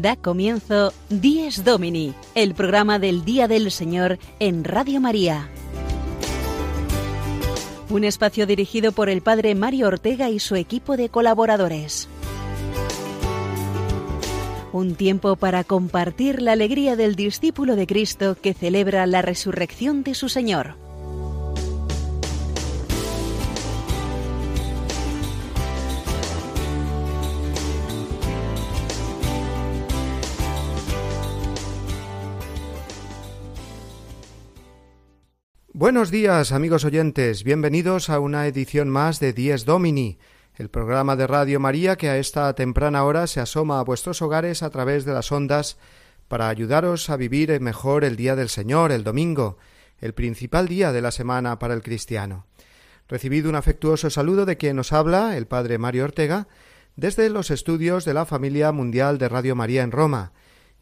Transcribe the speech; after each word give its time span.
Da 0.00 0.14
comienzo 0.14 0.92
Dies 1.08 1.64
Domini, 1.64 2.14
el 2.36 2.54
programa 2.54 3.00
del 3.00 3.24
Día 3.24 3.48
del 3.48 3.72
Señor 3.72 4.20
en 4.38 4.62
Radio 4.62 5.00
María. 5.00 5.48
Un 7.90 8.04
espacio 8.04 8.46
dirigido 8.46 8.92
por 8.92 9.08
el 9.08 9.22
Padre 9.22 9.56
Mario 9.56 9.88
Ortega 9.88 10.30
y 10.30 10.38
su 10.38 10.54
equipo 10.54 10.96
de 10.96 11.08
colaboradores. 11.08 12.08
Un 14.72 14.94
tiempo 14.94 15.34
para 15.34 15.64
compartir 15.64 16.42
la 16.42 16.52
alegría 16.52 16.94
del 16.94 17.16
discípulo 17.16 17.74
de 17.74 17.88
Cristo 17.88 18.36
que 18.40 18.54
celebra 18.54 19.04
la 19.06 19.22
resurrección 19.22 20.04
de 20.04 20.14
su 20.14 20.28
Señor. 20.28 20.87
Buenos 35.78 36.10
días, 36.10 36.50
amigos 36.50 36.84
oyentes. 36.84 37.44
Bienvenidos 37.44 38.10
a 38.10 38.18
una 38.18 38.48
edición 38.48 38.88
más 38.88 39.20
de 39.20 39.32
Dies 39.32 39.64
Domini, 39.64 40.18
el 40.56 40.70
programa 40.70 41.14
de 41.14 41.28
Radio 41.28 41.60
María 41.60 41.94
que 41.94 42.08
a 42.08 42.18
esta 42.18 42.52
temprana 42.56 43.04
hora 43.04 43.28
se 43.28 43.38
asoma 43.38 43.78
a 43.78 43.84
vuestros 43.84 44.20
hogares 44.20 44.64
a 44.64 44.70
través 44.70 45.04
de 45.04 45.12
las 45.12 45.30
ondas 45.30 45.78
para 46.26 46.48
ayudaros 46.48 47.10
a 47.10 47.16
vivir 47.16 47.60
mejor 47.60 48.02
el 48.02 48.16
día 48.16 48.34
del 48.34 48.48
Señor, 48.48 48.90
el 48.90 49.04
domingo, 49.04 49.58
el 50.00 50.14
principal 50.14 50.66
día 50.66 50.90
de 50.90 51.00
la 51.00 51.12
semana 51.12 51.60
para 51.60 51.74
el 51.74 51.82
cristiano. 51.84 52.46
Recibid 53.06 53.46
un 53.46 53.54
afectuoso 53.54 54.10
saludo 54.10 54.46
de 54.46 54.56
quien 54.56 54.74
nos 54.74 54.92
habla, 54.92 55.36
el 55.36 55.46
Padre 55.46 55.78
Mario 55.78 56.06
Ortega, 56.06 56.48
desde 56.96 57.30
los 57.30 57.52
estudios 57.52 58.04
de 58.04 58.14
la 58.14 58.26
familia 58.26 58.72
mundial 58.72 59.18
de 59.18 59.28
Radio 59.28 59.54
María 59.54 59.84
en 59.84 59.92
Roma. 59.92 60.32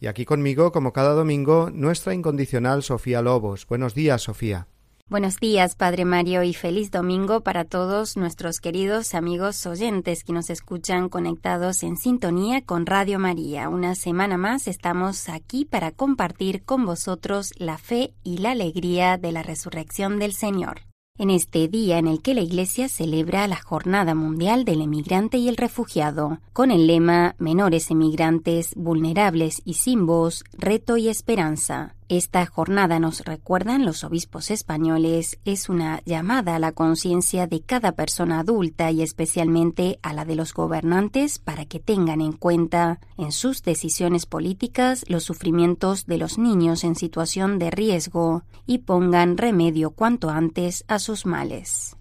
Y 0.00 0.06
aquí 0.06 0.24
conmigo, 0.24 0.72
como 0.72 0.94
cada 0.94 1.12
domingo, 1.12 1.68
nuestra 1.70 2.14
incondicional 2.14 2.82
Sofía 2.82 3.20
Lobos. 3.20 3.66
Buenos 3.66 3.94
días, 3.94 4.22
Sofía. 4.22 4.68
Buenos 5.08 5.38
días, 5.38 5.76
Padre 5.76 6.04
Mario, 6.04 6.42
y 6.42 6.52
feliz 6.52 6.90
domingo 6.90 7.42
para 7.42 7.64
todos 7.64 8.16
nuestros 8.16 8.58
queridos 8.58 9.14
amigos 9.14 9.64
oyentes 9.64 10.24
que 10.24 10.32
nos 10.32 10.50
escuchan 10.50 11.08
conectados 11.08 11.84
en 11.84 11.96
sintonía 11.96 12.62
con 12.62 12.86
Radio 12.86 13.20
María. 13.20 13.68
Una 13.68 13.94
semana 13.94 14.36
más 14.36 14.66
estamos 14.66 15.28
aquí 15.28 15.64
para 15.64 15.92
compartir 15.92 16.64
con 16.64 16.84
vosotros 16.84 17.52
la 17.56 17.78
fe 17.78 18.14
y 18.24 18.38
la 18.38 18.50
alegría 18.50 19.16
de 19.16 19.30
la 19.30 19.44
resurrección 19.44 20.18
del 20.18 20.32
Señor 20.32 20.80
en 21.18 21.30
este 21.30 21.68
día 21.68 21.98
en 21.98 22.06
el 22.06 22.20
que 22.20 22.34
la 22.34 22.42
Iglesia 22.42 22.88
celebra 22.88 23.46
la 23.48 23.56
Jornada 23.56 24.14
Mundial 24.14 24.64
del 24.64 24.82
Emigrante 24.82 25.38
y 25.38 25.48
el 25.48 25.56
Refugiado, 25.56 26.40
con 26.52 26.70
el 26.70 26.86
lema 26.86 27.34
Menores 27.38 27.90
emigrantes, 27.90 28.74
vulnerables 28.74 29.62
y 29.64 29.74
sin 29.74 30.06
voz, 30.06 30.44
reto 30.52 30.96
y 30.96 31.08
esperanza. 31.08 31.95
Esta 32.08 32.46
jornada, 32.46 33.00
nos 33.00 33.24
recuerdan 33.24 33.84
los 33.84 34.04
obispos 34.04 34.52
españoles, 34.52 35.40
es 35.44 35.68
una 35.68 36.02
llamada 36.04 36.54
a 36.54 36.58
la 36.60 36.70
conciencia 36.70 37.48
de 37.48 37.62
cada 37.62 37.92
persona 37.92 38.38
adulta 38.38 38.92
y 38.92 39.02
especialmente 39.02 39.98
a 40.02 40.12
la 40.12 40.24
de 40.24 40.36
los 40.36 40.54
gobernantes 40.54 41.40
para 41.40 41.64
que 41.64 41.80
tengan 41.80 42.20
en 42.20 42.30
cuenta 42.30 43.00
en 43.18 43.32
sus 43.32 43.64
decisiones 43.64 44.24
políticas 44.24 45.04
los 45.08 45.24
sufrimientos 45.24 46.06
de 46.06 46.18
los 46.18 46.38
niños 46.38 46.84
en 46.84 46.94
situación 46.94 47.58
de 47.58 47.72
riesgo 47.72 48.44
y 48.66 48.78
pongan 48.78 49.36
remedio 49.36 49.90
cuanto 49.90 50.30
antes 50.30 50.84
a 50.86 51.00
sus 51.00 51.26
males. 51.26 51.96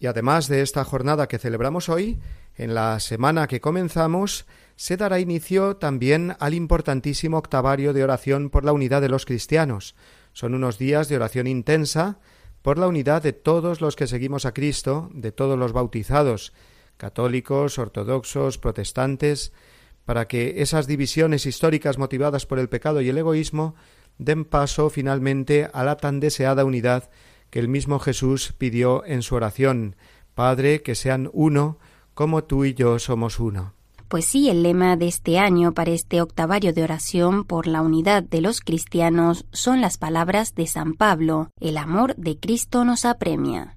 Y 0.00 0.06
además 0.06 0.48
de 0.48 0.62
esta 0.62 0.82
jornada 0.84 1.28
que 1.28 1.38
celebramos 1.38 1.88
hoy, 1.88 2.18
en 2.56 2.74
la 2.74 2.98
semana 2.98 3.46
que 3.46 3.60
comenzamos, 3.60 4.46
se 4.76 4.96
dará 4.96 5.20
inicio 5.20 5.76
también 5.76 6.36
al 6.40 6.54
importantísimo 6.54 7.38
octavario 7.38 7.92
de 7.92 8.04
oración 8.04 8.50
por 8.50 8.64
la 8.64 8.72
unidad 8.72 9.00
de 9.00 9.08
los 9.08 9.26
cristianos. 9.26 9.94
Son 10.32 10.54
unos 10.54 10.78
días 10.78 11.08
de 11.08 11.16
oración 11.16 11.46
intensa 11.46 12.18
por 12.62 12.78
la 12.78 12.88
unidad 12.88 13.22
de 13.22 13.32
todos 13.32 13.80
los 13.80 13.94
que 13.94 14.06
seguimos 14.06 14.46
a 14.46 14.54
Cristo, 14.54 15.10
de 15.12 15.32
todos 15.32 15.58
los 15.58 15.72
bautizados, 15.72 16.52
católicos, 16.96 17.78
ortodoxos, 17.78 18.58
protestantes, 18.58 19.52
para 20.04 20.26
que 20.28 20.62
esas 20.62 20.86
divisiones 20.86 21.46
históricas 21.46 21.98
motivadas 21.98 22.46
por 22.46 22.58
el 22.58 22.68
pecado 22.68 23.00
y 23.00 23.08
el 23.08 23.18
egoísmo 23.18 23.74
den 24.18 24.44
paso 24.44 24.90
finalmente 24.90 25.68
a 25.72 25.84
la 25.84 25.96
tan 25.96 26.20
deseada 26.20 26.64
unidad 26.64 27.10
que 27.50 27.58
el 27.58 27.68
mismo 27.68 27.98
Jesús 27.98 28.54
pidió 28.56 29.04
en 29.04 29.22
su 29.22 29.34
oración 29.34 29.96
Padre, 30.34 30.82
que 30.82 30.96
sean 30.96 31.30
uno, 31.32 31.78
como 32.14 32.44
tú 32.44 32.64
y 32.64 32.74
yo 32.74 32.98
somos 32.98 33.38
uno. 33.38 33.74
Pues 34.14 34.26
sí, 34.26 34.48
el 34.48 34.62
lema 34.62 34.96
de 34.96 35.08
este 35.08 35.40
año 35.40 35.74
para 35.74 35.90
este 35.90 36.22
octavario 36.22 36.72
de 36.72 36.84
oración 36.84 37.42
por 37.42 37.66
la 37.66 37.82
unidad 37.82 38.22
de 38.22 38.40
los 38.40 38.60
cristianos 38.60 39.44
son 39.50 39.80
las 39.80 39.98
palabras 39.98 40.54
de 40.54 40.68
San 40.68 40.94
Pablo, 40.94 41.50
el 41.58 41.76
amor 41.76 42.14
de 42.14 42.38
Cristo 42.38 42.84
nos 42.84 43.06
apremia. 43.06 43.74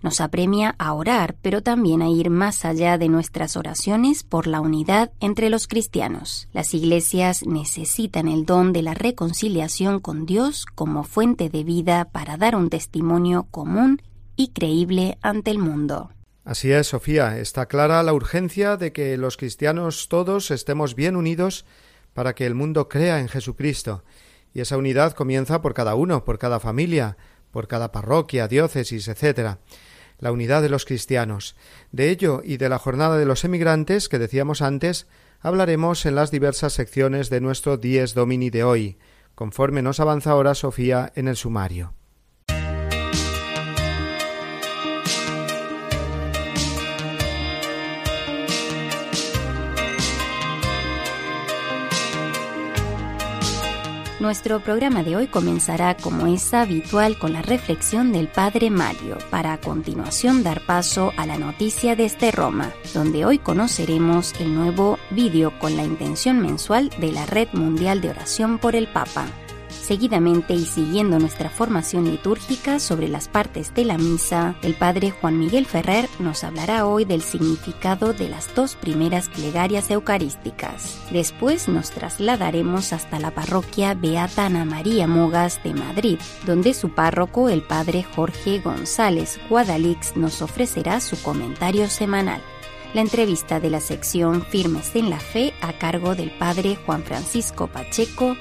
Nos 0.00 0.20
apremia 0.20 0.76
a 0.78 0.92
orar, 0.92 1.34
pero 1.42 1.64
también 1.64 2.02
a 2.02 2.08
ir 2.08 2.30
más 2.30 2.64
allá 2.64 2.98
de 2.98 3.08
nuestras 3.08 3.56
oraciones 3.56 4.22
por 4.22 4.46
la 4.46 4.60
unidad 4.60 5.10
entre 5.18 5.50
los 5.50 5.66
cristianos. 5.66 6.46
Las 6.52 6.72
iglesias 6.72 7.44
necesitan 7.44 8.28
el 8.28 8.46
don 8.46 8.72
de 8.72 8.82
la 8.82 8.94
reconciliación 8.94 9.98
con 9.98 10.24
Dios 10.24 10.66
como 10.66 11.02
fuente 11.02 11.48
de 11.48 11.64
vida 11.64 12.04
para 12.04 12.36
dar 12.36 12.54
un 12.54 12.70
testimonio 12.70 13.48
común 13.50 14.00
y 14.36 14.50
creíble 14.52 15.18
ante 15.20 15.50
el 15.50 15.58
mundo. 15.58 16.10
Así 16.50 16.72
es, 16.72 16.88
Sofía, 16.88 17.38
está 17.38 17.66
clara 17.66 18.02
la 18.02 18.12
urgencia 18.12 18.76
de 18.76 18.92
que 18.92 19.16
los 19.16 19.36
cristianos 19.36 20.08
todos 20.08 20.50
estemos 20.50 20.96
bien 20.96 21.14
unidos 21.14 21.64
para 22.12 22.34
que 22.34 22.44
el 22.44 22.56
mundo 22.56 22.88
crea 22.88 23.20
en 23.20 23.28
Jesucristo. 23.28 24.02
Y 24.52 24.60
esa 24.60 24.76
unidad 24.76 25.12
comienza 25.12 25.62
por 25.62 25.74
cada 25.74 25.94
uno, 25.94 26.24
por 26.24 26.40
cada 26.40 26.58
familia, 26.58 27.16
por 27.52 27.68
cada 27.68 27.92
parroquia, 27.92 28.48
diócesis, 28.48 29.06
etc. 29.06 29.58
La 30.18 30.32
unidad 30.32 30.60
de 30.60 30.70
los 30.70 30.86
cristianos. 30.86 31.54
De 31.92 32.10
ello 32.10 32.42
y 32.44 32.56
de 32.56 32.68
la 32.68 32.80
jornada 32.80 33.16
de 33.16 33.26
los 33.26 33.44
emigrantes 33.44 34.08
que 34.08 34.18
decíamos 34.18 34.60
antes, 34.60 35.06
hablaremos 35.38 36.04
en 36.04 36.16
las 36.16 36.32
diversas 36.32 36.72
secciones 36.72 37.30
de 37.30 37.40
nuestro 37.40 37.76
Dies 37.76 38.12
Domini 38.12 38.50
de 38.50 38.64
hoy, 38.64 38.98
conforme 39.36 39.82
nos 39.82 40.00
avanza 40.00 40.32
ahora 40.32 40.56
Sofía 40.56 41.12
en 41.14 41.28
el 41.28 41.36
sumario. 41.36 41.94
Nuestro 54.20 54.60
programa 54.60 55.02
de 55.02 55.16
hoy 55.16 55.28
comenzará 55.28 55.96
como 55.96 56.26
es 56.26 56.52
habitual 56.52 57.18
con 57.18 57.32
la 57.32 57.40
reflexión 57.40 58.12
del 58.12 58.28
Padre 58.28 58.68
Mario, 58.68 59.16
para 59.30 59.54
a 59.54 59.58
continuación 59.58 60.42
dar 60.42 60.60
paso 60.66 61.14
a 61.16 61.24
la 61.24 61.38
noticia 61.38 61.96
desde 61.96 62.30
Roma, 62.30 62.70
donde 62.92 63.24
hoy 63.24 63.38
conoceremos 63.38 64.38
el 64.38 64.54
nuevo 64.54 64.98
vídeo 65.10 65.58
con 65.58 65.74
la 65.74 65.84
intención 65.84 66.38
mensual 66.38 66.90
de 67.00 67.12
la 67.12 67.24
Red 67.24 67.48
Mundial 67.54 68.02
de 68.02 68.10
Oración 68.10 68.58
por 68.58 68.76
el 68.76 68.88
Papa. 68.88 69.24
Seguidamente 69.90 70.54
y 70.54 70.66
siguiendo 70.66 71.18
nuestra 71.18 71.50
formación 71.50 72.08
litúrgica 72.08 72.78
sobre 72.78 73.08
las 73.08 73.26
partes 73.26 73.74
de 73.74 73.84
la 73.84 73.98
misa, 73.98 74.54
el 74.62 74.74
padre 74.74 75.10
Juan 75.10 75.36
Miguel 75.36 75.66
Ferrer 75.66 76.08
nos 76.20 76.44
hablará 76.44 76.86
hoy 76.86 77.04
del 77.04 77.22
significado 77.22 78.12
de 78.12 78.28
las 78.28 78.54
dos 78.54 78.76
primeras 78.76 79.28
plegarias 79.28 79.90
eucarísticas. 79.90 81.02
Después 81.10 81.66
nos 81.66 81.90
trasladaremos 81.90 82.92
hasta 82.92 83.18
la 83.18 83.32
parroquia 83.32 83.94
Beata 83.94 84.46
Ana 84.46 84.64
María 84.64 85.08
Mogas 85.08 85.60
de 85.64 85.74
Madrid, 85.74 86.20
donde 86.46 86.72
su 86.72 86.90
párroco, 86.90 87.48
el 87.48 87.62
padre 87.62 88.04
Jorge 88.14 88.60
González 88.60 89.40
Guadalix, 89.48 90.16
nos 90.16 90.40
ofrecerá 90.40 91.00
su 91.00 91.20
comentario 91.20 91.88
semanal 91.88 92.40
la 92.94 93.00
entrevista 93.00 93.60
de 93.60 93.70
la 93.70 93.80
sección 93.80 94.44
Firmes 94.44 94.94
en 94.94 95.10
la 95.10 95.18
Fe 95.18 95.54
a 95.60 95.72
cargo 95.72 96.14
del 96.14 96.30
padre 96.30 96.76
Juan 96.86 97.02
Francisco 97.02 97.68
Pacheco 97.68 98.36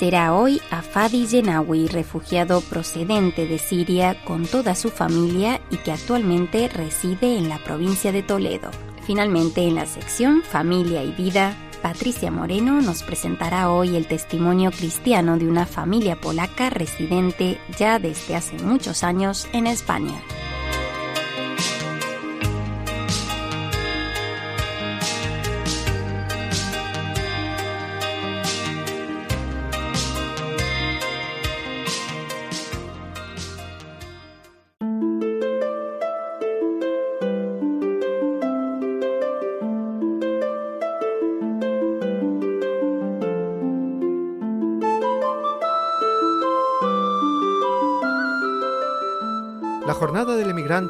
será 0.00 0.32
hoy 0.32 0.62
a 0.70 0.80
Fadi 0.80 1.26
Yenawi, 1.26 1.86
refugiado 1.86 2.62
procedente 2.62 3.46
de 3.46 3.58
Siria 3.58 4.16
con 4.24 4.46
toda 4.46 4.74
su 4.74 4.88
familia 4.88 5.60
y 5.70 5.76
que 5.76 5.92
actualmente 5.92 6.70
reside 6.70 7.36
en 7.36 7.50
la 7.50 7.58
provincia 7.58 8.10
de 8.10 8.22
Toledo. 8.22 8.70
Finalmente, 9.02 9.60
en 9.60 9.74
la 9.74 9.84
sección 9.84 10.40
Familia 10.42 11.04
y 11.04 11.12
Vida, 11.12 11.54
Patricia 11.82 12.30
Moreno 12.30 12.80
nos 12.80 13.02
presentará 13.02 13.70
hoy 13.70 13.94
el 13.94 14.06
testimonio 14.06 14.70
cristiano 14.70 15.36
de 15.36 15.46
una 15.46 15.66
familia 15.66 16.16
polaca 16.18 16.70
residente 16.70 17.58
ya 17.78 17.98
desde 17.98 18.36
hace 18.36 18.56
muchos 18.56 19.04
años 19.04 19.48
en 19.52 19.66
España. 19.66 20.18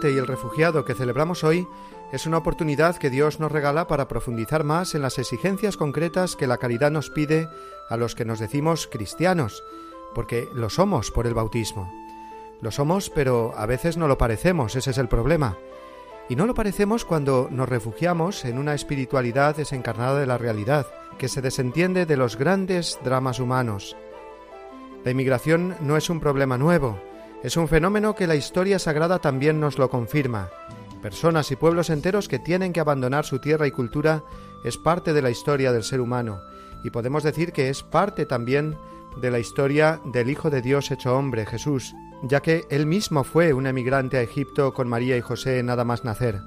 Y 0.08 0.16
el 0.16 0.26
refugiado 0.26 0.84
que 0.84 0.94
celebramos 0.94 1.44
hoy 1.44 1.66
es 2.12 2.26
una 2.26 2.38
oportunidad 2.38 2.96
que 2.96 3.10
Dios 3.10 3.40
nos 3.40 3.52
regala 3.52 3.86
para 3.86 4.08
profundizar 4.08 4.64
más 4.64 4.94
en 4.94 5.02
las 5.02 5.18
exigencias 5.18 5.76
concretas 5.76 6.36
que 6.36 6.46
la 6.46 6.58
caridad 6.58 6.90
nos 6.90 7.10
pide 7.10 7.48
a 7.88 7.96
los 7.96 8.14
que 8.14 8.24
nos 8.24 8.38
decimos 8.38 8.86
cristianos, 8.86 9.62
porque 10.14 10.48
lo 10.54 10.70
somos 10.70 11.10
por 11.10 11.26
el 11.26 11.34
bautismo. 11.34 11.92
Lo 12.60 12.70
somos, 12.70 13.10
pero 13.10 13.52
a 13.56 13.66
veces 13.66 13.96
no 13.96 14.08
lo 14.08 14.16
parecemos, 14.16 14.76
ese 14.76 14.90
es 14.90 14.98
el 14.98 15.08
problema. 15.08 15.58
Y 16.28 16.36
no 16.36 16.46
lo 16.46 16.54
parecemos 16.54 17.04
cuando 17.04 17.48
nos 17.50 17.68
refugiamos 17.68 18.44
en 18.44 18.58
una 18.58 18.74
espiritualidad 18.74 19.56
desencarnada 19.56 20.18
de 20.18 20.26
la 20.26 20.38
realidad, 20.38 20.86
que 21.18 21.28
se 21.28 21.42
desentiende 21.42 22.06
de 22.06 22.16
los 22.16 22.36
grandes 22.36 22.98
dramas 23.04 23.40
humanos. 23.40 23.96
La 25.04 25.10
inmigración 25.10 25.76
no 25.80 25.96
es 25.96 26.08
un 26.08 26.20
problema 26.20 26.56
nuevo, 26.56 27.00
es 27.42 27.56
un 27.56 27.68
fenómeno 27.68 28.14
que 28.14 28.26
la 28.26 28.34
historia 28.34 28.78
sagrada 28.78 29.18
también 29.18 29.60
nos 29.60 29.78
lo 29.78 29.88
confirma. 29.88 30.50
Personas 31.02 31.50
y 31.50 31.56
pueblos 31.56 31.88
enteros 31.88 32.28
que 32.28 32.38
tienen 32.38 32.72
que 32.72 32.80
abandonar 32.80 33.24
su 33.24 33.38
tierra 33.38 33.66
y 33.66 33.70
cultura 33.70 34.22
es 34.64 34.76
parte 34.76 35.14
de 35.14 35.22
la 35.22 35.30
historia 35.30 35.72
del 35.72 35.82
ser 35.82 36.00
humano, 36.00 36.40
y 36.84 36.90
podemos 36.90 37.22
decir 37.22 37.52
que 37.52 37.70
es 37.70 37.82
parte 37.82 38.26
también 38.26 38.76
de 39.20 39.30
la 39.30 39.38
historia 39.38 40.00
del 40.04 40.30
Hijo 40.30 40.50
de 40.50 40.60
Dios 40.60 40.90
hecho 40.90 41.16
hombre, 41.16 41.46
Jesús, 41.46 41.94
ya 42.22 42.40
que 42.40 42.64
él 42.70 42.86
mismo 42.86 43.24
fue 43.24 43.52
un 43.52 43.66
emigrante 43.66 44.18
a 44.18 44.22
Egipto 44.22 44.74
con 44.74 44.88
María 44.88 45.16
y 45.16 45.20
José 45.20 45.62
nada 45.62 45.84
más 45.84 46.04
nacer. 46.04 46.40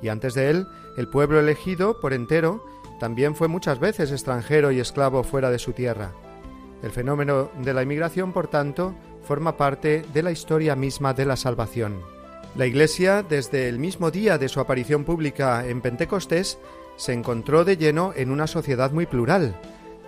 Y 0.00 0.08
antes 0.08 0.34
de 0.34 0.50
él, 0.50 0.66
el 0.96 1.08
pueblo 1.08 1.38
elegido 1.38 2.00
por 2.00 2.12
entero 2.12 2.64
también 2.98 3.34
fue 3.34 3.48
muchas 3.48 3.78
veces 3.78 4.10
extranjero 4.10 4.72
y 4.72 4.80
esclavo 4.80 5.22
fuera 5.22 5.50
de 5.50 5.58
su 5.58 5.72
tierra. 5.72 6.12
El 6.82 6.90
fenómeno 6.90 7.50
de 7.62 7.74
la 7.74 7.82
inmigración, 7.82 8.32
por 8.32 8.48
tanto, 8.48 8.94
forma 9.32 9.56
parte 9.56 10.04
de 10.12 10.22
la 10.22 10.30
historia 10.30 10.76
misma 10.76 11.14
de 11.14 11.24
la 11.24 11.36
salvación. 11.36 12.02
La 12.54 12.66
Iglesia, 12.66 13.22
desde 13.22 13.66
el 13.70 13.78
mismo 13.78 14.10
día 14.10 14.36
de 14.36 14.50
su 14.50 14.60
aparición 14.60 15.04
pública 15.04 15.66
en 15.66 15.80
Pentecostés, 15.80 16.58
se 16.96 17.14
encontró 17.14 17.64
de 17.64 17.78
lleno 17.78 18.12
en 18.14 18.30
una 18.30 18.46
sociedad 18.46 18.92
muy 18.92 19.06
plural, 19.06 19.58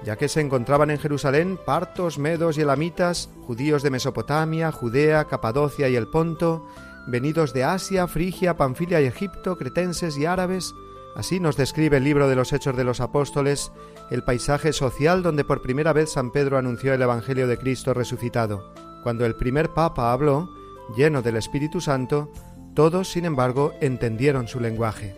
ya 0.05 0.17
que 0.17 0.29
se 0.29 0.43
encontraban 0.43 0.91
en 0.91 0.99
Jerusalén 0.99 1.59
partos, 1.65 2.19
medos 2.19 2.59
y 2.59 2.61
elamitas, 2.61 3.31
judíos 3.47 3.83
de 3.83 3.89
Mesopotamia, 3.89 4.71
Judea, 4.71 5.25
Capadocia 5.25 5.89
y 5.89 5.97
el 5.97 6.09
Ponto, 6.09 6.69
venidos 7.07 7.55
de 7.55 7.65
Asia, 7.65 8.07
Frigia, 8.07 8.59
Panfilia 8.59 9.01
y 9.01 9.07
Egipto, 9.07 9.57
cretenses 9.57 10.19
y 10.19 10.27
árabes. 10.27 10.75
Así 11.17 11.41
nos 11.41 11.57
describe 11.57 11.97
el 11.97 12.05
libro 12.05 12.29
de 12.29 12.37
los 12.37 12.53
Hechos 12.53 12.77
de 12.77 12.85
los 12.85 13.01
Apóstoles 13.01 13.73
el 14.11 14.23
paisaje 14.23 14.75
social 14.75 15.23
donde 15.23 15.45
por 15.45 15.63
primera 15.63 15.95
vez 15.95 16.13
San 16.13 16.31
Pedro 16.31 16.59
anunció 16.59 16.93
el 16.93 17.01
Evangelio 17.01 17.47
de 17.47 17.57
Cristo 17.57 17.95
resucitado. 17.95 18.84
Cuando 19.05 19.27
el 19.27 19.37
primer 19.37 19.69
Papa 19.69 20.13
habló, 20.13 20.49
lleno 20.97 21.21
del 21.21 21.37
Espíritu 21.37 21.83
Santo, 21.83 22.33
todos, 22.75 23.13
sin 23.13 23.27
embargo, 23.27 23.75
entendieron 23.83 24.49
su 24.49 24.61
lenguaje. 24.61 25.15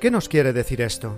¿Qué 0.00 0.10
nos 0.10 0.28
quiere 0.28 0.52
decir 0.52 0.80
esto? 0.80 1.16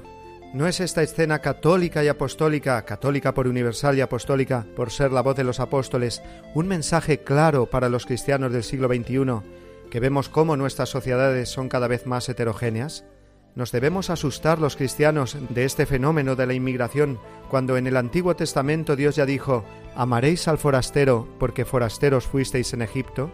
¿No 0.52 0.68
es 0.68 0.80
esta 0.80 1.02
escena 1.02 1.38
católica 1.38 2.04
y 2.04 2.08
apostólica, 2.08 2.84
católica 2.84 3.32
por 3.32 3.48
universal 3.48 3.96
y 3.96 4.02
apostólica 4.02 4.66
por 4.76 4.90
ser 4.90 5.10
la 5.10 5.22
voz 5.22 5.34
de 5.34 5.44
los 5.44 5.58
apóstoles, 5.58 6.20
un 6.54 6.68
mensaje 6.68 7.20
claro 7.20 7.64
para 7.64 7.88
los 7.88 8.04
cristianos 8.04 8.52
del 8.52 8.62
siglo 8.62 8.88
XXI, 8.88 9.88
que 9.90 10.00
vemos 10.00 10.28
cómo 10.28 10.58
nuestras 10.58 10.90
sociedades 10.90 11.48
son 11.48 11.70
cada 11.70 11.88
vez 11.88 12.04
más 12.04 12.28
heterogéneas? 12.28 13.06
¿Nos 13.54 13.70
debemos 13.70 14.08
asustar 14.08 14.58
los 14.58 14.76
cristianos 14.76 15.36
de 15.50 15.66
este 15.66 15.84
fenómeno 15.84 16.36
de 16.36 16.46
la 16.46 16.54
inmigración 16.54 17.18
cuando 17.50 17.76
en 17.76 17.86
el 17.86 17.98
Antiguo 17.98 18.34
Testamento 18.34 18.96
Dios 18.96 19.16
ya 19.16 19.26
dijo, 19.26 19.62
amaréis 19.94 20.48
al 20.48 20.56
forastero 20.56 21.28
porque 21.38 21.66
forasteros 21.66 22.26
fuisteis 22.26 22.72
en 22.72 22.80
Egipto? 22.80 23.30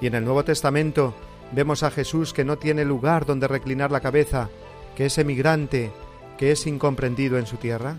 Y 0.00 0.08
en 0.08 0.16
el 0.16 0.24
Nuevo 0.24 0.42
Testamento 0.42 1.14
vemos 1.52 1.84
a 1.84 1.92
Jesús 1.92 2.32
que 2.32 2.44
no 2.44 2.58
tiene 2.58 2.84
lugar 2.84 3.24
donde 3.24 3.46
reclinar 3.46 3.92
la 3.92 4.00
cabeza, 4.00 4.48
que 4.96 5.06
es 5.06 5.16
emigrante, 5.16 5.92
que 6.36 6.50
es 6.50 6.66
incomprendido 6.66 7.38
en 7.38 7.46
su 7.46 7.56
tierra. 7.56 7.96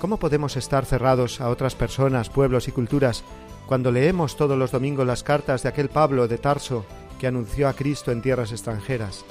¿Cómo 0.00 0.18
podemos 0.18 0.56
estar 0.56 0.84
cerrados 0.84 1.40
a 1.40 1.48
otras 1.48 1.74
personas, 1.74 2.30
pueblos 2.30 2.68
y 2.68 2.72
culturas 2.72 3.24
cuando 3.66 3.90
leemos 3.90 4.36
todos 4.36 4.56
los 4.56 4.70
domingos 4.70 5.04
las 5.04 5.24
cartas 5.24 5.64
de 5.64 5.70
aquel 5.70 5.88
Pablo 5.88 6.28
de 6.28 6.38
Tarso 6.38 6.84
que 7.18 7.26
anunció 7.26 7.68
a 7.68 7.72
Cristo 7.72 8.12
en 8.12 8.22
tierras 8.22 8.52
extranjeras? 8.52 9.24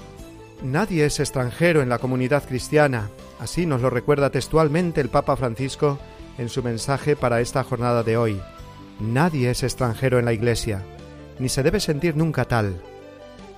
Nadie 0.64 1.06
es 1.06 1.20
extranjero 1.20 1.84
en 1.84 1.90
la 1.90 2.00
comunidad 2.00 2.44
cristiana, 2.44 3.10
así 3.40 3.68
nos 3.68 3.82
lo 3.82 3.92
recuerda 3.92 4.32
textualmente 4.32 5.02
el 5.02 5.10
Papa 5.10 5.36
Francisco 5.36 6.00
en 6.40 6.50
su 6.50 6.64
mensaje 6.64 7.16
para 7.16 7.42
esta 7.42 7.64
jornada 7.64 8.02
de 8.02 8.18
hoy. 8.18 8.42
Nadie 9.00 9.52
es 9.52 9.62
extranjero 9.62 10.18
en 10.18 10.26
la 10.26 10.34
Iglesia, 10.34 10.84
ni 11.38 11.48
se 11.48 11.62
debe 11.62 11.80
sentir 11.80 12.18
nunca 12.18 12.46
tal. 12.46 12.82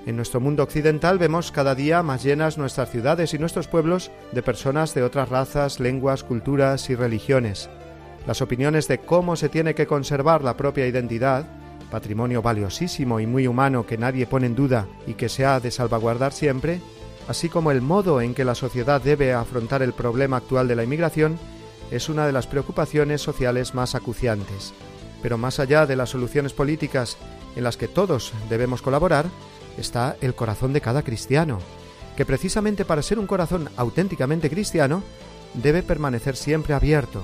En 0.06 0.18
nuestro 0.18 0.42
mundo 0.42 0.62
occidental 0.62 1.18
vemos 1.18 1.54
cada 1.54 1.74
día 1.74 2.04
más 2.04 2.24
llenas 2.24 2.58
nuestras 2.58 2.92
ciudades 2.92 3.34
y 3.34 3.40
nuestros 3.40 3.70
pueblos 3.70 4.12
de 4.34 4.42
personas 4.42 4.94
de 4.94 5.04
otras 5.04 5.30
razas, 5.30 5.80
lenguas, 5.80 6.26
culturas 6.26 6.90
y 6.90 6.96
religiones. 6.96 7.70
Las 8.28 8.42
opiniones 8.42 8.90
de 8.90 8.98
cómo 8.98 9.38
se 9.38 9.48
tiene 9.48 9.74
que 9.74 9.88
conservar 9.88 10.44
la 10.44 10.58
propia 10.58 10.86
identidad 10.86 11.46
patrimonio 11.90 12.42
valiosísimo 12.42 13.20
y 13.20 13.28
muy 13.28 13.48
humano 13.48 13.86
que 13.86 13.98
nadie 13.98 14.28
pone 14.28 14.48
en 14.48 14.56
duda 14.56 14.88
y 15.08 15.14
que 15.14 15.30
se 15.30 15.46
ha 15.46 15.60
de 15.60 15.72
salvaguardar 15.72 16.34
siempre, 16.34 16.82
así 17.28 17.50
como 17.50 17.72
el 17.72 17.82
modo 17.82 18.22
en 18.22 18.34
que 18.34 18.46
la 18.46 18.56
sociedad 18.56 19.02
debe 19.02 19.34
afrontar 19.34 19.82
el 19.82 19.94
problema 19.94 20.38
actual 20.38 20.68
de 20.68 20.76
la 20.76 20.84
inmigración, 20.84 21.38
es 21.92 22.10
una 22.10 22.26
de 22.26 22.32
las 22.32 22.48
preocupaciones 22.48 23.22
sociales 23.22 23.74
más 23.74 23.96
acuciantes. 23.96 24.74
Pero 25.22 25.38
más 25.38 25.60
allá 25.60 25.86
de 25.86 25.96
las 25.96 26.10
soluciones 26.10 26.54
políticas 26.54 27.18
en 27.56 27.64
las 27.64 27.78
que 27.78 27.88
todos 27.88 28.34
debemos 28.50 28.82
colaborar, 28.82 29.26
está 29.78 30.16
el 30.22 30.36
corazón 30.36 30.74
de 30.74 30.82
cada 30.82 31.04
cristiano, 31.04 31.60
que 32.16 32.26
precisamente 32.26 32.86
para 32.86 33.02
ser 33.02 33.20
un 33.20 33.28
corazón 33.28 33.70
auténticamente 33.76 34.50
cristiano, 34.50 35.04
debe 35.54 35.84
permanecer 35.84 36.36
siempre 36.36 36.74
abierto, 36.74 37.24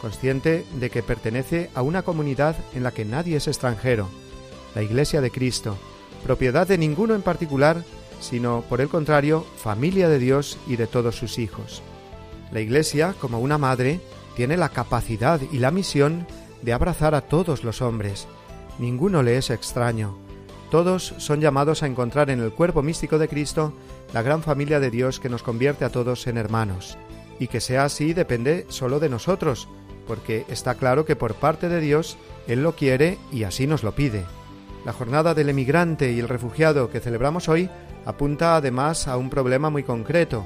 consciente 0.00 0.64
de 0.78 0.90
que 0.90 1.02
pertenece 1.02 1.70
a 1.74 1.82
una 1.82 2.02
comunidad 2.02 2.56
en 2.74 2.82
la 2.82 2.92
que 2.92 3.04
nadie 3.04 3.36
es 3.36 3.46
extranjero, 3.46 4.08
la 4.74 4.82
Iglesia 4.82 5.20
de 5.20 5.30
Cristo, 5.30 5.76
propiedad 6.24 6.66
de 6.66 6.78
ninguno 6.78 7.14
en 7.14 7.22
particular, 7.22 7.84
sino, 8.20 8.62
por 8.68 8.80
el 8.80 8.88
contrario, 8.88 9.44
familia 9.56 10.08
de 10.08 10.18
Dios 10.18 10.58
y 10.66 10.76
de 10.76 10.86
todos 10.86 11.16
sus 11.16 11.38
hijos. 11.38 11.82
La 12.52 12.60
Iglesia, 12.60 13.14
como 13.20 13.40
una 13.40 13.58
madre, 13.58 14.00
tiene 14.36 14.56
la 14.56 14.68
capacidad 14.68 15.40
y 15.52 15.58
la 15.58 15.70
misión 15.70 16.26
de 16.62 16.72
abrazar 16.72 17.14
a 17.14 17.22
todos 17.22 17.64
los 17.64 17.80
hombres. 17.82 18.26
Ninguno 18.78 19.22
le 19.22 19.36
es 19.36 19.50
extraño. 19.50 20.16
Todos 20.70 21.14
son 21.18 21.40
llamados 21.40 21.82
a 21.82 21.86
encontrar 21.86 22.30
en 22.30 22.40
el 22.40 22.52
cuerpo 22.52 22.82
místico 22.82 23.18
de 23.18 23.28
Cristo 23.28 23.72
la 24.12 24.22
gran 24.22 24.42
familia 24.42 24.80
de 24.80 24.90
Dios 24.90 25.20
que 25.20 25.28
nos 25.28 25.42
convierte 25.42 25.84
a 25.84 25.90
todos 25.90 26.26
en 26.26 26.36
hermanos. 26.36 26.96
Y 27.38 27.48
que 27.48 27.60
sea 27.60 27.84
así 27.84 28.12
depende 28.12 28.66
solo 28.68 29.00
de 29.00 29.08
nosotros, 29.08 29.68
porque 30.06 30.44
está 30.48 30.74
claro 30.74 31.04
que 31.04 31.16
por 31.16 31.34
parte 31.34 31.68
de 31.68 31.80
Dios 31.80 32.16
Él 32.46 32.62
lo 32.62 32.74
quiere 32.74 33.18
y 33.32 33.44
así 33.44 33.66
nos 33.66 33.82
lo 33.82 33.92
pide. 33.92 34.24
La 34.84 34.92
jornada 34.92 35.34
del 35.34 35.50
emigrante 35.50 36.12
y 36.12 36.20
el 36.20 36.28
refugiado 36.28 36.90
que 36.90 37.00
celebramos 37.00 37.48
hoy 37.48 37.68
apunta 38.06 38.56
además 38.56 39.08
a 39.08 39.16
un 39.16 39.30
problema 39.30 39.70
muy 39.70 39.82
concreto, 39.82 40.44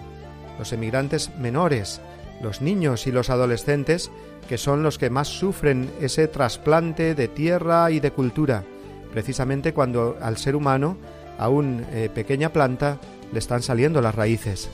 los 0.59 0.73
emigrantes 0.73 1.35
menores, 1.39 2.01
los 2.43 2.61
niños 2.61 3.07
y 3.07 3.13
los 3.13 3.31
adolescentes, 3.31 4.11
que 4.49 4.59
son 4.59 4.83
los 4.83 4.99
que 4.99 5.11
más 5.11 5.29
sufren 5.29 5.91
ese 6.01 6.29
trasplante 6.29 7.15
de 7.15 7.29
tierra 7.29 7.91
y 7.91 8.01
de 8.01 8.11
cultura, 8.11 8.65
precisamente 9.13 9.73
cuando 9.73 10.17
al 10.21 10.37
ser 10.37 10.57
humano, 10.57 10.97
a 11.39 11.49
una 11.49 11.83
eh, 11.93 12.11
pequeña 12.13 12.51
planta, 12.51 12.99
le 13.33 13.39
están 13.39 13.63
saliendo 13.63 14.01
las 14.01 14.15
raíces. 14.15 14.69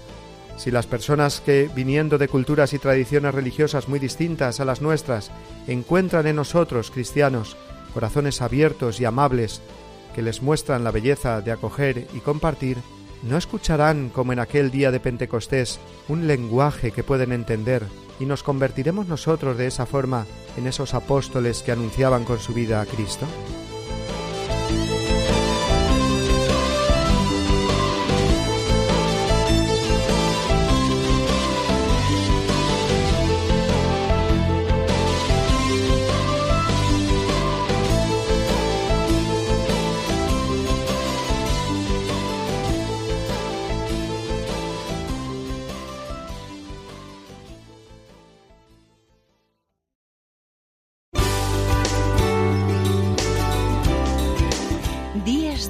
Si 0.57 0.71
las 0.71 0.87
personas 0.87 1.41
que, 1.41 1.71
viniendo 1.75 2.19
de 2.19 2.29
culturas 2.29 2.73
y 2.73 2.79
tradiciones 2.79 3.35
religiosas 3.35 3.89
muy 3.89 3.99
distintas 3.99 4.61
a 4.61 4.65
las 4.65 4.83
nuestras, 4.83 5.31
encuentran 5.67 6.27
en 6.27 6.37
nosotros, 6.37 6.91
cristianos, 6.91 7.57
corazones 7.95 8.43
abiertos 8.43 9.01
y 9.01 9.05
amables, 9.05 9.63
que 10.15 10.23
les 10.23 10.43
muestran 10.43 10.85
la 10.85 10.91
belleza 10.91 11.41
de 11.41 11.53
acoger 11.53 12.07
y 12.15 12.21
compartir, 12.21 12.79
no 13.23 13.37
escucharán, 13.37 14.11
como 14.11 14.33
en 14.33 14.39
aquel 14.39 14.71
día 14.71 14.91
de 14.91 15.01
Pentecostés, 15.01 15.79
un 16.09 16.27
lenguaje 16.27 16.91
que 16.91 17.05
pueden 17.05 17.33
entender, 17.33 17.85
y 18.19 18.27
nos 18.27 18.43
convertiremos 18.43 19.07
nosotros 19.07 19.57
de 19.57 19.67
esa 19.67 19.87
forma 19.87 20.27
en 20.57 20.67
esos 20.67 20.95
apóstoles 20.95 21.63
que 21.63 21.73
anunciaban 21.73 22.25
con 22.25 22.39
su 22.39 22.53
vida 22.53 22.81
a 22.81 22.87
Cristo. 22.87 23.27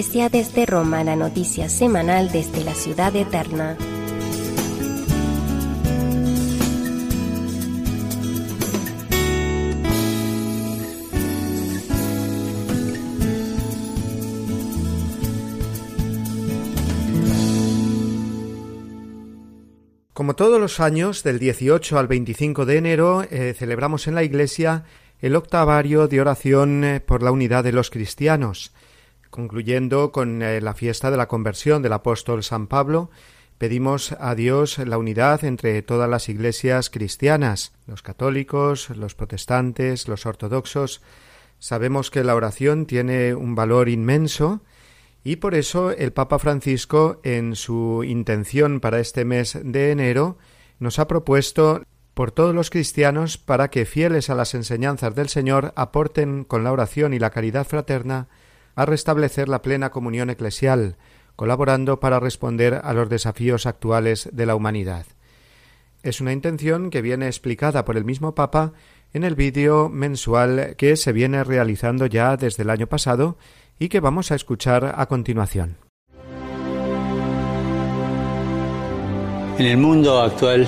Iglesia 0.00 0.30
desde 0.30 0.64
Roma, 0.64 1.04
la 1.04 1.14
noticia 1.14 1.68
semanal 1.68 2.32
desde 2.32 2.64
la 2.64 2.72
ciudad 2.72 3.14
eterna. 3.14 3.76
Como 20.14 20.34
todos 20.34 20.58
los 20.58 20.80
años, 20.80 21.22
del 21.22 21.38
18 21.38 21.98
al 21.98 22.06
25 22.06 22.64
de 22.64 22.78
enero, 22.78 23.22
eh, 23.30 23.54
celebramos 23.54 24.08
en 24.08 24.14
la 24.14 24.22
Iglesia 24.22 24.84
el 25.18 25.36
octavario 25.36 26.08
de 26.08 26.22
oración 26.22 26.84
eh, 26.84 27.00
por 27.00 27.22
la 27.22 27.32
unidad 27.32 27.64
de 27.64 27.72
los 27.72 27.90
cristianos. 27.90 28.72
Concluyendo 29.30 30.10
con 30.10 30.42
eh, 30.42 30.60
la 30.60 30.74
fiesta 30.74 31.10
de 31.10 31.16
la 31.16 31.28
conversión 31.28 31.82
del 31.82 31.92
apóstol 31.92 32.42
San 32.42 32.66
Pablo, 32.66 33.10
pedimos 33.58 34.12
a 34.18 34.34
Dios 34.34 34.78
la 34.78 34.98
unidad 34.98 35.44
entre 35.44 35.80
todas 35.82 36.10
las 36.10 36.28
iglesias 36.28 36.90
cristianas, 36.90 37.72
los 37.86 38.02
católicos, 38.02 38.90
los 38.90 39.14
protestantes, 39.14 40.08
los 40.08 40.26
ortodoxos. 40.26 41.00
Sabemos 41.60 42.10
que 42.10 42.24
la 42.24 42.34
oración 42.34 42.86
tiene 42.86 43.34
un 43.34 43.54
valor 43.54 43.88
inmenso 43.88 44.62
y 45.22 45.36
por 45.36 45.54
eso 45.54 45.92
el 45.92 46.12
Papa 46.12 46.40
Francisco, 46.40 47.20
en 47.22 47.54
su 47.54 48.02
intención 48.04 48.80
para 48.80 48.98
este 48.98 49.24
mes 49.24 49.56
de 49.62 49.92
enero, 49.92 50.38
nos 50.80 50.98
ha 50.98 51.06
propuesto 51.06 51.82
por 52.14 52.32
todos 52.32 52.54
los 52.54 52.70
cristianos 52.70 53.38
para 53.38 53.68
que, 53.68 53.84
fieles 53.84 54.28
a 54.28 54.34
las 54.34 54.54
enseñanzas 54.54 55.14
del 55.14 55.28
Señor, 55.28 55.72
aporten 55.76 56.42
con 56.42 56.64
la 56.64 56.72
oración 56.72 57.14
y 57.14 57.20
la 57.20 57.30
caridad 57.30 57.66
fraterna 57.66 58.28
a 58.80 58.86
restablecer 58.86 59.50
la 59.50 59.60
plena 59.60 59.90
comunión 59.90 60.30
eclesial, 60.30 60.96
colaborando 61.36 62.00
para 62.00 62.18
responder 62.18 62.80
a 62.82 62.94
los 62.94 63.10
desafíos 63.10 63.66
actuales 63.66 64.30
de 64.32 64.46
la 64.46 64.54
humanidad. 64.54 65.04
Es 66.02 66.22
una 66.22 66.32
intención 66.32 66.88
que 66.88 67.02
viene 67.02 67.26
explicada 67.26 67.84
por 67.84 67.98
el 67.98 68.06
mismo 68.06 68.34
Papa 68.34 68.72
en 69.12 69.24
el 69.24 69.34
vídeo 69.34 69.90
mensual 69.90 70.76
que 70.78 70.96
se 70.96 71.12
viene 71.12 71.44
realizando 71.44 72.06
ya 72.06 72.38
desde 72.38 72.62
el 72.62 72.70
año 72.70 72.86
pasado 72.86 73.36
y 73.78 73.90
que 73.90 74.00
vamos 74.00 74.32
a 74.32 74.34
escuchar 74.34 74.94
a 74.96 75.04
continuación. 75.04 75.76
En 79.58 79.66
el 79.66 79.76
mundo 79.76 80.22
actual, 80.22 80.66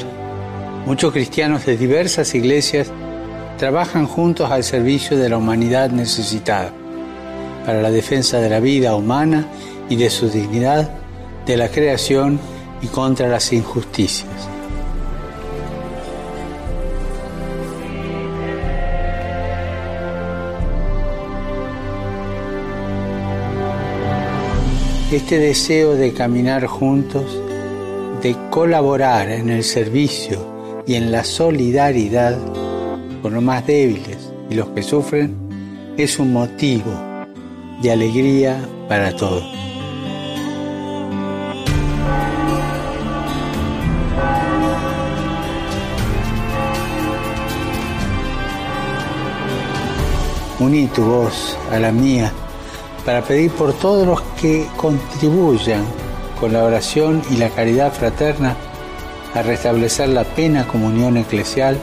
muchos 0.85 1.15
cristianos 1.15 1.65
de 1.65 1.79
diversas 1.79 2.35
iglesias 2.35 2.93
trabajan 3.57 4.07
juntos 4.07 4.51
al 4.51 4.65
servicio 4.65 5.17
de 5.17 5.31
la 5.31 5.39
humanidad 5.39 5.89
necesitada 5.89 6.75
para 7.65 7.83
la 7.83 7.91
defensa 7.91 8.41
de 8.41 8.51
la 8.51 8.61
vida 8.61 8.95
humana 8.95 9.47
y 9.89 9.97
de 9.97 10.11
su 10.11 10.29
dignidad, 10.29 10.91
de 11.47 11.57
la 11.57 11.69
creación 11.69 12.39
y 12.81 12.87
contra 12.87 13.29
las 13.29 13.53
injusticias. 13.53 14.31
Este 25.13 25.39
deseo 25.39 25.95
de 25.95 26.15
caminar 26.15 26.67
juntos, 26.67 27.39
de 28.23 28.35
colaborar 28.51 29.29
en 29.29 29.51
el 29.51 29.63
servicio 29.63 30.83
y 30.87 30.95
en 30.95 31.13
la 31.13 31.23
solidaridad 31.23 32.39
con 33.21 33.35
los 33.35 33.43
más 33.43 33.67
débiles 33.67 34.33
y 34.49 34.55
los 34.55 34.69
que 34.69 34.83
sufren, 34.83 35.37
es 35.99 36.19
un 36.19 36.33
motivo 36.33 37.12
de 37.83 37.91
alegría 37.91 38.65
para 38.89 39.15
todos. 39.17 39.43
Uní 50.61 50.87
tu 50.87 51.03
voz 51.03 51.59
a 51.73 51.81
la 51.81 51.91
mía 51.91 52.33
para 53.05 53.23
pedir 53.23 53.51
por 53.51 53.73
todos 53.73 54.07
los 54.07 54.21
que 54.41 54.69
contribuyan 54.77 55.85
con 56.39 56.53
la 56.53 56.63
oración 56.63 57.21
y 57.31 57.37
la 57.37 57.49
caridad 57.49 57.93
fraterna 57.93 58.55
a 59.35 59.43
restablecer 59.43 60.09
la 60.09 60.23
plena 60.23 60.69
comunión 60.69 61.17
eclesial 61.17 61.77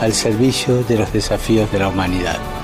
al 0.00 0.12
servicio 0.14 0.82
de 0.82 0.98
los 0.98 1.12
desafíos 1.12 1.70
de 1.70 1.78
la 1.78 1.88
humanidad. 1.88 2.59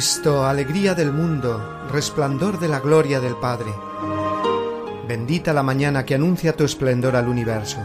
Cristo, 0.00 0.46
alegría 0.46 0.94
del 0.94 1.12
mundo, 1.12 1.60
resplandor 1.92 2.58
de 2.58 2.68
la 2.68 2.80
gloria 2.80 3.20
del 3.20 3.36
Padre. 3.36 3.70
Bendita 5.06 5.52
la 5.52 5.62
mañana 5.62 6.06
que 6.06 6.14
anuncia 6.14 6.56
tu 6.56 6.64
esplendor 6.64 7.16
al 7.16 7.28
universo. 7.28 7.80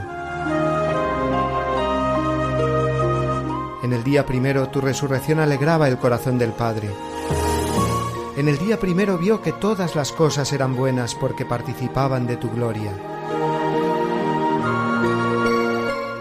En 3.84 3.92
el 3.92 4.02
día 4.06 4.26
primero 4.26 4.70
tu 4.70 4.80
resurrección 4.80 5.42
alegraba 5.42 5.90
el 5.90 5.98
corazón 5.98 6.38
del 6.38 6.54
Padre. 6.54 6.90
En 8.38 8.48
el 8.48 8.60
día 8.60 8.80
primero 8.80 9.18
vio 9.18 9.42
que 9.42 9.52
todas 9.52 9.94
las 9.98 10.14
cosas 10.14 10.54
eran 10.54 10.74
buenas 10.74 11.16
porque 11.16 11.44
participaban 11.44 12.28
de 12.28 12.38
tu 12.38 12.50
gloria. 12.50 12.94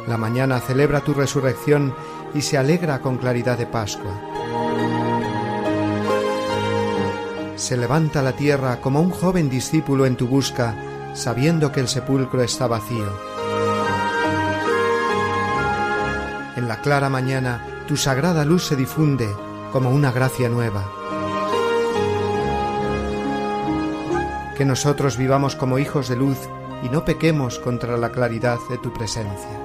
La 0.09 0.17
mañana 0.19 0.59
celebra 0.59 1.03
tu 1.03 1.15
resurrección 1.15 1.95
y 2.35 2.43
se 2.43 2.59
alegra 2.59 2.99
con 2.99 3.17
claridad 3.17 3.57
de 3.57 3.67
Pascua. 3.67 4.34
Se 7.65 7.79
levanta 7.79 8.21
la 8.21 8.33
tierra 8.33 8.83
como 8.83 9.01
un 9.01 9.09
joven 9.09 9.49
discípulo 9.49 10.05
en 10.05 10.17
tu 10.17 10.29
busca, 10.29 10.75
sabiendo 11.15 11.73
que 11.73 11.81
el 11.81 11.89
sepulcro 11.89 12.43
está 12.43 12.67
vacío. 12.67 13.11
En 16.57 16.69
la 16.69 16.83
clara 16.83 17.09
mañana 17.09 17.65
tu 17.89 17.97
sagrada 17.97 18.45
luz 18.45 18.67
se 18.67 18.77
difunde 18.77 19.35
como 19.73 19.89
una 19.89 20.13
gracia 20.13 20.51
nueva. 20.51 20.85
Que 24.59 24.67
nosotros 24.67 25.17
vivamos 25.17 25.57
como 25.57 25.79
hijos 25.79 26.09
de 26.09 26.17
luz 26.17 26.37
y 26.83 26.91
no 26.91 27.07
pequemos 27.07 27.59
contra 27.59 27.97
la 27.97 28.11
claridad 28.13 28.59
de 28.69 28.77
tu 28.77 28.93
presencia. 28.93 29.64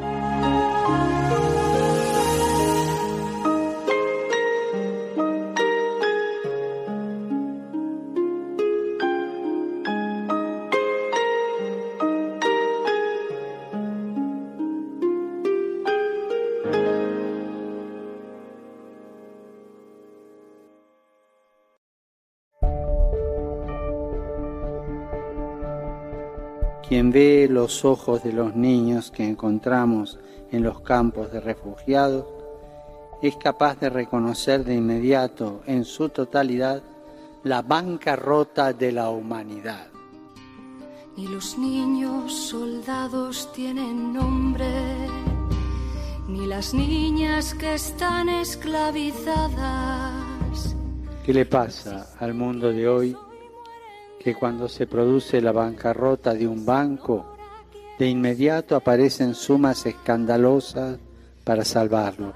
Los 27.60 27.84
ojos 27.84 28.24
de 28.24 28.32
los 28.32 28.56
niños 28.56 29.12
que 29.12 29.28
encontramos 29.28 30.18
en 30.50 30.64
los 30.64 30.80
campos 30.80 31.30
de 31.34 31.42
refugiados 31.42 32.26
es 33.22 33.36
capaz 33.36 33.78
de 33.82 33.90
reconocer 33.90 34.64
de 34.64 34.76
inmediato 34.76 35.62
en 35.66 35.84
su 35.84 36.08
totalidad 36.08 36.82
la 37.44 37.62
bancarrota 37.62 38.72
de 38.72 38.94
la 38.94 39.10
humanidad. 39.10 39.88
Ni 41.18 41.28
los 41.28 41.58
niños 41.58 42.34
soldados 42.34 43.52
tienen 43.52 44.14
nombre, 44.14 44.72
ni 46.30 46.48
las 46.48 46.74
niñas 46.74 47.54
que 47.56 47.74
están 47.74 48.30
esclavizadas. 48.30 50.78
¿Qué 51.26 51.34
le 51.34 51.46
pasa 51.46 52.16
al 52.20 52.34
mundo 52.34 52.72
de 52.72 52.88
hoy? 52.88 53.18
Que 54.18 54.34
cuando 54.34 54.70
se 54.70 54.88
produce 54.88 55.42
la 55.42 55.52
bancarrota 55.52 56.34
de 56.34 56.48
un 56.48 56.66
banco, 56.66 57.29
de 58.00 58.08
inmediato 58.08 58.78
aparecen 58.78 59.36
sumas 59.36 59.86
escandalosas 59.86 60.98
para 61.44 61.66
salvarlo. 61.66 62.34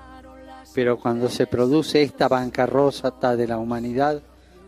Pero 0.75 0.99
cuando 0.99 1.29
se 1.29 1.47
produce 1.47 2.01
esta 2.03 2.27
bancarrota 2.27 3.37
de 3.37 3.47
la 3.47 3.57
humanidad, 3.57 4.21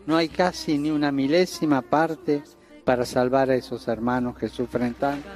no 0.05 0.15
hay 0.15 0.29
casi 0.29 0.77
ni 0.77 0.91
una 0.91 1.11
milésima 1.11 1.81
parte 1.81 2.43
para 2.85 3.05
salvar 3.05 3.49
a 3.49 3.55
esos 3.55 3.87
hermanos 3.89 4.37
que 4.37 4.47
sufren 4.47 4.93
tanto. 4.93 5.27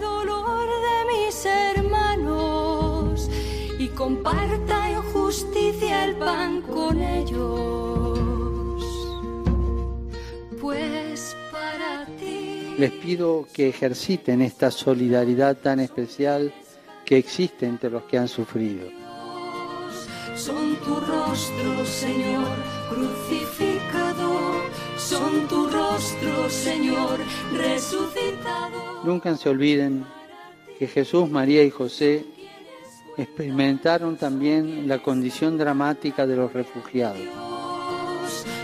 dolor 0.00 0.68
de 0.68 1.26
mis 1.26 1.46
hermanos 1.46 3.30
y 3.78 3.88
comparta 3.88 4.90
en 4.90 5.02
justicia 5.12 6.04
el 6.04 6.16
pan 6.16 6.60
con 6.60 7.00
ellos. 7.00 8.18
Pues. 10.60 11.07
Les 12.78 12.92
pido 12.92 13.48
que 13.52 13.68
ejerciten 13.68 14.40
esta 14.40 14.70
solidaridad 14.70 15.56
tan 15.56 15.80
especial 15.80 16.52
que 17.04 17.18
existe 17.18 17.66
entre 17.66 17.90
los 17.90 18.04
que 18.04 18.18
han 18.18 18.28
sufrido. 18.28 18.88
Son 20.36 20.76
tu 20.76 20.94
rostro, 20.94 21.84
Señor, 21.84 22.46
crucificado. 22.88 24.62
Son 24.96 25.48
tu 25.48 25.66
rostro, 25.66 26.48
Señor, 26.48 27.18
resucitado. 27.56 29.02
Nunca 29.02 29.36
se 29.36 29.48
olviden 29.48 30.04
que 30.78 30.86
Jesús, 30.86 31.28
María 31.28 31.64
y 31.64 31.70
José 31.70 32.24
experimentaron 33.16 34.16
también 34.16 34.86
la 34.86 35.02
condición 35.02 35.58
dramática 35.58 36.28
de 36.28 36.36
los 36.36 36.52
refugiados. 36.52 37.26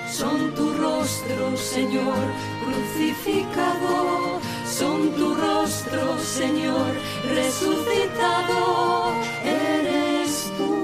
Son 0.08 0.54
tu 0.54 0.72
rostro, 0.74 1.56
Señor, 1.56 2.14
crucificado 2.64 3.83
rostro, 5.64 6.18
Señor, 6.18 6.92
resucitado 7.34 9.14
eres 9.44 10.52
tú. 10.58 10.74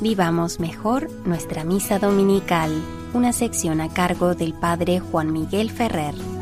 Vivamos 0.00 0.60
mejor 0.60 1.10
nuestra 1.26 1.64
misa 1.64 1.98
dominical 1.98 2.70
una 3.14 3.32
sección 3.32 3.80
a 3.80 3.88
cargo 3.88 4.34
del 4.34 4.54
Padre 4.54 5.00
Juan 5.00 5.32
Miguel 5.32 5.70
Ferrer. 5.70 6.33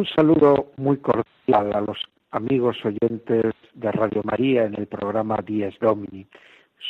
Un 0.00 0.06
saludo 0.06 0.72
muy 0.78 0.96
cordial 0.96 1.74
a 1.74 1.80
los 1.82 1.98
amigos 2.30 2.78
oyentes 2.84 3.52
de 3.74 3.92
Radio 3.92 4.22
María 4.24 4.64
en 4.64 4.74
el 4.76 4.86
programa 4.86 5.36
Dies 5.44 5.78
Domini. 5.78 6.26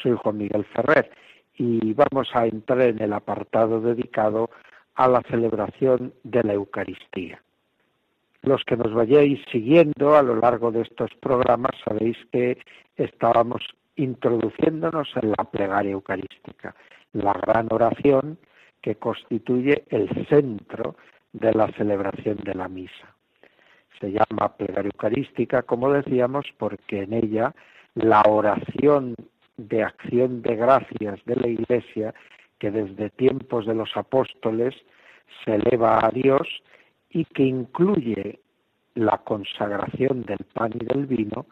Soy 0.01 0.17
Juan 0.23 0.39
Miguel 0.39 0.65
Ferrer 0.67 1.11
y 1.57 1.93
vamos 1.95 2.29
a 2.35 2.47
entrar 2.47 2.83
en 2.83 3.03
el 3.03 3.13
apartado 3.13 3.81
dedicado 3.81 4.49
a 4.95 5.09
la 5.09 5.23
celebración 5.23 6.15
de 6.23 6.45
la 6.45 6.53
Eucaristía. 6.53 7.43
Los 8.43 8.63
que 8.65 8.77
nos 8.77 8.95
vayáis 8.95 9.41
siguiendo 9.51 10.15
a 10.15 10.23
lo 10.23 10.37
largo 10.37 10.71
de 10.71 10.83
estos 10.83 11.11
programas 11.21 11.73
sabéis 11.85 12.17
que 12.31 12.59
estábamos 12.97 13.63
introduciéndonos 14.03 15.09
en 15.23 15.31
la 15.31 15.45
plegaria 15.45 15.93
eucarística, 15.93 16.75
la 17.13 17.33
gran 17.33 17.69
oración 17.71 18.39
que 18.81 18.97
constituye 18.97 19.85
el 19.89 20.09
centro 20.27 20.97
de 21.33 21.53
la 21.53 21.69
celebración 21.73 22.39
de 22.39 22.55
la 22.55 22.69
misa. 22.69 23.15
Se 24.01 24.11
llama 24.11 24.57
plegaria 24.57 24.91
eucarística, 24.93 25.63
como 25.63 25.93
decíamos, 25.93 26.47
porque 26.59 27.03
en 27.03 27.13
ella 27.13 27.55
la 27.95 28.23
oración 28.27 29.15
de 29.57 29.83
acción 29.83 30.41
de 30.43 30.57
gracias 30.57 31.23
de 31.27 31.37
la 31.37 31.49
Iglesia, 31.49 32.15
que 32.59 32.71
desde 32.71 33.11
tiempos 33.11 33.67
de 33.67 33.75
los 33.75 33.95
apóstoles 33.97 34.75
se 35.45 35.57
eleva 35.57 36.05
a 36.05 36.11
Dios, 36.11 36.49
y 37.11 37.25
que 37.25 37.43
incluye 37.43 38.41
la 38.95 39.19
consagración 39.19 40.23
del 40.23 40.45
pan 40.55 40.73
y 40.75 40.85
del 40.85 41.07
vino, 41.07 41.47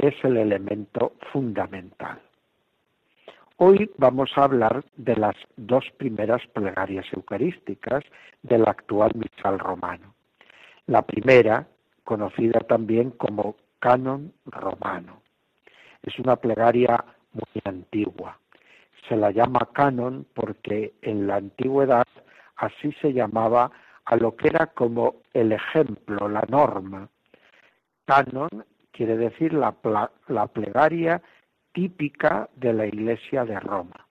es 0.00 0.14
el 0.24 0.38
elemento 0.38 1.12
fundamental. 1.30 2.20
Hoy 3.58 3.90
vamos 3.98 4.30
a 4.36 4.44
hablar 4.44 4.82
de 4.96 5.14
las 5.16 5.36
dos 5.56 5.84
primeras 5.98 6.40
plegarias 6.54 7.04
eucarísticas 7.12 8.02
del 8.42 8.66
actual 8.66 9.12
misal 9.14 9.58
romano. 9.58 10.14
La 10.86 11.02
primera, 11.02 11.66
conocida 12.04 12.60
también 12.60 13.10
como 13.10 13.56
canon 13.78 14.32
romano, 14.46 15.20
es 16.02 16.18
una 16.18 16.36
plegaria 16.36 17.04
muy 17.34 17.62
antigua. 17.64 18.38
Se 19.06 19.16
la 19.16 19.30
llama 19.30 19.68
canon 19.74 20.26
porque 20.32 20.94
en 21.02 21.26
la 21.26 21.36
antigüedad 21.36 22.06
así 22.56 22.92
se 23.02 23.12
llamaba 23.12 23.70
a 24.06 24.16
lo 24.16 24.34
que 24.34 24.48
era 24.48 24.68
como 24.68 25.16
el 25.34 25.52
ejemplo, 25.52 26.26
la 26.26 26.44
norma. 26.48 27.06
Canon 28.06 28.64
quiere 28.92 29.16
decir 29.16 29.52
la, 29.52 29.74
la 30.28 30.46
plegaria 30.46 31.22
típica 31.72 32.48
de 32.56 32.72
la 32.72 32.86
Iglesia 32.86 33.44
de 33.44 33.58
Roma. 33.60 34.06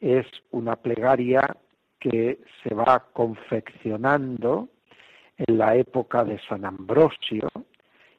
Es 0.00 0.26
una 0.50 0.76
plegaria 0.76 1.56
que 1.98 2.40
se 2.62 2.74
va 2.74 3.06
confeccionando 3.12 4.68
en 5.36 5.58
la 5.58 5.76
época 5.76 6.24
de 6.24 6.38
San 6.48 6.64
Ambrosio 6.64 7.48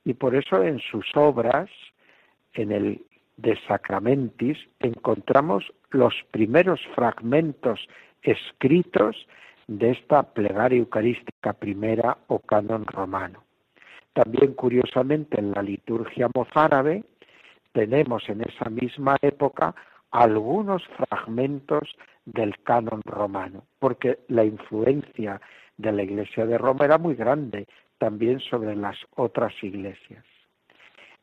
y 0.04 0.14
por 0.14 0.36
eso 0.36 0.64
en 0.64 0.80
sus 0.80 1.06
obras, 1.16 1.70
en 2.54 2.72
el 2.72 3.06
de 3.38 3.58
Sacramentis, 3.68 4.58
encontramos 4.80 5.72
los 5.90 6.14
primeros 6.32 6.80
fragmentos 6.96 7.88
escritos 8.22 9.28
de 9.68 9.92
esta 9.92 10.24
plegaria 10.24 10.80
eucarística 10.80 11.54
primera 11.54 12.18
o 12.28 12.40
canon 12.40 12.86
romano. 12.86 13.44
También 14.14 14.54
curiosamente 14.54 15.40
en 15.40 15.52
la 15.52 15.62
liturgia 15.62 16.30
mozárabe 16.34 17.04
tenemos 17.72 18.28
en 18.30 18.42
esa 18.42 18.70
misma 18.70 19.18
época 19.22 19.74
algunos 20.12 20.84
fragmentos 20.98 21.90
del 22.26 22.58
canon 22.64 23.02
romano, 23.04 23.64
porque 23.80 24.20
la 24.28 24.44
influencia 24.44 25.42
de 25.78 25.92
la 25.92 26.04
Iglesia 26.04 26.46
de 26.46 26.58
Roma 26.58 26.86
era 26.86 26.98
muy 26.98 27.16
grande 27.16 27.68
también 27.98 28.40
sobre 28.40 28.76
las 28.76 28.98
otras 29.16 29.54
iglesias. 29.64 30.26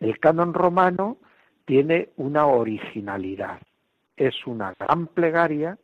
El 0.01 0.19
canon 0.19 0.55
romano 0.55 1.19
tiene 1.67 2.09
una 2.17 2.47
originalidad, 2.47 3.61
es 4.17 4.47
una 4.47 4.75
gran 4.79 5.09
plegaria 5.09 5.77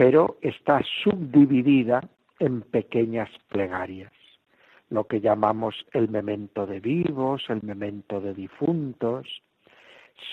pero 0.00 0.38
está 0.40 0.80
subdividida 1.04 2.00
en 2.38 2.62
pequeñas 2.62 3.28
plegarias, 3.48 4.10
lo 4.90 5.04
que 5.04 5.20
llamamos 5.20 5.74
el 5.92 6.08
memento 6.08 6.66
de 6.66 6.80
vivos, 6.80 7.44
el 7.48 7.62
memento 7.62 8.20
de 8.20 8.34
difuntos, 8.34 9.26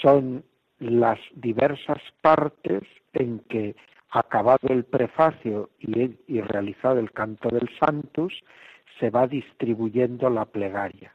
son 0.01 0.43
las 0.79 1.19
diversas 1.33 2.01
partes 2.21 2.83
en 3.13 3.39
que, 3.49 3.75
acabado 4.09 4.67
el 4.69 4.83
prefacio 4.83 5.69
y, 5.79 6.41
realizado 6.41 6.99
el 6.99 7.11
canto 7.11 7.49
del 7.49 7.69
Santus, 7.79 8.33
se 8.99 9.09
va 9.09 9.27
distribuyendo 9.27 10.29
la 10.29 10.45
plegaria. 10.45 11.13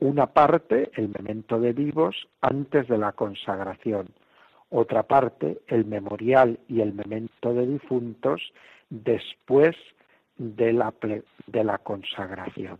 Una 0.00 0.26
parte, 0.26 0.90
el 0.94 1.08
memento 1.08 1.60
de 1.60 1.72
vivos, 1.72 2.28
antes 2.40 2.88
de 2.88 2.98
la 2.98 3.12
consagración, 3.12 4.08
otra 4.70 5.02
parte, 5.02 5.60
el 5.66 5.84
memorial 5.84 6.58
y 6.68 6.80
el 6.80 6.92
memento 6.92 7.52
de 7.52 7.66
difuntos, 7.66 8.40
después 8.90 9.74
de 10.38 10.72
la, 10.72 10.94
de 11.46 11.64
la 11.64 11.78
consagración. 11.78 12.78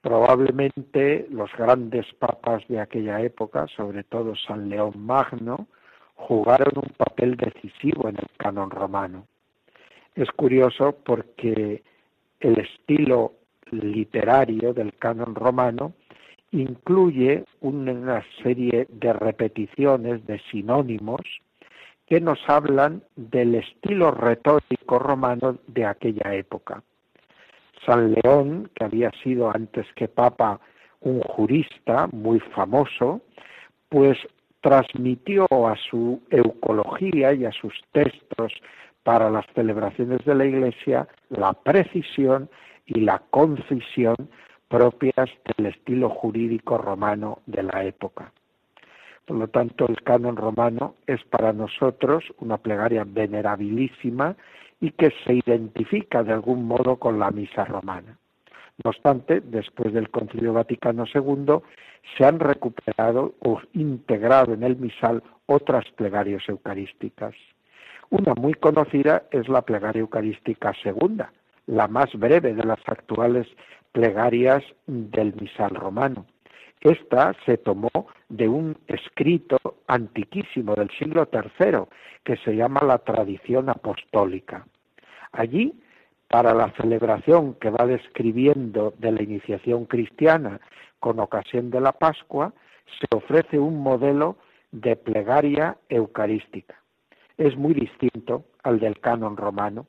Probablemente 0.00 1.26
los 1.30 1.50
grandes 1.52 2.06
papas 2.14 2.66
de 2.68 2.80
aquella 2.80 3.20
época, 3.20 3.66
sobre 3.76 4.02
todo 4.04 4.34
San 4.34 4.70
León 4.70 4.94
Magno, 4.96 5.66
jugaron 6.14 6.72
un 6.76 6.90
papel 6.96 7.36
decisivo 7.36 8.08
en 8.08 8.16
el 8.16 8.28
canon 8.38 8.70
romano. 8.70 9.26
Es 10.14 10.30
curioso 10.30 10.96
porque 11.04 11.82
el 12.40 12.58
estilo 12.58 13.34
literario 13.70 14.72
del 14.72 14.94
canon 14.94 15.34
romano 15.34 15.92
incluye 16.52 17.44
una 17.60 18.24
serie 18.42 18.86
de 18.90 19.12
repeticiones, 19.12 20.26
de 20.26 20.40
sinónimos, 20.50 21.20
que 22.10 22.20
nos 22.20 22.40
hablan 22.48 23.04
del 23.14 23.54
estilo 23.54 24.10
retórico 24.10 24.98
romano 24.98 25.58
de 25.68 25.84
aquella 25.86 26.34
época. 26.34 26.82
San 27.86 28.12
León, 28.12 28.68
que 28.74 28.84
había 28.84 29.12
sido 29.22 29.48
antes 29.48 29.86
que 29.94 30.08
Papa 30.08 30.58
un 31.00 31.20
jurista 31.20 32.08
muy 32.08 32.40
famoso, 32.40 33.20
pues 33.88 34.18
transmitió 34.60 35.46
a 35.52 35.76
su 35.88 36.20
eucología 36.30 37.32
y 37.32 37.44
a 37.44 37.52
sus 37.52 37.72
textos 37.92 38.52
para 39.04 39.30
las 39.30 39.46
celebraciones 39.54 40.24
de 40.24 40.34
la 40.34 40.44
Iglesia 40.44 41.06
la 41.28 41.52
precisión 41.52 42.50
y 42.86 43.02
la 43.02 43.22
concisión 43.30 44.16
propias 44.66 45.30
del 45.56 45.66
estilo 45.66 46.10
jurídico 46.10 46.76
romano 46.76 47.38
de 47.46 47.62
la 47.62 47.84
época. 47.84 48.32
Por 49.26 49.36
lo 49.36 49.48
tanto, 49.48 49.86
el 49.88 50.02
canon 50.02 50.36
romano 50.36 50.94
es 51.06 51.22
para 51.24 51.52
nosotros 51.52 52.24
una 52.38 52.58
plegaria 52.58 53.04
venerabilísima 53.06 54.36
y 54.80 54.90
que 54.92 55.12
se 55.24 55.34
identifica 55.34 56.22
de 56.22 56.32
algún 56.32 56.66
modo 56.66 56.96
con 56.96 57.18
la 57.18 57.30
misa 57.30 57.64
romana. 57.64 58.18
No 58.82 58.90
obstante, 58.90 59.40
después 59.40 59.92
del 59.92 60.10
Concilio 60.10 60.54
Vaticano 60.54 61.04
II, 61.12 61.60
se 62.16 62.24
han 62.24 62.40
recuperado 62.40 63.34
o 63.40 63.60
integrado 63.74 64.54
en 64.54 64.62
el 64.62 64.76
misal 64.76 65.22
otras 65.46 65.84
plegarias 65.96 66.42
eucarísticas. 66.48 67.34
Una 68.08 68.34
muy 68.34 68.54
conocida 68.54 69.24
es 69.30 69.48
la 69.48 69.62
plegaria 69.62 70.00
eucarística 70.00 70.72
segunda, 70.82 71.32
la 71.66 71.88
más 71.88 72.12
breve 72.14 72.54
de 72.54 72.64
las 72.64 72.80
actuales 72.86 73.46
plegarias 73.92 74.64
del 74.86 75.34
misal 75.34 75.70
romano. 75.70 76.26
Esta 76.80 77.34
se 77.44 77.58
tomó 77.58 77.90
de 78.28 78.48
un 78.48 78.76
escrito 78.86 79.58
antiquísimo 79.86 80.74
del 80.74 80.90
siglo 80.98 81.28
III 81.30 81.84
que 82.24 82.36
se 82.38 82.56
llama 82.56 82.80
la 82.82 82.98
tradición 82.98 83.68
apostólica. 83.68 84.66
Allí, 85.32 85.74
para 86.28 86.54
la 86.54 86.72
celebración 86.76 87.54
que 87.54 87.70
va 87.70 87.86
describiendo 87.86 88.94
de 88.98 89.12
la 89.12 89.22
iniciación 89.22 89.84
cristiana 89.84 90.60
con 91.00 91.18
ocasión 91.18 91.70
de 91.70 91.80
la 91.80 91.92
Pascua, 91.92 92.54
se 92.98 93.14
ofrece 93.14 93.58
un 93.58 93.82
modelo 93.82 94.36
de 94.72 94.96
plegaria 94.96 95.76
eucarística. 95.88 96.76
Es 97.36 97.56
muy 97.56 97.74
distinto 97.74 98.44
al 98.62 98.80
del 98.80 99.00
canon 99.00 99.36
romano. 99.36 99.86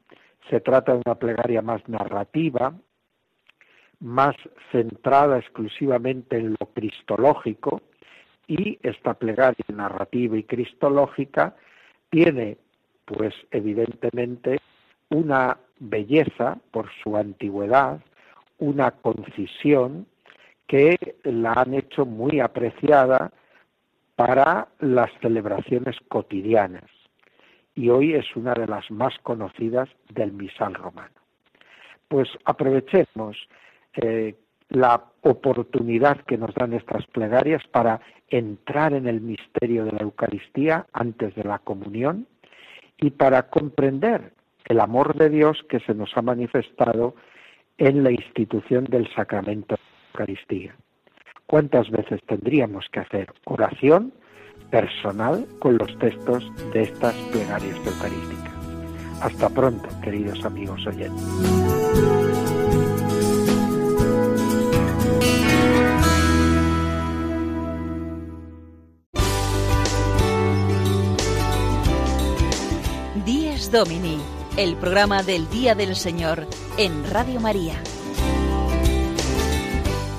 Se 0.49 0.59
trata 0.59 0.93
de 0.93 1.01
una 1.05 1.15
plegaria 1.15 1.61
más 1.61 1.87
narrativa, 1.87 2.73
más 4.01 4.35
centrada 4.71 5.37
exclusivamente 5.37 6.37
en 6.37 6.57
lo 6.59 6.65
cristológico, 6.73 7.81
y 8.47 8.77
esta 8.83 9.13
plegaria 9.13 9.63
narrativa 9.69 10.35
y 10.37 10.43
cristológica 10.43 11.55
tiene, 12.09 12.57
pues 13.05 13.33
evidentemente, 13.51 14.59
una 15.09 15.57
belleza 15.79 16.57
por 16.71 16.89
su 17.01 17.15
antigüedad, 17.15 18.01
una 18.57 18.91
concisión 18.91 20.05
que 20.67 20.97
la 21.23 21.53
han 21.53 21.73
hecho 21.73 22.05
muy 22.05 22.39
apreciada 22.39 23.31
para 24.15 24.67
las 24.79 25.11
celebraciones 25.21 25.95
cotidianas 26.09 26.89
y 27.75 27.89
hoy 27.89 28.13
es 28.13 28.35
una 28.35 28.53
de 28.53 28.67
las 28.67 28.89
más 28.91 29.17
conocidas 29.23 29.89
del 30.09 30.33
misal 30.33 30.73
romano. 30.73 31.13
Pues 32.07 32.29
aprovechemos 32.45 33.37
eh, 33.95 34.35
la 34.69 35.03
oportunidad 35.21 36.21
que 36.21 36.37
nos 36.37 36.53
dan 36.55 36.73
estas 36.73 37.05
plegarias 37.07 37.61
para 37.71 37.99
entrar 38.29 38.93
en 38.93 39.07
el 39.07 39.21
misterio 39.21 39.85
de 39.85 39.91
la 39.91 40.01
Eucaristía 40.01 40.87
antes 40.93 41.35
de 41.35 41.43
la 41.43 41.59
comunión 41.59 42.27
y 42.97 43.09
para 43.11 43.49
comprender 43.49 44.33
el 44.65 44.79
amor 44.79 45.15
de 45.15 45.29
Dios 45.29 45.61
que 45.69 45.81
se 45.81 45.93
nos 45.93 46.15
ha 46.15 46.21
manifestado 46.21 47.15
en 47.77 48.03
la 48.03 48.11
institución 48.11 48.85
del 48.85 49.13
sacramento 49.13 49.75
de 49.75 49.81
la 49.81 50.09
Eucaristía. 50.11 50.75
¿Cuántas 51.45 51.89
veces 51.89 52.21
tendríamos 52.25 52.87
que 52.89 53.01
hacer 53.01 53.33
oración 53.43 54.13
personal 54.69 55.45
con 55.59 55.77
los 55.77 55.99
textos 55.99 56.49
de 56.71 56.83
estas 56.83 57.13
plegarias 57.33 57.75
eucarísticas? 57.85 58.51
Hasta 59.21 59.49
pronto, 59.49 59.89
queridos 60.01 60.45
amigos 60.45 60.87
oyentes. 60.87 62.30
Domini, 73.71 74.17
el 74.57 74.75
programa 74.75 75.23
del 75.23 75.49
Día 75.49 75.75
del 75.75 75.95
Señor 75.95 76.45
en 76.77 77.09
Radio 77.09 77.39
María. 77.39 77.81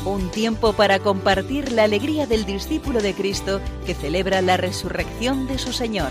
Un 0.06 0.30
tiempo 0.30 0.72
para 0.72 1.00
compartir 1.00 1.70
la 1.70 1.84
alegría 1.84 2.26
del 2.26 2.46
discípulo 2.46 3.02
de 3.02 3.12
Cristo 3.12 3.60
que 3.84 3.92
celebra 3.94 4.40
la 4.40 4.56
resurrección 4.56 5.46
de 5.46 5.58
su 5.58 5.70
Señor. 5.74 6.10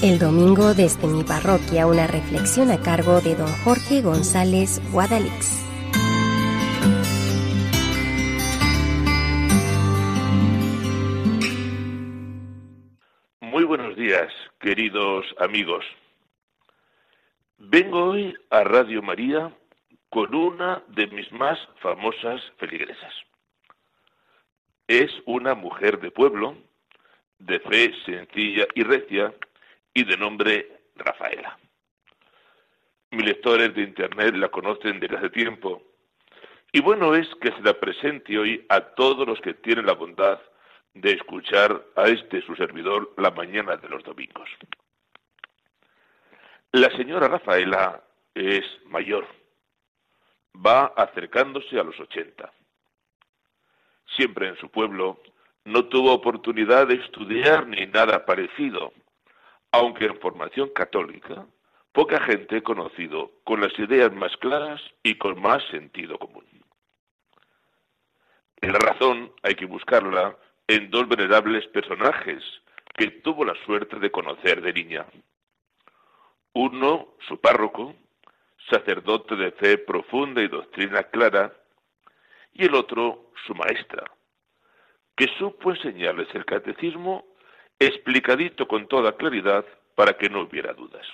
El 0.00 0.18
domingo 0.18 0.72
desde 0.72 1.06
mi 1.06 1.22
parroquia 1.22 1.86
una 1.86 2.06
reflexión 2.06 2.70
a 2.70 2.80
cargo 2.80 3.20
de 3.20 3.34
don 3.34 3.52
Jorge 3.62 4.00
González 4.00 4.80
Guadalix. 4.90 5.67
Queridos 14.58 15.24
amigos. 15.38 15.84
Vengo 17.58 18.10
hoy 18.10 18.36
a 18.50 18.64
Radio 18.64 19.02
María 19.02 19.52
con 20.10 20.34
una 20.34 20.82
de 20.88 21.06
mis 21.08 21.30
más 21.32 21.58
famosas 21.80 22.40
feligresas. 22.56 23.14
Es 24.88 25.10
una 25.26 25.54
mujer 25.54 26.00
de 26.00 26.10
pueblo, 26.10 26.56
de 27.38 27.60
fe 27.60 27.94
sencilla 28.04 28.66
y 28.74 28.82
recia, 28.82 29.32
y 29.94 30.04
de 30.04 30.16
nombre 30.16 30.80
Rafaela. 30.96 31.58
Mis 33.10 33.24
lectores 33.24 33.74
de 33.74 33.82
Internet 33.82 34.34
la 34.34 34.48
conocen 34.48 34.98
desde 34.98 35.16
hace 35.16 35.30
tiempo, 35.30 35.82
y 36.72 36.80
bueno 36.80 37.14
es 37.14 37.28
que 37.40 37.52
se 37.52 37.62
la 37.62 37.74
presente 37.74 38.38
hoy 38.38 38.66
a 38.68 38.80
todos 38.80 39.26
los 39.26 39.40
que 39.40 39.54
tienen 39.54 39.86
la 39.86 39.94
bondad 39.94 40.40
de 41.00 41.12
escuchar 41.12 41.84
a 41.94 42.08
este 42.08 42.42
su 42.42 42.56
servidor 42.56 43.12
la 43.16 43.30
mañana 43.30 43.76
de 43.76 43.88
los 43.88 44.02
domingos. 44.02 44.48
La 46.72 46.90
señora 46.96 47.28
Rafaela 47.28 48.02
es 48.34 48.64
mayor, 48.86 49.26
va 50.54 50.86
acercándose 50.96 51.78
a 51.78 51.84
los 51.84 51.98
ochenta. 52.00 52.52
Siempre 54.16 54.48
en 54.48 54.56
su 54.56 54.70
pueblo 54.70 55.20
no 55.64 55.84
tuvo 55.86 56.12
oportunidad 56.12 56.88
de 56.88 56.94
estudiar 56.94 57.66
ni 57.66 57.86
nada 57.86 58.24
parecido, 58.24 58.92
aunque 59.70 60.06
en 60.06 60.18
formación 60.18 60.70
católica 60.70 61.46
poca 61.92 62.20
gente 62.24 62.56
he 62.56 62.62
conocido 62.62 63.32
con 63.44 63.60
las 63.60 63.76
ideas 63.78 64.12
más 64.12 64.36
claras 64.38 64.80
y 65.02 65.14
con 65.16 65.40
más 65.40 65.62
sentido 65.70 66.18
común. 66.18 66.44
La 68.60 68.78
razón 68.78 69.32
hay 69.42 69.54
que 69.54 69.66
buscarla 69.66 70.36
en 70.68 70.90
dos 70.90 71.08
venerables 71.08 71.66
personajes 71.68 72.44
que 72.94 73.10
tuvo 73.22 73.44
la 73.44 73.54
suerte 73.64 73.98
de 73.98 74.10
conocer 74.10 74.60
de 74.60 74.72
niña. 74.72 75.06
Uno, 76.52 77.14
su 77.26 77.40
párroco, 77.40 77.94
sacerdote 78.68 79.34
de 79.34 79.52
fe 79.52 79.78
profunda 79.78 80.42
y 80.42 80.48
doctrina 80.48 81.04
clara, 81.04 81.52
y 82.52 82.66
el 82.66 82.74
otro, 82.74 83.32
su 83.46 83.54
maestra, 83.54 84.04
que 85.16 85.26
supo 85.38 85.70
enseñarles 85.70 86.28
el 86.34 86.44
catecismo 86.44 87.24
explicadito 87.78 88.68
con 88.68 88.88
toda 88.88 89.16
claridad 89.16 89.64
para 89.94 90.18
que 90.18 90.28
no 90.28 90.42
hubiera 90.42 90.74
dudas. 90.74 91.06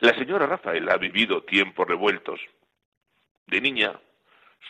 La 0.00 0.14
señora 0.14 0.46
Rafaela 0.46 0.94
ha 0.94 0.98
vivido 0.98 1.42
tiempos 1.44 1.86
revueltos. 1.86 2.40
De 3.46 3.60
niña, 3.60 3.98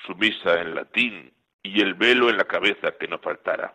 su 0.06 0.14
misa 0.14 0.60
en 0.60 0.74
latín 0.74 1.37
y 1.62 1.80
el 1.80 1.94
velo 1.94 2.30
en 2.30 2.36
la 2.36 2.44
cabeza 2.44 2.92
que 2.98 3.08
no 3.08 3.18
faltara. 3.18 3.74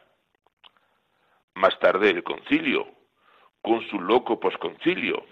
Más 1.55 1.77
tarde 1.79 2.09
el 2.09 2.23
concilio, 2.23 2.87
con 3.61 3.87
su 3.89 3.99
loco 3.99 4.39
posconcilio, 4.39 5.25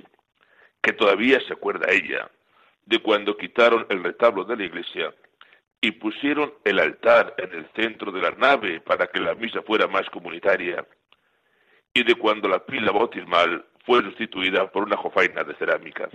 que 0.82 0.94
todavía 0.94 1.40
se 1.48 1.54
acuerda 1.54 1.92
ella, 1.92 2.30
de 2.86 3.00
cuando 3.00 3.38
quitaron 3.38 3.86
el 3.90 4.04
retablo 4.04 4.44
de 4.44 4.58
la 4.58 4.64
iglesia 4.64 5.14
y 5.80 5.92
pusieron 5.92 6.54
el 6.64 6.80
altar 6.80 7.34
en 7.38 7.52
el 7.54 7.68
centro 7.76 8.12
de 8.12 8.22
la 8.22 8.32
nave 8.32 8.82
para 8.82 9.08
que 9.08 9.20
la 9.20 9.34
misa 9.34 9.62
fuera 9.64 9.88
más 9.88 10.08
comunitaria, 10.10 10.86
y 11.94 12.04
de 12.04 12.16
cuando 12.16 12.48
la 12.48 12.66
pila 12.66 12.92
bautismal 12.92 13.66
fue 13.86 14.02
sustituida 14.04 14.72
por 14.72 14.84
una 14.84 14.98
jofaina 14.98 15.44
de 15.44 15.56
cerámica. 15.56 16.10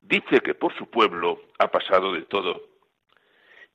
Dice 0.00 0.40
que 0.40 0.54
por 0.54 0.74
su 0.76 0.90
pueblo 0.90 1.40
ha 1.58 1.68
pasado 1.68 2.12
de 2.12 2.22
todo 2.22 2.71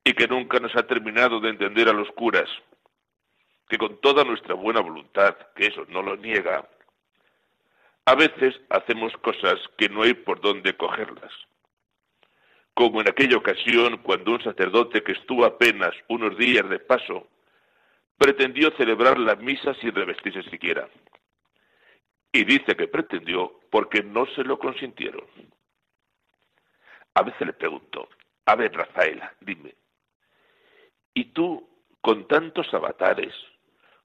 y 0.07 0.13
que 0.13 0.25
nunca 0.25 0.57
nos 0.59 0.73
ha 0.77 0.87
terminado 0.87 1.41
de 1.41 1.49
entender 1.49 1.89
a 1.89 1.93
los 1.93 2.09
curas, 2.11 2.49
que 3.67 3.77
con 3.77 3.99
toda 3.99 4.23
nuestra 4.23 4.53
buena 4.53 4.79
voluntad, 4.79 5.35
que 5.53 5.67
eso 5.67 5.85
no 5.89 6.01
lo 6.01 6.15
niega, 6.15 6.65
a 8.05 8.15
veces 8.15 8.55
hacemos 8.69 9.11
cosas 9.17 9.59
que 9.77 9.89
no 9.89 10.03
hay 10.03 10.13
por 10.13 10.39
dónde 10.39 10.77
cogerlas. 10.77 11.33
Como 12.73 13.01
en 13.01 13.09
aquella 13.09 13.35
ocasión 13.35 13.97
cuando 13.97 14.31
un 14.31 14.41
sacerdote 14.41 15.03
que 15.03 15.11
estuvo 15.11 15.43
apenas 15.43 15.93
unos 16.07 16.37
días 16.37 16.69
de 16.69 16.79
paso 16.79 17.27
pretendió 18.17 18.71
celebrar 18.77 19.19
la 19.19 19.35
misa 19.35 19.73
sin 19.81 19.93
revestirse 19.93 20.49
siquiera. 20.49 20.87
Y 22.31 22.45
dice 22.45 22.77
que 22.77 22.87
pretendió 22.87 23.59
porque 23.69 24.03
no 24.03 24.25
se 24.27 24.45
lo 24.45 24.57
consintieron. 24.57 25.25
A 27.13 27.23
veces 27.23 27.45
le 27.45 27.51
pregunto, 27.51 28.07
a 28.45 28.55
ver, 28.55 28.71
Rafaela, 28.73 29.33
dime, 29.41 29.75
¿y 31.17 31.25
tú, 31.33 31.67
con 31.99 32.27
tantos 32.27 32.71
avatares, 32.75 33.33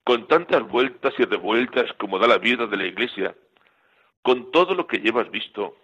con 0.03 0.27
tantas 0.27 0.67
vueltas 0.67 1.13
y 1.19 1.23
revueltas 1.25 1.93
como 1.99 2.17
da 2.17 2.25
la 2.25 2.39
vida 2.39 2.65
de 2.65 2.75
la 2.75 2.85
iglesia, 2.85 3.35
con 4.23 4.49
todo 4.49 4.73
lo 4.73 4.87
que 4.87 4.97
llevas 4.97 5.29
visto, 5.29 5.77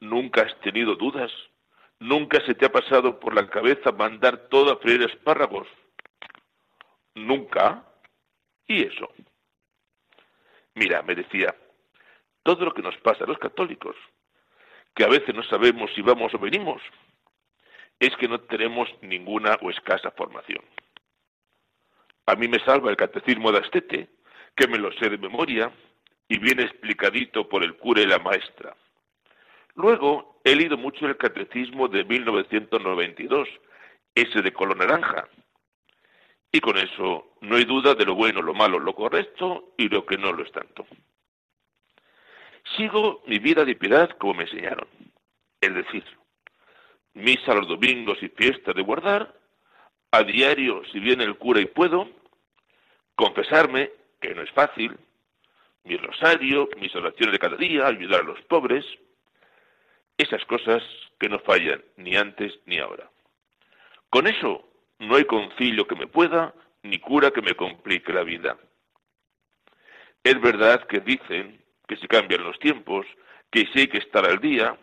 nunca 0.00 0.40
has 0.40 0.58
tenido 0.60 0.94
dudas? 0.94 1.30
¿Nunca 1.98 2.40
se 2.46 2.54
te 2.54 2.64
ha 2.64 2.72
pasado 2.72 3.20
por 3.20 3.34
la 3.34 3.46
cabeza 3.50 3.92
mandar 3.92 4.48
todo 4.48 4.72
a 4.72 4.78
freír 4.78 5.02
espárragos? 5.02 5.68
Nunca. 7.14 7.84
¿Y 8.66 8.84
eso? 8.84 9.12
Mira, 10.76 11.02
me 11.02 11.14
decía, 11.14 11.54
todo 12.42 12.64
lo 12.64 12.72
que 12.72 12.80
nos 12.80 12.96
pasa 12.98 13.24
a 13.24 13.26
los 13.26 13.38
católicos, 13.38 13.96
que 14.94 15.04
a 15.04 15.08
veces 15.08 15.34
no 15.34 15.42
sabemos 15.42 15.90
si 15.94 16.00
vamos 16.00 16.32
o 16.32 16.38
venimos, 16.38 16.80
es 18.00 18.16
que 18.16 18.26
no 18.26 18.40
tenemos 18.40 18.88
ninguna 19.02 19.58
o 19.60 19.70
escasa 19.70 20.10
formación. 20.10 20.64
A 22.26 22.34
mí 22.34 22.48
me 22.48 22.58
salva 22.60 22.90
el 22.90 22.96
catecismo 22.96 23.52
de 23.52 23.58
Astete, 23.58 24.08
que 24.56 24.66
me 24.66 24.78
lo 24.78 24.90
sé 24.92 25.10
de 25.10 25.18
memoria 25.18 25.70
y 26.26 26.38
viene 26.38 26.62
explicadito 26.62 27.48
por 27.48 27.62
el 27.62 27.76
cura 27.76 28.00
y 28.00 28.06
la 28.06 28.18
maestra. 28.18 28.74
Luego 29.74 30.40
he 30.44 30.56
leído 30.56 30.76
mucho 30.76 31.06
el 31.06 31.16
catecismo 31.16 31.88
de 31.88 32.04
1992, 32.04 33.48
ese 34.14 34.42
de 34.42 34.52
color 34.52 34.78
naranja, 34.78 35.28
y 36.52 36.60
con 36.60 36.76
eso 36.78 37.36
no 37.42 37.56
hay 37.56 37.64
duda 37.64 37.94
de 37.94 38.04
lo 38.04 38.14
bueno, 38.14 38.42
lo 38.42 38.54
malo, 38.54 38.78
lo 38.78 38.94
correcto 38.94 39.74
y 39.76 39.88
lo 39.88 40.04
que 40.06 40.16
no 40.16 40.32
lo 40.32 40.42
es 40.42 40.52
tanto. 40.52 40.86
Sigo 42.76 43.22
mi 43.26 43.38
vida 43.38 43.64
de 43.64 43.76
piedad 43.76 44.10
como 44.18 44.34
me 44.34 44.44
enseñaron. 44.44 44.88
Es 45.60 45.74
decir, 45.74 46.04
misa 47.14 47.54
los 47.54 47.68
domingos 47.68 48.22
y 48.22 48.28
fiestas 48.28 48.74
de 48.74 48.82
guardar, 48.82 49.34
a 50.12 50.22
diario 50.22 50.82
si 50.92 51.00
viene 51.00 51.24
el 51.24 51.36
cura 51.36 51.60
y 51.60 51.66
puedo, 51.66 52.08
confesarme, 53.14 53.90
que 54.20 54.34
no 54.34 54.42
es 54.42 54.50
fácil, 54.50 54.96
mi 55.84 55.96
rosario, 55.96 56.68
mis 56.78 56.94
oraciones 56.94 57.32
de 57.32 57.38
cada 57.38 57.56
día, 57.56 57.86
ayudar 57.86 58.20
a 58.20 58.24
los 58.24 58.40
pobres, 58.42 58.84
esas 60.18 60.44
cosas 60.44 60.82
que 61.18 61.28
no 61.28 61.38
fallan 61.40 61.82
ni 61.96 62.16
antes 62.16 62.58
ni 62.66 62.78
ahora. 62.78 63.10
Con 64.10 64.26
eso 64.26 64.68
no 64.98 65.16
hay 65.16 65.24
concilio 65.24 65.86
que 65.86 65.94
me 65.94 66.06
pueda, 66.06 66.54
ni 66.82 66.98
cura 66.98 67.30
que 67.30 67.42
me 67.42 67.54
complique 67.54 68.12
la 68.12 68.22
vida. 68.22 68.58
Es 70.22 70.40
verdad 70.40 70.86
que 70.86 71.00
dicen 71.00 71.62
que 71.88 71.96
si 71.96 72.06
cambian 72.06 72.44
los 72.44 72.58
tiempos, 72.58 73.06
que 73.50 73.66
si 73.72 73.80
hay 73.80 73.88
que 73.88 73.98
estar 73.98 74.24
al 74.24 74.38
día. 74.40 74.76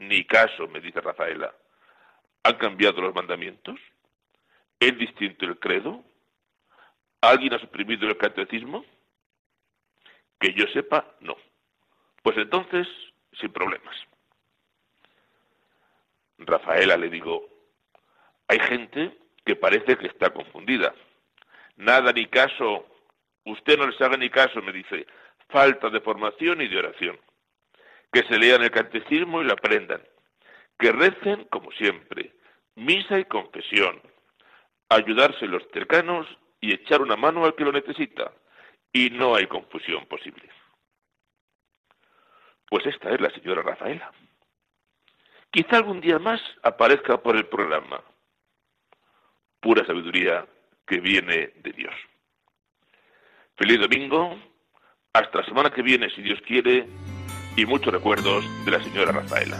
Ni 0.00 0.24
caso, 0.24 0.66
me 0.66 0.80
dice 0.80 1.00
Rafaela. 1.00 1.54
¿Han 2.42 2.56
cambiado 2.56 3.02
los 3.02 3.14
mandamientos? 3.14 3.78
¿Es 4.80 4.96
distinto 4.96 5.44
el 5.44 5.58
credo? 5.58 6.02
¿Alguien 7.20 7.52
ha 7.52 7.58
suprimido 7.58 8.08
el 8.08 8.16
catecismo? 8.16 8.84
Que 10.40 10.54
yo 10.54 10.66
sepa, 10.72 11.04
no. 11.20 11.36
Pues 12.22 12.38
entonces, 12.38 12.88
sin 13.38 13.52
problemas. 13.52 13.94
Rafaela 16.38 16.96
le 16.96 17.10
digo, 17.10 17.46
hay 18.48 18.58
gente 18.58 19.18
que 19.44 19.54
parece 19.54 19.98
que 19.98 20.06
está 20.06 20.30
confundida. 20.30 20.94
Nada 21.76 22.10
ni 22.12 22.24
caso, 22.26 22.86
usted 23.44 23.76
no 23.76 23.86
les 23.86 24.00
haga 24.00 24.16
ni 24.16 24.30
caso, 24.30 24.62
me 24.62 24.72
dice, 24.72 25.06
falta 25.50 25.90
de 25.90 26.00
formación 26.00 26.62
y 26.62 26.68
de 26.68 26.78
oración. 26.78 27.20
Que 28.12 28.22
se 28.24 28.38
lean 28.38 28.62
el 28.62 28.70
catecismo 28.70 29.40
y 29.40 29.44
lo 29.44 29.52
aprendan. 29.52 30.02
Que 30.78 30.92
recen 30.92 31.44
como 31.44 31.70
siempre, 31.72 32.34
misa 32.74 33.18
y 33.18 33.24
confesión. 33.24 34.00
Ayudarse 34.88 35.46
los 35.46 35.62
cercanos 35.72 36.26
y 36.60 36.74
echar 36.74 37.00
una 37.02 37.16
mano 37.16 37.44
al 37.44 37.54
que 37.54 37.64
lo 37.64 37.72
necesita. 37.72 38.32
Y 38.92 39.10
no 39.10 39.36
hay 39.36 39.46
confusión 39.46 40.06
posible. 40.06 40.48
Pues 42.68 42.86
esta 42.86 43.10
es 43.10 43.20
la 43.20 43.30
señora 43.30 43.62
Rafaela. 43.62 44.12
Quizá 45.50 45.76
algún 45.76 46.00
día 46.00 46.18
más 46.18 46.40
aparezca 46.62 47.20
por 47.20 47.36
el 47.36 47.46
programa 47.46 48.02
pura 49.60 49.84
sabiduría 49.84 50.46
que 50.86 51.00
viene 51.00 51.52
de 51.62 51.72
Dios. 51.72 51.94
Feliz 53.56 53.78
domingo, 53.78 54.38
hasta 55.12 55.40
la 55.40 55.44
semana 55.44 55.70
que 55.70 55.82
viene, 55.82 56.08
si 56.10 56.22
Dios 56.22 56.40
quiere, 56.46 56.86
y 57.56 57.66
muchos 57.66 57.92
recuerdos 57.92 58.44
de 58.64 58.70
la 58.70 58.82
señora 58.82 59.12
Rafaela. 59.12 59.58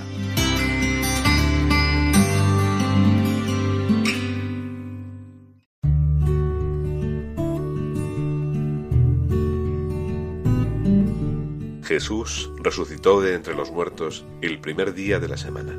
Jesús 11.91 12.49
resucitó 12.59 13.21
de 13.21 13.35
entre 13.35 13.57
los 13.57 13.73
muertos 13.73 14.25
el 14.43 14.61
primer 14.61 14.95
día 14.95 15.19
de 15.19 15.27
la 15.27 15.37
semana. 15.37 15.73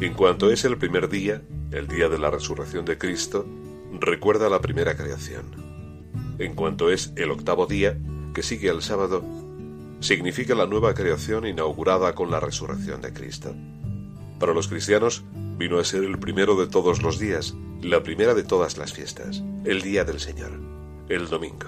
En 0.00 0.14
cuanto 0.14 0.50
es 0.50 0.64
el 0.64 0.78
primer 0.78 1.10
día, 1.10 1.42
el 1.70 1.86
día 1.86 2.08
de 2.08 2.18
la 2.18 2.30
resurrección 2.30 2.86
de 2.86 2.96
Cristo, 2.96 3.44
recuerda 4.00 4.48
la 4.48 4.62
primera 4.62 4.96
creación. 4.96 5.44
En 6.38 6.54
cuanto 6.54 6.90
es 6.90 7.12
el 7.16 7.30
octavo 7.30 7.66
día, 7.66 7.98
que 8.32 8.42
sigue 8.42 8.70
al 8.70 8.80
sábado, 8.80 9.22
significa 10.00 10.54
la 10.54 10.66
nueva 10.66 10.94
creación 10.94 11.46
inaugurada 11.46 12.14
con 12.14 12.30
la 12.30 12.40
resurrección 12.40 13.00
de 13.00 13.12
Cristo. 13.12 13.54
Para 14.38 14.54
los 14.54 14.68
cristianos, 14.68 15.24
vino 15.56 15.78
a 15.78 15.84
ser 15.84 16.04
el 16.04 16.18
primero 16.18 16.54
de 16.60 16.68
todos 16.68 17.02
los 17.02 17.18
días, 17.18 17.54
la 17.82 18.02
primera 18.02 18.34
de 18.34 18.44
todas 18.44 18.78
las 18.78 18.92
fiestas, 18.92 19.42
el 19.64 19.82
día 19.82 20.04
del 20.04 20.20
Señor, 20.20 20.52
el 21.08 21.28
domingo. 21.28 21.66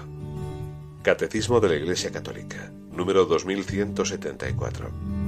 Catecismo 1.03 1.61
de 1.61 1.69
la 1.69 1.77
Iglesia 1.77 2.12
Católica, 2.12 2.73
número 2.93 3.25
2174. 3.25 5.19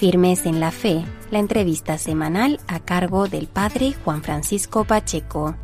Firmes 0.00 0.46
en 0.46 0.60
la 0.60 0.70
Fe, 0.70 1.04
la 1.30 1.40
entrevista 1.40 1.98
semanal 1.98 2.58
a 2.68 2.80
cargo 2.80 3.28
del 3.28 3.48
Padre 3.48 3.92
Juan 4.02 4.22
Francisco 4.22 4.84
Pacheco. 4.86 5.54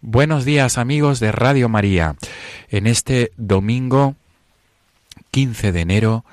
Buenos 0.00 0.44
días 0.44 0.78
amigos 0.78 1.18
de 1.18 1.32
Radio 1.32 1.68
María. 1.68 2.14
En 2.68 2.86
este 2.86 3.32
domingo 3.36 4.14
15 5.32 5.72
de 5.72 5.80
enero 5.80 6.24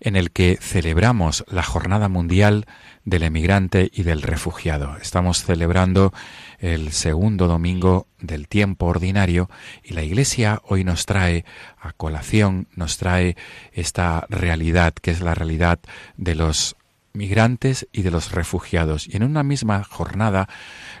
en 0.00 0.16
el 0.16 0.30
que 0.30 0.58
celebramos 0.60 1.44
la 1.48 1.62
Jornada 1.62 2.08
Mundial 2.08 2.66
del 3.04 3.22
Emigrante 3.22 3.90
y 3.92 4.02
del 4.02 4.22
Refugiado. 4.22 4.96
Estamos 5.00 5.44
celebrando 5.44 6.12
el 6.58 6.92
segundo 6.92 7.46
domingo 7.46 8.06
del 8.20 8.48
tiempo 8.48 8.86
ordinario 8.86 9.48
y 9.84 9.94
la 9.94 10.02
Iglesia 10.02 10.60
hoy 10.64 10.84
nos 10.84 11.06
trae 11.06 11.44
a 11.80 11.92
colación, 11.92 12.68
nos 12.74 12.98
trae 12.98 13.36
esta 13.72 14.26
realidad 14.28 14.94
que 14.94 15.10
es 15.10 15.20
la 15.20 15.34
realidad 15.34 15.78
de 16.16 16.34
los 16.34 16.76
migrantes 17.16 17.88
y 17.92 18.02
de 18.02 18.10
los 18.10 18.32
refugiados. 18.32 19.08
Y 19.08 19.16
en 19.16 19.22
una 19.22 19.42
misma 19.42 19.82
jornada 19.84 20.48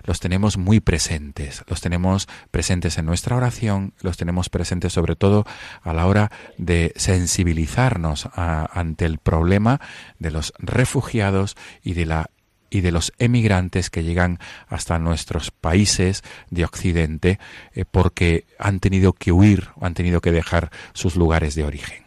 los 0.04 0.20
tenemos 0.20 0.56
muy 0.56 0.80
presentes, 0.80 1.62
los 1.68 1.80
tenemos 1.80 2.28
presentes 2.50 2.98
en 2.98 3.06
nuestra 3.06 3.36
oración, 3.36 3.92
los 4.00 4.16
tenemos 4.16 4.48
presentes 4.48 4.92
sobre 4.92 5.16
todo 5.16 5.44
a 5.82 5.92
la 5.92 6.06
hora 6.06 6.30
de 6.58 6.92
sensibilizarnos 6.96 8.28
ante 8.34 9.04
el 9.04 9.18
problema 9.18 9.80
de 10.18 10.30
los 10.30 10.52
refugiados 10.58 11.56
y 11.82 11.94
de 11.94 12.06
la 12.06 12.30
y 12.68 12.80
de 12.80 12.90
los 12.90 13.12
emigrantes 13.18 13.90
que 13.90 14.02
llegan 14.02 14.40
hasta 14.66 14.98
nuestros 14.98 15.52
países 15.52 16.24
de 16.50 16.64
Occidente 16.64 17.38
eh, 17.74 17.84
porque 17.88 18.44
han 18.58 18.80
tenido 18.80 19.12
que 19.12 19.30
huir 19.30 19.68
han 19.80 19.94
tenido 19.94 20.20
que 20.20 20.32
dejar 20.32 20.70
sus 20.92 21.14
lugares 21.14 21.54
de 21.54 21.64
origen. 21.64 22.05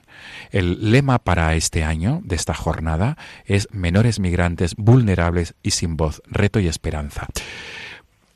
El 0.52 0.92
lema 0.92 1.20
para 1.20 1.56
este 1.56 1.84
año 1.84 2.22
de 2.24 2.36
esta 2.36 2.54
jornada 2.54 3.18
es 3.46 3.68
Menores 3.72 4.20
migrantes 4.20 4.76
vulnerables 4.76 5.54
y 5.62 5.72
sin 5.72 5.96
voz, 5.96 6.22
reto 6.26 6.60
y 6.60 6.68
esperanza. 6.68 7.28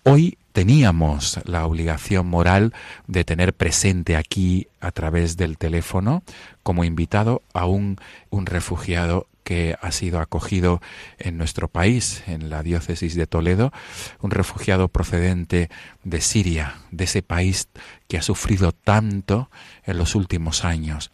Hoy 0.03 0.37
teníamos 0.51 1.39
la 1.45 1.65
obligación 1.65 2.27
moral 2.27 2.73
de 3.07 3.23
tener 3.23 3.53
presente 3.53 4.15
aquí 4.15 4.67
a 4.79 4.91
través 4.91 5.37
del 5.37 5.57
teléfono 5.57 6.23
como 6.61 6.83
invitado 6.83 7.41
a 7.53 7.65
un, 7.65 7.97
un 8.29 8.45
refugiado 8.45 9.27
que 9.43 9.75
ha 9.81 9.91
sido 9.91 10.19
acogido 10.19 10.81
en 11.17 11.37
nuestro 11.37 11.67
país, 11.67 12.23
en 12.27 12.49
la 12.49 12.63
diócesis 12.63 13.15
de 13.15 13.27
Toledo, 13.27 13.73
un 14.21 14.31
refugiado 14.31 14.87
procedente 14.87 15.69
de 16.03 16.21
Siria, 16.21 16.75
de 16.91 17.05
ese 17.05 17.21
país 17.21 17.67
que 18.07 18.17
ha 18.17 18.21
sufrido 18.21 18.71
tanto 18.71 19.49
en 19.85 19.97
los 19.97 20.15
últimos 20.15 20.63
años. 20.63 21.11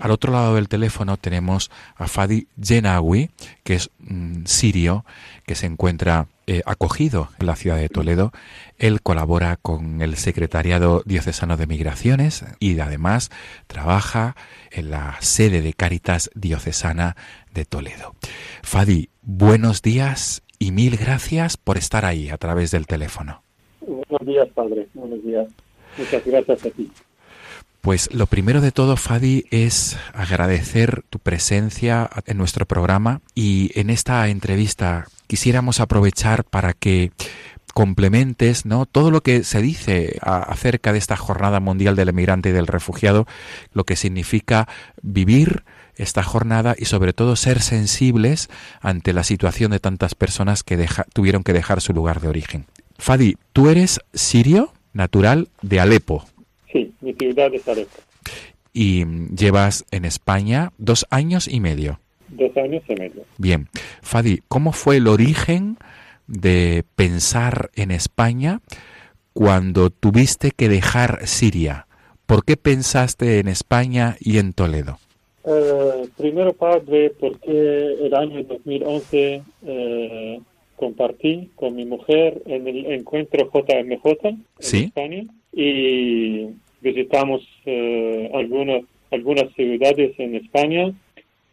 Al 0.00 0.12
otro 0.12 0.32
lado 0.32 0.54
del 0.54 0.70
teléfono 0.70 1.18
tenemos 1.18 1.70
a 1.94 2.08
Fadi 2.08 2.48
Jenawi, 2.58 3.28
que 3.62 3.74
es 3.74 3.90
un 4.08 4.44
sirio 4.46 5.04
que 5.44 5.54
se 5.54 5.66
encuentra 5.66 6.26
eh, 6.46 6.62
acogido 6.64 7.28
en 7.38 7.46
la 7.46 7.54
ciudad 7.54 7.76
de 7.76 7.90
Toledo. 7.90 8.32
Él 8.78 9.02
colabora 9.02 9.58
con 9.58 10.00
el 10.00 10.16
Secretariado 10.16 11.02
Diocesano 11.04 11.58
de 11.58 11.66
Migraciones 11.66 12.46
y 12.60 12.80
además 12.80 13.28
trabaja 13.66 14.36
en 14.70 14.90
la 14.90 15.16
sede 15.20 15.60
de 15.60 15.74
Cáritas 15.74 16.30
Diocesana 16.34 17.14
de 17.52 17.66
Toledo. 17.66 18.14
Fadi, 18.62 19.10
buenos 19.20 19.82
días 19.82 20.42
y 20.58 20.72
mil 20.72 20.96
gracias 20.96 21.58
por 21.58 21.76
estar 21.76 22.06
ahí 22.06 22.30
a 22.30 22.38
través 22.38 22.70
del 22.70 22.86
teléfono. 22.86 23.42
Buenos 23.82 24.26
días, 24.26 24.48
padre. 24.54 24.88
Buenos 24.94 25.22
días. 25.22 25.46
Muchas 25.98 26.24
gracias 26.24 26.64
a 26.64 26.70
ti. 26.70 26.90
Pues 27.80 28.12
lo 28.12 28.26
primero 28.26 28.60
de 28.60 28.72
todo, 28.72 28.96
Fadi, 28.96 29.46
es 29.50 29.96
agradecer 30.12 31.02
tu 31.08 31.18
presencia 31.18 32.10
en 32.26 32.36
nuestro 32.36 32.66
programa 32.66 33.22
y 33.34 33.70
en 33.74 33.88
esta 33.88 34.28
entrevista 34.28 35.06
quisiéramos 35.26 35.80
aprovechar 35.80 36.44
para 36.44 36.74
que 36.74 37.10
complementes 37.72 38.66
¿no? 38.66 38.84
todo 38.84 39.10
lo 39.10 39.22
que 39.22 39.44
se 39.44 39.62
dice 39.62 40.18
acerca 40.20 40.92
de 40.92 40.98
esta 40.98 41.16
Jornada 41.16 41.60
Mundial 41.60 41.96
del 41.96 42.10
Emigrante 42.10 42.50
y 42.50 42.52
del 42.52 42.66
Refugiado, 42.66 43.26
lo 43.72 43.84
que 43.84 43.96
significa 43.96 44.68
vivir 45.00 45.64
esta 45.96 46.22
jornada 46.22 46.74
y 46.76 46.84
sobre 46.86 47.12
todo 47.14 47.36
ser 47.36 47.62
sensibles 47.62 48.50
ante 48.80 49.14
la 49.14 49.24
situación 49.24 49.70
de 49.70 49.80
tantas 49.80 50.14
personas 50.14 50.62
que 50.62 50.86
tuvieron 51.14 51.44
que 51.44 51.52
dejar 51.54 51.80
su 51.80 51.94
lugar 51.94 52.20
de 52.20 52.28
origen. 52.28 52.66
Fadi, 52.98 53.36
tú 53.54 53.70
eres 53.70 54.00
sirio 54.12 54.74
natural 54.92 55.48
de 55.62 55.80
Alepo, 55.80 56.26
Sí, 56.72 56.92
mi 57.00 57.12
ciudad 57.14 57.52
es 57.54 57.66
Alepo. 57.68 57.98
Y 58.72 59.04
llevas 59.34 59.84
en 59.90 60.04
España 60.04 60.72
dos 60.78 61.06
años 61.10 61.48
y 61.48 61.60
medio. 61.60 62.00
Dos 62.28 62.56
años 62.56 62.82
y 62.88 62.94
medio. 62.94 63.24
Bien. 63.38 63.68
Fadi, 64.02 64.40
¿cómo 64.48 64.72
fue 64.72 64.98
el 64.98 65.08
origen 65.08 65.76
de 66.28 66.84
pensar 66.94 67.70
en 67.74 67.90
España 67.90 68.60
cuando 69.32 69.90
tuviste 69.90 70.52
que 70.52 70.68
dejar 70.68 71.26
Siria? 71.26 71.86
¿Por 72.26 72.44
qué 72.44 72.56
pensaste 72.56 73.40
en 73.40 73.48
España 73.48 74.16
y 74.20 74.38
en 74.38 74.52
Toledo? 74.52 74.98
Eh, 75.44 76.08
primero, 76.16 76.52
padre, 76.52 77.12
porque 77.18 77.96
el 78.00 78.14
año 78.14 78.44
2011 78.44 79.42
eh, 79.66 80.40
compartí 80.76 81.50
con 81.56 81.74
mi 81.74 81.84
mujer 81.84 82.40
en 82.46 82.68
el 82.68 82.86
encuentro 82.86 83.50
JMJ 83.52 84.06
en 84.22 84.44
España 84.60 85.24
y 85.52 86.48
visitamos 86.80 87.42
eh, 87.66 88.30
algunas, 88.34 88.82
algunas 89.10 89.52
ciudades 89.54 90.18
en 90.18 90.36
España 90.36 90.92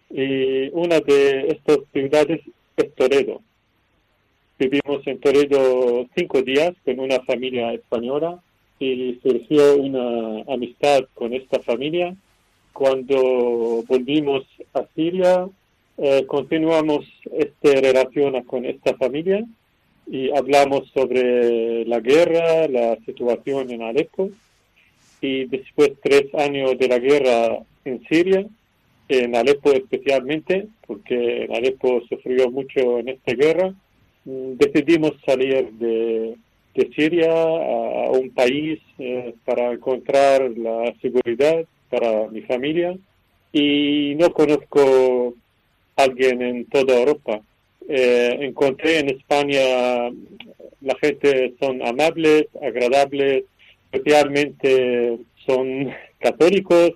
y 0.10 0.70
una 0.70 1.00
de 1.00 1.48
estas 1.50 1.80
ciudades 1.92 2.42
es 2.78 2.96
Toledo. 2.96 3.42
Vivimos 4.60 5.06
en 5.06 5.20
Toledo 5.20 6.08
cinco 6.16 6.42
días 6.42 6.74
con 6.86 7.00
una 7.00 7.20
familia 7.22 7.74
española 7.74 8.40
y 8.80 9.20
surgió 9.22 9.76
una 9.78 10.44
amistad 10.52 11.02
con 11.14 11.34
esta 11.34 11.60
familia. 11.60 12.16
Cuando 12.74 13.84
volvimos 13.88 14.46
a 14.74 14.84
Siria, 14.96 15.48
eh, 15.98 16.26
continuamos 16.28 17.06
esta 17.32 17.82
relación 17.82 18.42
con 18.44 18.66
esta 18.66 18.96
familia 18.96 19.44
y 20.08 20.32
hablamos 20.36 20.90
sobre 20.94 21.86
la 21.86 22.00
guerra, 22.00 22.68
la 22.68 22.98
situación 23.06 23.72
en 23.72 23.82
Alepo 23.82 24.30
y 25.22 25.46
después 25.46 25.92
tres 26.02 26.34
años 26.36 26.78
de 26.78 26.88
la 26.88 27.00
guerra 27.00 27.60
en 27.84 28.04
Siria, 28.08 28.46
en 29.10 29.36
Alepo 29.36 29.72
especialmente, 29.72 30.68
porque 30.86 31.48
Alepo 31.54 32.02
sufrió 32.08 32.50
mucho 32.50 33.00
en 33.00 33.10
esta 33.10 33.34
guerra, 33.34 33.74
mm, 34.26 34.54
decidimos 34.54 35.14
salir 35.26 35.72
de, 35.74 36.36
de 36.76 36.90
Siria 36.96 37.32
a, 37.32 38.12
un 38.12 38.30
país 38.30 38.80
eh, 39.00 39.34
para 39.46 39.74
encontrar 39.74 40.50
la 40.52 40.94
seguridad 41.02 41.66
para 41.90 42.28
mi 42.28 42.42
familia 42.42 42.96
y 43.52 44.16
no 44.18 44.32
conozco 44.32 45.34
a 45.96 46.04
alguien 46.04 46.42
en 46.42 46.66
toda 46.66 47.00
Europa 47.00 47.42
eh, 47.88 48.38
encontré 48.42 49.00
en 49.00 49.10
España 49.10 50.12
la 50.82 50.96
gente 51.02 51.54
son 51.60 51.86
amables, 51.86 52.48
agradables, 52.62 53.44
especialmente 53.92 55.18
son 55.46 55.90
católicos, 56.20 56.92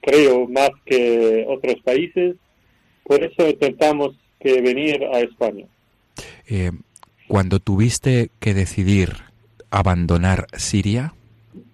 creo 0.00 0.46
más 0.48 0.70
que 0.84 1.44
otros 1.48 1.76
países. 1.84 2.36
Por 3.04 3.22
eso 3.22 3.48
intentamos 3.48 4.16
que 4.40 4.60
venir 4.60 5.04
a 5.12 5.20
España. 5.20 5.66
Eh, 6.48 6.70
cuando 7.28 7.58
tuviste 7.58 8.30
que 8.40 8.54
decidir 8.54 9.10
abandonar 9.70 10.46
Siria, 10.56 11.14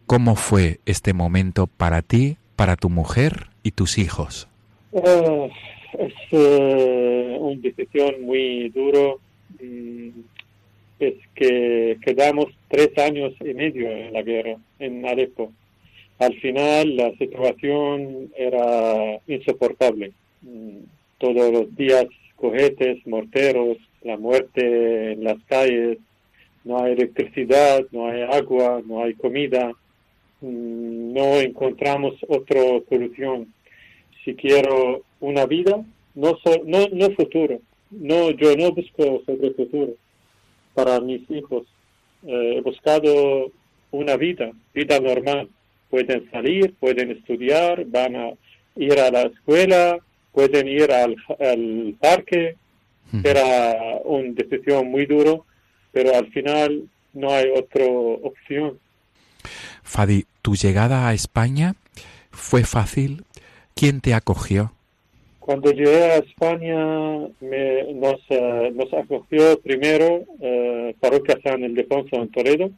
¿cómo 0.07 0.37
fue 0.37 0.81
este 0.87 1.13
momento 1.13 1.67
para 1.67 2.03
ti, 2.03 2.37
para 2.57 2.77
tu 2.77 2.89
mujer 2.91 3.49
y 3.63 3.73
tus 3.73 3.99
hijos? 3.99 4.49
Eh, 4.93 5.51
es 5.99 6.15
uh, 6.33 7.45
una 7.45 7.61
decisión 7.61 8.23
muy 8.23 8.69
duro. 8.71 9.21
Mm, 9.61 10.21
es 11.01 11.15
que 11.35 11.99
quedamos 12.05 12.47
tres 12.69 12.97
años 12.99 13.33
y 13.41 13.55
medio 13.55 13.91
en 13.91 14.13
la 14.13 14.23
guerra 14.23 14.57
en 14.79 15.05
Alepo. 15.05 15.53
Al 16.19 16.35
final 16.35 16.97
la 16.97 17.13
situación 17.17 18.31
era 18.37 19.19
insoportable. 19.27 20.13
Mm, 20.43 20.79
todos 21.19 21.53
los 21.53 21.75
días 21.77 22.07
cohetes, 22.37 23.05
morteros, 23.07 23.79
la 24.03 24.17
muerte 24.17 25.13
en 25.13 25.25
las 25.25 25.39
calles, 25.45 25.99
no 26.65 26.83
hay 26.83 26.93
electricidad, 26.93 27.85
no 27.91 28.09
hay 28.09 28.23
agua, 28.23 28.83
no 28.87 29.03
hay 29.03 29.15
comida, 29.15 29.73
mm, 30.41 31.13
no 31.13 31.41
encontramos 31.41 32.15
otra 32.29 32.61
solución. 32.89 33.53
Si 34.25 34.35
quiero 34.35 35.03
una 35.23 35.47
vida, 35.47 35.83
no, 36.15 36.37
no, 36.67 36.89
no 36.93 37.11
futuro. 37.15 37.61
No, 37.91 38.31
yo 38.31 38.57
no 38.57 38.73
busco 38.73 39.23
sobre 39.25 39.51
futuro 39.53 39.93
para 40.75 41.01
mis 41.01 41.23
hijos. 41.31 41.65
Eh, 42.27 42.57
he 42.57 42.61
buscado 42.61 43.51
una 43.91 44.17
vida, 44.17 44.51
vida 44.75 44.99
normal. 45.01 45.49
Pueden 45.91 46.31
salir, 46.31 46.75
pueden 46.81 47.11
estudiar, 47.13 47.85
van 47.87 48.17
a 48.17 48.31
ir 48.77 48.99
a 48.99 49.11
la 49.11 49.23
escuela, 49.23 49.99
pueden 50.33 50.67
ir 50.69 50.91
al, 50.91 51.17
al 51.39 51.95
parque. 52.01 52.57
Era 53.23 54.01
una 54.05 54.33
decisión 54.33 54.91
muy 54.91 55.05
duro, 55.05 55.45
pero 55.93 56.17
al 56.17 56.29
final 56.33 56.89
no 57.13 57.31
hay 57.31 57.51
otra 57.55 57.85
opción. 57.85 58.79
Fadi, 59.83 60.25
¿tu 60.41 60.55
llegada 60.55 61.09
a 61.09 61.13
España 61.13 61.75
fue 62.31 62.65
fácil? 62.65 63.25
¿Quién 63.75 64.01
te 64.01 64.15
acogió? 64.15 64.73
Cuando 65.53 65.71
llegué 65.71 66.05
a 66.05 66.17
España 66.17 67.29
me, 67.43 67.93
nos, 67.93 68.21
eh, 68.31 68.73
nos 68.75 68.91
acogió 68.95 69.61
primero 69.61 70.25
eh, 70.41 70.97
Parroquia 70.99 71.39
San 71.43 71.63
Ildefonso 71.63 72.17
en 72.17 72.31
Toledo 72.31 72.71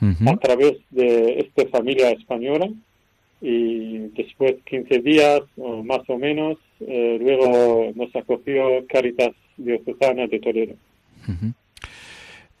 a 0.00 0.36
través 0.38 0.78
de 0.88 1.40
esta 1.40 1.68
familia 1.68 2.10
española 2.10 2.70
y 3.42 3.98
después 4.16 4.54
15 4.64 5.00
días 5.00 5.42
o 5.58 5.82
más 5.84 6.08
o 6.08 6.16
menos, 6.16 6.56
eh, 6.80 7.18
luego 7.20 7.92
nos 7.94 8.16
acogió 8.16 8.86
Caritas 8.88 9.32
Diocesana 9.58 10.26
de 10.26 10.40
Toledo. 10.40 10.74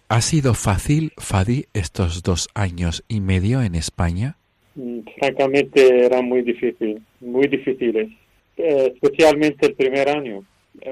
¿Ha 0.08 0.20
sido 0.20 0.52
fácil, 0.52 1.12
Fadi, 1.16 1.64
estos 1.72 2.22
dos 2.22 2.50
años 2.52 3.04
y 3.08 3.22
medio 3.22 3.62
en 3.62 3.74
España? 3.74 4.36
Mm, 4.74 4.98
francamente 5.18 6.04
era 6.04 6.20
muy 6.20 6.42
difícil, 6.42 7.00
muy 7.20 7.48
difíciles, 7.48 8.10
eh, 8.56 8.92
especialmente 8.94 9.66
el 9.66 9.74
primer 9.74 10.08
año. 10.08 10.44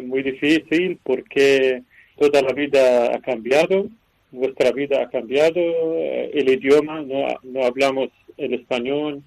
muy 0.02 0.22
difícil 0.22 0.98
porque 1.02 1.82
toda 2.16 2.42
la 2.42 2.52
vida 2.52 3.14
ha 3.14 3.20
cambiado, 3.20 3.86
nuestra 4.32 4.72
vida 4.72 5.02
ha 5.02 5.08
cambiado, 5.08 5.56
eh, 5.56 6.30
el 6.34 6.48
idioma, 6.48 7.02
no, 7.02 7.26
no 7.42 7.64
hablamos 7.64 8.10
el 8.36 8.54
español, 8.54 9.22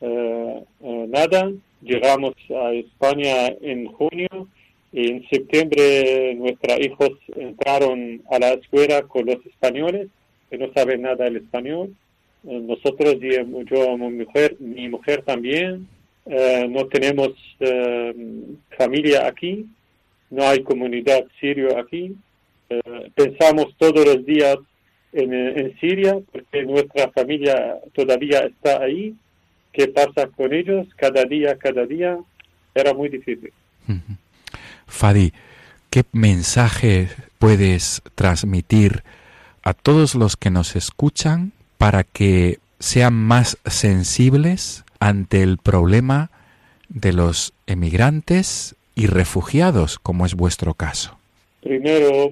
eh, 0.00 0.62
nada. 1.08 1.52
Llegamos 1.80 2.34
a 2.50 2.72
España 2.72 3.48
en 3.60 3.86
junio 3.86 4.48
y 4.92 5.10
en 5.10 5.28
septiembre 5.28 6.34
nuestros 6.36 6.78
hijos 6.80 7.10
entraron 7.36 8.22
a 8.30 8.38
la 8.38 8.50
escuela 8.50 9.02
con 9.02 9.26
los 9.26 9.44
españoles, 9.46 10.08
que 10.50 10.58
no 10.58 10.72
saben 10.72 11.02
nada 11.02 11.24
del 11.24 11.38
español. 11.38 11.94
Nosotros, 12.44 13.16
yo, 13.20 13.96
mi 13.98 14.24
mujer, 14.24 14.56
mi 14.58 14.88
mujer 14.88 15.22
también, 15.22 15.88
no 16.26 16.86
tenemos 16.86 17.30
familia 18.76 19.26
aquí, 19.26 19.66
no 20.30 20.46
hay 20.46 20.62
comunidad 20.62 21.24
sirio 21.40 21.78
aquí. 21.78 22.16
pensamos 23.14 23.74
todos 23.78 24.04
los 24.06 24.24
días 24.24 24.56
en, 25.12 25.32
en 25.32 25.78
Siria 25.78 26.18
porque 26.30 26.62
nuestra 26.64 27.10
familia 27.10 27.76
todavía 27.94 28.40
está 28.40 28.82
ahí. 28.82 29.14
Qué 29.72 29.88
pasa 29.88 30.26
con 30.28 30.52
ellos 30.52 30.86
cada 30.96 31.24
día, 31.24 31.56
cada 31.56 31.86
día, 31.86 32.18
era 32.74 32.92
muy 32.94 33.08
difícil. 33.08 33.52
Fadi, 34.86 35.32
¿qué 35.90 36.04
mensaje 36.12 37.08
puedes 37.38 38.02
transmitir 38.14 39.02
a 39.62 39.74
todos 39.74 40.14
los 40.14 40.36
que 40.36 40.50
nos 40.50 40.76
escuchan 40.76 41.52
para 41.78 42.04
que 42.04 42.58
sean 42.78 43.14
más 43.14 43.58
sensibles 43.64 44.84
ante 45.02 45.42
el 45.42 45.58
problema 45.58 46.30
de 46.88 47.12
los 47.12 47.54
emigrantes 47.66 48.76
y 48.94 49.06
refugiados, 49.06 49.98
como 49.98 50.26
es 50.26 50.36
vuestro 50.36 50.74
caso? 50.74 51.18
Primero, 51.60 52.30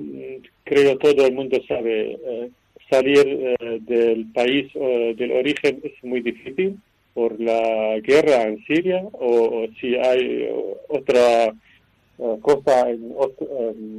creo 0.62 0.96
todo 0.98 1.26
el 1.26 1.34
mundo 1.34 1.58
sabe, 1.66 2.12
eh, 2.12 2.50
salir 2.88 3.26
eh, 3.26 3.80
del 3.80 4.26
país 4.32 4.72
del 4.72 5.32
origen 5.32 5.80
es 5.82 5.92
muy 6.04 6.20
difícil 6.20 6.78
por 7.12 7.40
la 7.40 7.98
guerra 8.04 8.42
en 8.42 8.64
Siria 8.64 9.02
o, 9.14 9.66
si 9.80 9.96
hay 9.96 10.48
otra 10.88 11.46
eh, 11.46 12.36
cosa 12.40 12.88
en 12.88 13.12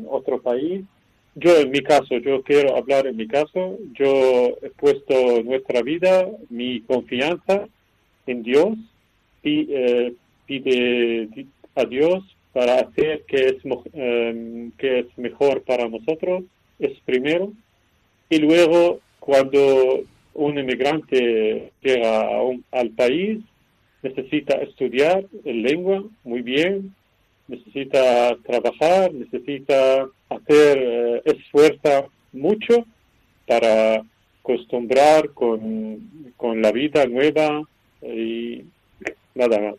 otro, 0.09 0.41
país. 0.41 0.85
Yo 1.35 1.57
en 1.57 1.71
mi 1.71 1.81
caso, 1.81 2.17
yo 2.19 2.41
quiero 2.43 2.77
hablar 2.77 3.05
en 3.05 3.17
mi 3.17 3.27
caso, 3.27 3.77
yo 3.99 4.55
he 4.61 4.69
puesto 4.69 5.43
nuestra 5.43 5.81
vida, 5.81 6.25
mi 6.49 6.79
confianza 6.81 7.67
en 8.27 8.43
Dios 8.43 8.77
y 9.43 9.67
eh, 9.69 10.13
pide 10.45 11.29
a 11.75 11.85
Dios 11.85 12.23
para 12.53 12.75
hacer 12.81 13.23
que 13.27 13.37
es, 13.47 13.55
em, 13.93 14.71
que 14.71 14.99
es 14.99 15.17
mejor 15.17 15.63
para 15.63 15.87
nosotros, 15.87 16.43
es 16.79 16.99
primero. 17.05 17.53
Y 18.29 18.37
luego, 18.39 18.99
cuando 19.19 20.03
un 20.33 20.57
inmigrante 20.57 21.71
llega 21.81 22.29
al 22.71 22.89
país, 22.91 23.39
necesita 24.03 24.55
estudiar 24.55 25.25
el 25.45 25.61
lengua 25.61 26.03
muy 26.23 26.41
bien, 26.41 26.93
necesita 27.47 28.35
trabajar, 28.43 29.13
necesita 29.13 30.07
hacer 30.29 30.77
eh, 30.77 31.21
esfuerzo 31.25 32.09
mucho 32.31 32.85
para 33.47 34.03
acostumbrar 34.39 35.29
con, 35.31 36.33
con 36.37 36.61
la 36.61 36.71
vida 36.71 37.05
nueva 37.05 37.61
y 38.01 38.65
nada 39.35 39.59
más. 39.59 39.75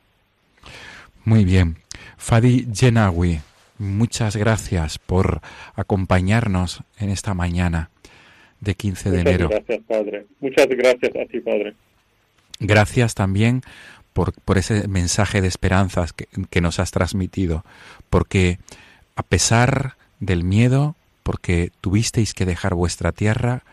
Muy 1.25 1.45
bien. 1.45 1.77
Fadi 2.16 2.66
Jenawi, 2.73 3.41
muchas 3.79 4.37
gracias 4.37 4.99
por 4.99 5.41
acompañarnos 5.75 6.83
en 6.99 7.11
esta 7.11 7.35
mañana 7.35 7.91
de 8.61 8.75
15 8.75 9.11
de 9.11 9.20
enero. 9.20 9.49
Gracias, 9.49 9.81
Padre. 9.87 10.27
Muchas 10.41 10.68
gracias 10.68 11.16
a 11.16 11.27
ti, 11.27 11.41
Padre. 11.41 11.75
Gracias 12.61 13.14
también 13.14 13.62
por, 14.12 14.33
por 14.33 14.59
ese 14.59 14.87
mensaje 14.89 15.41
de 15.41 15.49
esperanzas 15.49 16.12
que, 16.12 16.29
que 16.49 16.61
nos 16.61 16.79
has 16.79 16.93
transmitido, 16.93 17.64
porque 18.09 18.59
a 19.16 19.23
pesar 19.23 19.97
del 20.20 20.45
miedo, 20.45 20.95
porque 21.23 21.70
tuvisteis 21.81 22.35
que 22.35 22.47
dejar 22.47 22.75
vuestra 22.75 23.11
tierra, 23.11 23.64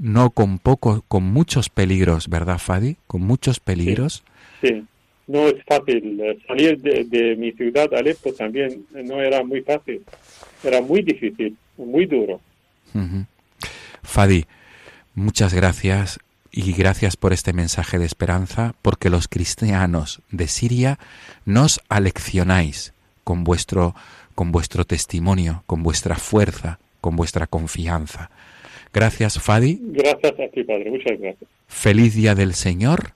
no 0.00 0.30
con 0.30 0.58
poco, 0.58 1.04
con 1.08 1.24
muchos 1.24 1.68
peligros, 1.68 2.28
¿verdad, 2.28 2.58
Fadi? 2.58 2.96
Con 3.06 3.20
muchos 3.20 3.60
peligros. 3.60 4.24
Sí, 4.62 4.82
no 5.26 5.46
es 5.46 5.62
fácil. 5.66 6.20
Salir 6.48 6.80
de, 6.80 7.36
mi 7.36 7.52
ciudad, 7.52 7.92
Alepo, 7.94 8.32
también 8.32 8.86
no 8.92 9.20
era 9.20 9.44
muy 9.44 9.60
fácil. 9.60 10.02
Era 10.64 10.80
muy 10.80 11.02
difícil, 11.02 11.54
muy 11.76 12.06
duro. 12.06 12.40
Fadi, 14.02 14.46
muchas 15.14 15.52
gracias 15.52 16.18
y 16.50 16.72
gracias 16.72 17.16
por 17.16 17.34
este 17.34 17.52
mensaje 17.52 17.98
de 17.98 18.06
esperanza, 18.06 18.74
porque 18.80 19.10
los 19.10 19.28
cristianos 19.28 20.22
de 20.30 20.48
Siria 20.48 20.98
nos 21.44 21.80
aleccionáis 21.90 22.94
con 23.22 23.44
vuestro, 23.44 23.94
con 24.34 24.50
vuestro 24.50 24.86
testimonio, 24.86 25.62
con 25.66 25.82
vuestra 25.82 26.16
fuerza, 26.16 26.78
con 27.02 27.16
vuestra 27.16 27.46
confianza. 27.46 28.30
Gracias, 28.92 29.40
Fadi. 29.40 29.78
Gracias 29.80 30.32
a 30.32 30.50
ti, 30.52 30.64
Padre. 30.64 30.90
Muchas 30.90 31.18
gracias. 31.18 31.48
Feliz 31.68 32.14
Día 32.14 32.34
del 32.34 32.54
Señor 32.54 33.12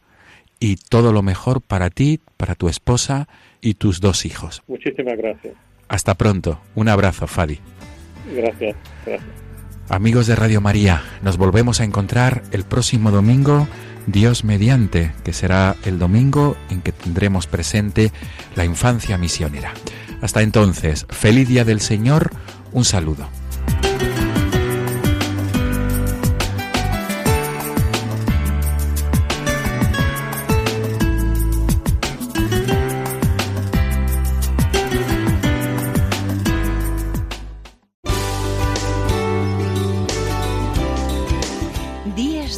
y 0.61 0.77
todo 0.77 1.13
lo 1.13 1.23
mejor 1.23 1.61
para 1.61 1.91
ti, 1.91 2.21
para 2.37 2.55
tu 2.55 2.69
esposa 2.69 3.29
y 3.61 3.75
tus 3.75 4.01
dos 4.01 4.25
hijos. 4.25 4.63
Muchísimas 4.69 5.17
gracias. 5.17 5.55
Hasta 5.89 6.15
pronto. 6.15 6.61
Un 6.75 6.89
abrazo, 6.89 7.27
Fadi. 7.27 7.59
Gracias. 8.35 8.77
Gracias. 9.05 9.45
Amigos 9.89 10.27
de 10.27 10.35
Radio 10.35 10.63
María, 10.63 11.03
nos 11.23 11.37
volvemos 11.37 11.81
a 11.81 11.85
encontrar 11.85 12.43
el 12.53 12.65
próximo 12.65 13.11
domingo, 13.11 13.69
Dios 14.07 14.43
mediante, 14.43 15.13
que 15.25 15.35
será 15.35 15.77
el 15.85 15.99
domingo 15.99 16.57
en 16.71 16.81
que 16.81 16.93
tendremos 16.93 17.47
presente 17.47 18.11
la 18.57 18.65
infancia 18.65 19.19
misionera. 19.19 19.75
Hasta 20.23 20.41
entonces, 20.41 21.07
feliz 21.11 21.49
día 21.49 21.67
del 21.67 21.81
Señor, 21.81 22.31
un 22.73 22.85
saludo. 22.87 23.29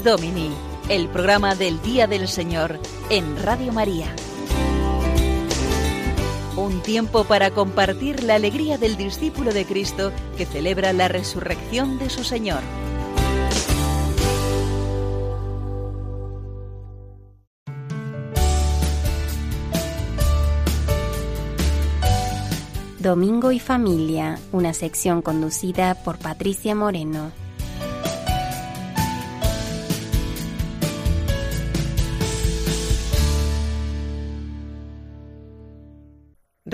Domini, 0.06 0.50
el 0.88 1.08
programa 1.08 1.56
del 1.56 1.82
Día 1.82 2.06
del 2.06 2.28
Señor 2.28 2.78
en 3.10 3.42
Radio 3.42 3.72
María. 3.72 4.06
Un 6.56 6.80
tiempo 6.82 7.24
para 7.24 7.50
compartir 7.50 8.22
la 8.22 8.36
alegría 8.36 8.78
del 8.78 8.96
discípulo 8.96 9.52
de 9.52 9.64
Cristo 9.64 10.12
que 10.36 10.46
celebra 10.46 10.92
la 10.92 11.08
resurrección 11.08 11.98
de 11.98 12.08
su 12.08 12.22
Señor. 12.22 12.60
Domingo 23.00 23.50
y 23.50 23.58
Familia, 23.58 24.38
una 24.52 24.72
sección 24.72 25.20
conducida 25.20 25.96
por 26.04 26.18
Patricia 26.18 26.76
Moreno. 26.76 27.32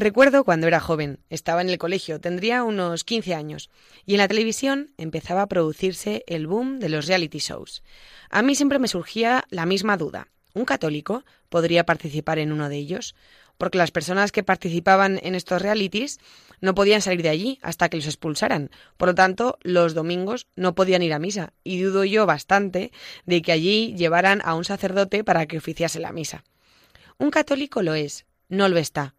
Recuerdo 0.02 0.42
cuando 0.42 0.66
era 0.66 0.80
joven, 0.80 1.20
estaba 1.30 1.60
en 1.60 1.70
el 1.70 1.78
colegio, 1.78 2.20
tendría 2.20 2.64
unos 2.64 3.04
15 3.04 3.36
años, 3.36 3.70
y 4.04 4.14
en 4.14 4.18
la 4.18 4.26
televisión 4.26 4.90
empezaba 4.98 5.42
a 5.42 5.46
producirse 5.46 6.24
el 6.26 6.48
boom 6.48 6.80
de 6.80 6.88
los 6.88 7.06
reality 7.06 7.38
shows. 7.38 7.84
A 8.28 8.42
mí 8.42 8.56
siempre 8.56 8.80
me 8.80 8.88
surgía 8.88 9.44
la 9.50 9.64
misma 9.64 9.96
duda. 9.96 10.26
¿Un 10.54 10.64
católico 10.64 11.24
podría 11.48 11.86
participar 11.86 12.40
en 12.40 12.50
uno 12.50 12.68
de 12.68 12.78
ellos? 12.78 13.14
Porque 13.58 13.78
las 13.78 13.92
personas 13.92 14.32
que 14.32 14.42
participaban 14.42 15.20
en 15.22 15.36
estos 15.36 15.62
realities 15.62 16.18
no 16.60 16.74
podían 16.74 17.00
salir 17.00 17.22
de 17.22 17.28
allí 17.28 17.60
hasta 17.62 17.88
que 17.88 17.98
los 17.98 18.06
expulsaran. 18.06 18.70
Por 18.96 19.10
lo 19.10 19.14
tanto, 19.14 19.56
los 19.62 19.94
domingos 19.94 20.48
no 20.56 20.74
podían 20.74 21.02
ir 21.02 21.12
a 21.12 21.20
misa, 21.20 21.52
y 21.62 21.80
dudo 21.80 22.02
yo 22.02 22.26
bastante 22.26 22.90
de 23.24 23.40
que 23.40 23.52
allí 23.52 23.94
llevaran 23.94 24.42
a 24.44 24.54
un 24.56 24.64
sacerdote 24.64 25.22
para 25.22 25.46
que 25.46 25.58
oficiase 25.58 26.00
la 26.00 26.10
misa. 26.10 26.42
Un 27.18 27.30
católico 27.30 27.82
lo 27.82 27.94
es, 27.94 28.26
no 28.48 28.68
lo 28.68 28.78
está. 28.78 29.14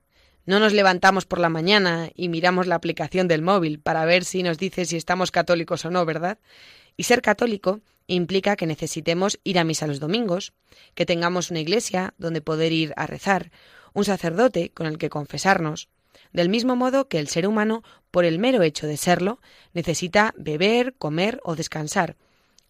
No 0.45 0.59
nos 0.59 0.73
levantamos 0.73 1.25
por 1.25 1.39
la 1.39 1.47
mañana 1.47 2.09
y 2.15 2.27
miramos 2.27 2.67
la 2.67 2.75
aplicación 2.75 3.29
del 3.29 3.41
móvil 3.41 3.79
para 3.79 4.03
ver 4.03 4.25
si 4.25 4.43
nos 4.43 4.57
dice 4.57 4.83
si 4.83 4.97
estamos 4.97 5.31
católicos 5.31 5.85
o 5.85 5.89
no, 5.89 6.05
¿verdad? 6.05 6.37
Y 6.97 7.03
ser 7.03 7.21
católico 7.21 7.79
implica 8.07 8.57
que 8.57 8.67
necesitemos 8.67 9.39
ir 9.45 9.57
a 9.57 9.63
misa 9.63 9.87
los 9.87 10.01
domingos, 10.01 10.51
que 10.95 11.05
tengamos 11.05 11.49
una 11.49 11.61
iglesia 11.61 12.13
donde 12.17 12.41
poder 12.41 12.73
ir 12.73 12.93
a 12.97 13.07
rezar, 13.07 13.51
un 13.93 14.03
sacerdote 14.03 14.71
con 14.71 14.85
el 14.85 14.97
que 14.97 15.09
confesarnos, 15.09 15.87
del 16.33 16.49
mismo 16.49 16.75
modo 16.75 17.07
que 17.07 17.19
el 17.19 17.29
ser 17.29 17.47
humano, 17.47 17.81
por 18.11 18.25
el 18.25 18.37
mero 18.37 18.63
hecho 18.63 18.85
de 18.85 18.97
serlo, 18.97 19.39
necesita 19.73 20.33
beber, 20.37 20.93
comer 20.95 21.39
o 21.45 21.55
descansar. 21.55 22.17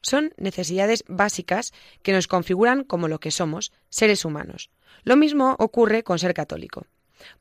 Son 0.01 0.33
necesidades 0.37 1.05
básicas 1.07 1.73
que 2.03 2.11
nos 2.11 2.27
configuran 2.27 2.83
como 2.83 3.07
lo 3.07 3.19
que 3.19 3.31
somos, 3.31 3.71
seres 3.89 4.25
humanos. 4.25 4.69
Lo 5.03 5.15
mismo 5.15 5.55
ocurre 5.57 6.03
con 6.03 6.19
ser 6.19 6.33
católico. 6.33 6.85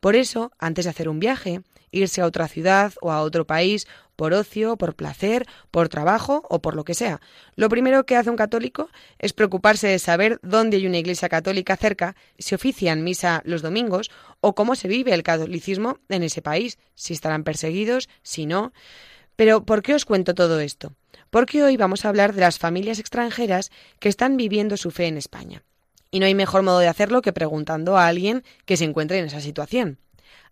Por 0.01 0.16
eso, 0.16 0.53
antes 0.59 0.85
de 0.85 0.91
hacer 0.91 1.09
un 1.09 1.20
viaje, 1.20 1.62
irse 1.93 2.20
a 2.20 2.26
otra 2.26 2.49
ciudad 2.49 2.95
o 3.01 3.12
a 3.12 3.20
otro 3.22 3.47
país 3.47 3.87
por 4.16 4.35
ocio, 4.35 4.76
por 4.76 4.95
placer, 4.95 5.47
por 5.70 5.89
trabajo 5.89 6.45
o 6.49 6.61
por 6.61 6.74
lo 6.74 6.85
que 6.85 6.95
sea. 6.95 7.20
Lo 7.57 7.68
primero 7.68 8.05
que 8.05 8.16
hace 8.16 8.30
un 8.30 8.37
católico 8.37 8.89
es 9.18 9.33
preocuparse 9.33 9.89
de 9.89 9.99
saber 9.99 10.39
dónde 10.43 10.76
hay 10.76 10.87
una 10.87 10.99
iglesia 10.99 11.28
católica 11.28 11.76
cerca, 11.76 12.16
si 12.39 12.55
ofician 12.55 13.05
misa 13.05 13.43
los 13.45 13.62
domingos 13.62 14.11
o 14.41 14.55
cómo 14.55 14.74
se 14.74 14.89
vive 14.89 15.14
el 15.14 15.22
catolicismo 15.22 15.99
en 16.09 16.22
ese 16.22 16.43
país, 16.43 16.78
si 16.95 17.12
estarán 17.14 17.45
perseguidos, 17.45 18.09
si 18.22 18.47
no. 18.47 18.72
Pero 19.37 19.64
¿por 19.64 19.83
qué 19.83 19.95
os 19.95 20.05
cuento 20.05 20.35
todo 20.35 20.61
esto? 20.61 20.95
Porque 21.30 21.62
hoy 21.62 21.76
vamos 21.76 22.05
a 22.05 22.09
hablar 22.09 22.35
de 22.35 22.43
las 22.43 22.59
familias 22.59 22.99
extranjeras 22.99 23.70
que 23.99 24.09
están 24.09 24.37
viviendo 24.37 24.76
su 24.76 24.91
fe 24.91 25.07
en 25.07 25.16
España. 25.16 25.64
Y 26.12 26.20
no 26.20 26.26
hay 26.26 26.36
mejor 26.36 26.62
modo 26.62 26.78
de 26.78 26.86
hacerlo 26.86 27.22
que 27.22 27.32
preguntando 27.32 27.96
a 27.96 28.06
alguien 28.06 28.44
que 28.64 28.76
se 28.76 28.84
encuentre 28.84 29.18
en 29.18 29.24
esa 29.24 29.40
situación. 29.40 29.98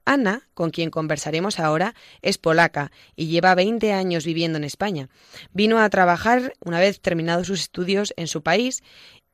Ana, 0.04 0.48
con 0.54 0.70
quien 0.70 0.90
conversaremos 0.90 1.60
ahora, 1.60 1.94
es 2.22 2.38
polaca 2.38 2.90
y 3.14 3.28
lleva 3.28 3.54
20 3.54 3.92
años 3.92 4.24
viviendo 4.24 4.58
en 4.58 4.64
España. 4.64 5.08
Vino 5.52 5.78
a 5.78 5.88
trabajar 5.90 6.54
una 6.64 6.80
vez 6.80 7.00
terminados 7.00 7.46
sus 7.46 7.60
estudios 7.60 8.12
en 8.16 8.26
su 8.26 8.42
país 8.42 8.82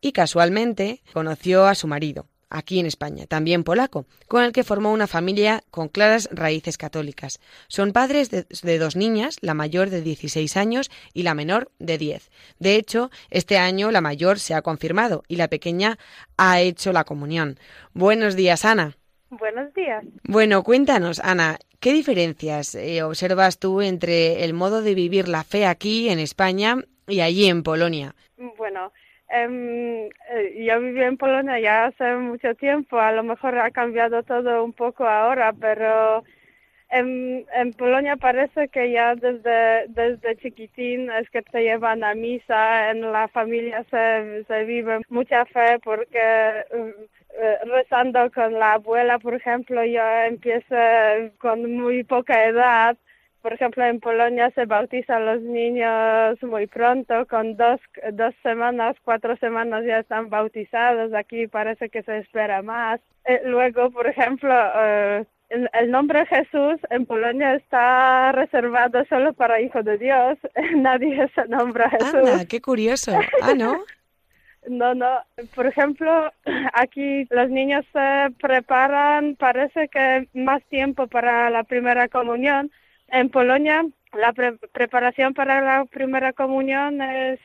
y 0.03 0.13
casualmente 0.13 1.03
conoció 1.15 1.67
a 1.67 1.75
su 1.75 1.87
marido 1.87 2.29
aquí 2.51 2.79
en 2.79 2.87
España, 2.87 3.27
también 3.27 3.65
polaco, 3.65 4.07
con 4.29 4.45
el 4.45 4.53
que 4.53 4.65
formó 4.65 4.93
una 4.93 5.07
familia 5.07 5.63
con 5.71 5.89
claras 5.89 6.29
raíces 6.33 6.79
católicas. 6.79 7.41
Son 7.69 7.93
padres 7.93 8.31
de, 8.31 8.79
dos 8.79 8.97
niñas, 8.97 9.39
la 9.41 9.55
mayor 9.55 9.91
de 9.91 10.03
16 10.03 10.57
años 10.57 10.91
y 11.13 11.23
la 11.23 11.35
menor 11.35 11.71
de 11.79 11.99
10. 11.99 12.31
De 12.59 12.77
hecho, 12.77 13.11
este 13.31 13.59
año 13.59 13.91
la 13.91 14.01
mayor 14.01 14.39
se 14.39 14.55
ha 14.55 14.63
confirmado 14.63 15.23
y 15.29 15.37
la 15.37 15.49
pequeña 15.49 15.99
ha 16.37 16.61
hecho 16.61 16.93
la 16.93 17.05
comunión. 17.05 17.59
Buenos 17.95 18.37
días, 18.37 18.65
Ana. 18.65 18.97
Buenos 19.31 19.75
días. 19.75 20.05
Bueno, 20.23 20.63
cuéntanos, 20.63 21.21
Ana, 21.21 21.59
¿qué 21.81 21.93
diferencias 21.93 22.75
eh, 22.77 23.03
observas 23.03 23.59
tú 23.59 23.83
entre 23.83 24.45
el 24.45 24.55
modo 24.55 24.83
de 24.83 24.95
vivir 24.95 25.29
la 25.29 25.43
fe 25.43 25.67
aquí 25.67 26.09
en 26.09 26.21
España 26.21 26.77
y 27.09 27.21
allí 27.21 27.47
en 27.47 27.65
Polonia? 27.65 28.15
Bueno, 28.57 28.93
Um, 29.29 30.09
yo 30.57 30.81
viví 30.81 31.03
en 31.03 31.17
Polonia 31.17 31.59
ya 31.59 31.87
hace 31.87 32.15
mucho 32.15 32.55
tiempo, 32.55 32.99
a 33.01 33.11
lo 33.11 33.25
mejor 33.25 33.59
ha 33.59 33.71
cambiado 33.73 34.23
todo 34.23 34.65
un 34.65 34.73
poco 34.73 35.05
ahora, 35.05 35.53
pero 35.53 36.23
en, 36.91 37.45
Polonia 37.77 38.17
parece 38.17 38.69
que 38.69 38.93
ya 38.93 39.17
desde, 39.17 39.89
desde 39.89 40.37
chiquitín 40.37 41.11
es 41.11 41.29
que 41.31 41.43
te 41.43 41.63
llevan 41.63 42.05
a 42.05 42.15
misa, 42.15 42.91
en 42.91 43.01
la 43.13 43.27
familia 43.29 43.85
se, 43.91 44.45
se 44.45 44.65
vive 44.65 45.01
mucha 45.09 45.45
fe 45.47 45.81
porque 45.83 46.19
eh, 47.39 47.59
rezando 47.65 48.31
con 48.31 48.53
la 48.55 48.75
abuela, 48.75 49.19
por 49.19 49.35
ejemplo, 49.35 49.85
yo 49.85 50.03
empiezo 50.29 50.77
con 51.39 51.75
muy 51.75 52.05
poca 52.05 52.45
edad 52.45 52.97
por 53.47 53.53
ejemplo, 53.53 53.85
en 53.85 54.01
Polonia 54.01 54.51
se 54.57 54.65
bautizan 54.65 55.25
los 55.25 55.41
niños 55.41 56.43
muy 56.43 56.67
pronto, 56.67 57.27
con 57.27 57.57
dos, 57.57 57.79
dos 58.13 58.35
semanas, 58.43 58.97
cuatro 59.05 59.37
semanas 59.37 59.85
ya 59.87 60.01
están 60.01 60.31
bautizados. 60.31 61.15
Aquí 61.15 61.47
parece 61.47 61.89
que 61.89 62.03
se 62.03 62.19
espera 62.19 62.63
más. 62.63 62.99
Eh, 63.25 63.43
luego, 63.45 63.93
por 63.93 64.09
ejemplo, 64.09 64.53
eh, 64.53 65.25
el, 65.51 65.91
nombre 65.93 66.27
Jesús 66.27 66.81
en 66.91 67.07
Polonia 67.07 67.55
está 67.55 68.33
reservado 68.33 69.05
solo 69.05 69.33
para 69.33 69.61
Hijo 69.61 69.81
de 69.85 69.97
Dios. 69.97 70.39
Nadie 70.75 71.31
se 71.33 71.47
nombra 71.47 71.89
Jesús. 71.91 72.15
Anda, 72.15 72.47
qué 72.47 72.61
curioso. 72.61 73.13
Ah, 73.43 73.55
¿no? 73.57 73.77
No, 74.69 74.97
no. 74.97 75.21
Por 75.55 75.69
ejemplo, 75.69 76.33
aquí 76.73 77.25
los 77.31 77.49
niños 77.49 77.85
se 77.93 78.35
preparan, 78.41 79.37
parece 79.37 79.87
que 79.87 80.27
más 80.35 80.61
tiempo 80.65 81.07
para 81.07 81.49
la 81.51 81.63
primera 81.63 82.09
comunión, 82.09 82.73
en 83.09 83.31
Polonia, 83.31 83.85
la 84.13 84.33
preparación 84.73 85.35
para 85.35 85.61
la 85.61 85.85
primera 85.85 86.33
comunión 86.33 87.01
es 87.03 87.41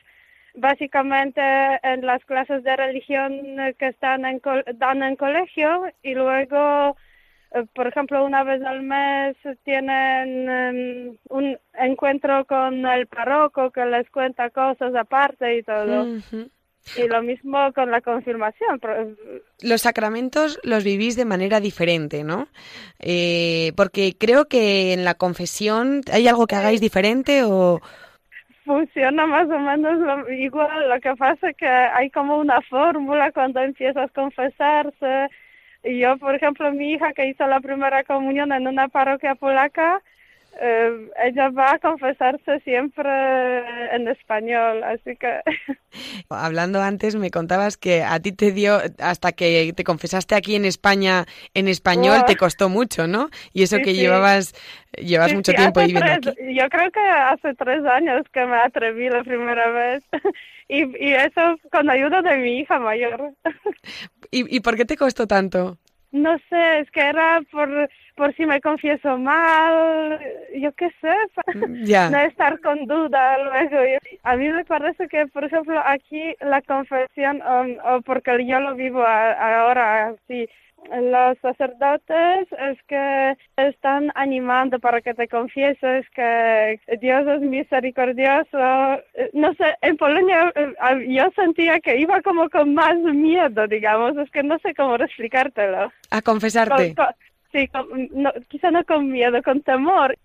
básicamente 0.54 1.40
en 1.82 2.04
las 2.04 2.24
clases 2.24 2.62
de 2.62 2.76
religión 2.76 3.32
que 3.78 3.88
están 3.88 4.24
en 4.24 4.40
dan 4.74 5.02
en 5.02 5.16
colegio 5.16 5.84
y 6.02 6.14
luego 6.14 6.96
eh, 7.52 7.64
por 7.74 7.86
ejemplo 7.86 8.24
una 8.24 8.44
vez 8.44 8.62
al 8.62 8.82
mes 8.82 9.36
tienen 9.64 10.50
em, 10.50 11.16
un 11.30 11.58
encuentro 11.74 12.44
con 12.44 12.84
el 12.86 13.06
párroco 13.06 13.70
que 13.70 13.86
les 13.86 14.08
cuenta 14.10 14.50
cosas 14.50 14.94
aparte 14.94 15.56
y 15.56 15.62
todo 15.62 16.06
y 16.96 17.08
lo 17.08 17.22
mismo 17.22 17.72
con 17.74 17.90
la 17.90 18.00
confirmación. 18.00 18.80
Los 19.60 19.82
sacramentos 19.82 20.58
los 20.62 20.84
vivís 20.84 21.16
de 21.16 21.24
manera 21.24 21.60
diferente, 21.60 22.24
¿no? 22.24 22.48
Eh, 22.98 23.72
porque 23.76 24.14
creo 24.18 24.46
que 24.46 24.92
en 24.92 25.04
la 25.04 25.14
confesión 25.14 26.02
hay 26.12 26.28
algo 26.28 26.46
que 26.46 26.56
hagáis 26.56 26.80
diferente 26.80 27.42
o... 27.44 27.80
Funciona 28.64 29.26
más 29.26 29.48
o 29.48 29.58
menos 29.58 30.28
igual, 30.30 30.88
lo 30.88 31.00
que 31.00 31.16
pasa 31.16 31.50
es 31.50 31.56
que 31.56 31.66
hay 31.66 32.10
como 32.10 32.38
una 32.38 32.60
fórmula 32.62 33.32
cuando 33.32 33.60
empiezas 33.60 34.08
a 34.08 34.12
confesarse. 34.12 35.28
Y 35.82 35.98
yo, 35.98 36.16
por 36.18 36.34
ejemplo, 36.36 36.70
mi 36.72 36.92
hija 36.92 37.12
que 37.12 37.26
hizo 37.26 37.44
la 37.48 37.58
primera 37.58 38.04
comunión 38.04 38.52
en 38.52 38.68
una 38.68 38.86
parroquia 38.86 39.34
polaca, 39.34 40.00
eh, 40.60 41.10
ella 41.24 41.48
va 41.50 41.72
a 41.72 41.78
confesarse 41.78 42.60
siempre 42.60 43.08
en 43.94 44.08
español, 44.08 44.82
así 44.84 45.16
que... 45.16 45.40
Hablando 46.28 46.80
antes, 46.80 47.16
me 47.16 47.30
contabas 47.30 47.76
que 47.76 48.02
a 48.02 48.20
ti 48.20 48.32
te 48.32 48.52
dio, 48.52 48.78
hasta 48.98 49.32
que 49.32 49.72
te 49.74 49.84
confesaste 49.84 50.34
aquí 50.34 50.54
en 50.54 50.64
España 50.64 51.24
en 51.54 51.68
español, 51.68 52.24
te 52.26 52.36
costó 52.36 52.68
mucho, 52.68 53.06
¿no? 53.06 53.28
Y 53.52 53.62
eso 53.62 53.78
que 53.78 53.94
llevabas 53.94 54.54
llevas 54.98 55.32
mucho 55.34 55.52
tiempo 55.52 55.80
viviendo 55.80 56.30
aquí. 56.30 56.54
Yo 56.54 56.68
creo 56.68 56.90
que 56.90 57.00
hace 57.00 57.54
tres 57.54 57.84
años 57.84 58.22
que 58.32 58.44
me 58.44 58.56
atreví 58.56 59.08
la 59.08 59.22
primera 59.24 59.70
vez. 59.70 60.04
y, 60.68 60.82
y 61.04 61.14
eso 61.14 61.58
con 61.70 61.88
ayuda 61.90 62.22
de 62.22 62.36
mi 62.38 62.58
hija 62.60 62.78
mayor. 62.78 63.32
¿Y, 64.30 64.56
¿Y 64.56 64.60
por 64.60 64.76
qué 64.76 64.84
te 64.84 64.96
costó 64.96 65.26
tanto? 65.26 65.78
No 66.12 66.38
sé, 66.50 66.80
es 66.80 66.90
que 66.90 67.00
era 67.00 67.40
por 67.50 67.88
por 68.14 68.34
si 68.36 68.44
me 68.44 68.60
confieso 68.60 69.16
mal, 69.18 70.20
yo 70.54 70.72
qué 70.72 70.90
sé, 71.00 71.14
mm, 71.58 72.10
no 72.10 72.18
estar 72.18 72.60
con 72.60 72.86
duda 72.86 73.38
luego. 73.38 73.98
A 74.22 74.36
mí 74.36 74.48
me 74.48 74.64
parece 74.64 75.08
que, 75.08 75.26
por 75.28 75.44
ejemplo, 75.44 75.80
aquí 75.84 76.34
la 76.40 76.60
confesión, 76.62 77.40
um, 77.42 77.76
o 77.84 78.02
porque 78.02 78.46
yo 78.46 78.60
lo 78.60 78.74
vivo 78.74 79.02
ahora 79.04 80.14
sí, 80.28 80.46
los 80.90 81.38
sacerdotes 81.38 82.48
es 82.58 82.78
que 82.86 83.36
están 83.56 84.10
animando 84.14 84.78
para 84.78 85.00
que 85.00 85.14
te 85.14 85.28
confieses 85.28 86.06
que 86.14 86.80
Dios 87.00 87.26
es 87.26 87.40
misericordioso. 87.40 88.58
No 89.32 89.54
sé, 89.54 89.76
en 89.80 89.96
Polonia 89.96 90.52
eh, 90.54 91.06
yo 91.08 91.30
sentía 91.34 91.80
que 91.80 91.98
iba 91.98 92.20
como 92.22 92.48
con 92.50 92.74
más 92.74 92.96
miedo, 92.96 93.66
digamos, 93.66 94.16
es 94.16 94.30
que 94.30 94.42
no 94.42 94.58
sé 94.58 94.74
cómo 94.74 94.96
explicártelo. 94.96 95.92
A 96.10 96.22
confesarte. 96.22 96.94
Sí, 97.52 97.68
quizá 98.48 98.70
no 98.70 98.82
con 98.84 99.10
miedo, 99.10 99.42
con 99.42 99.60
temor. 99.60 100.16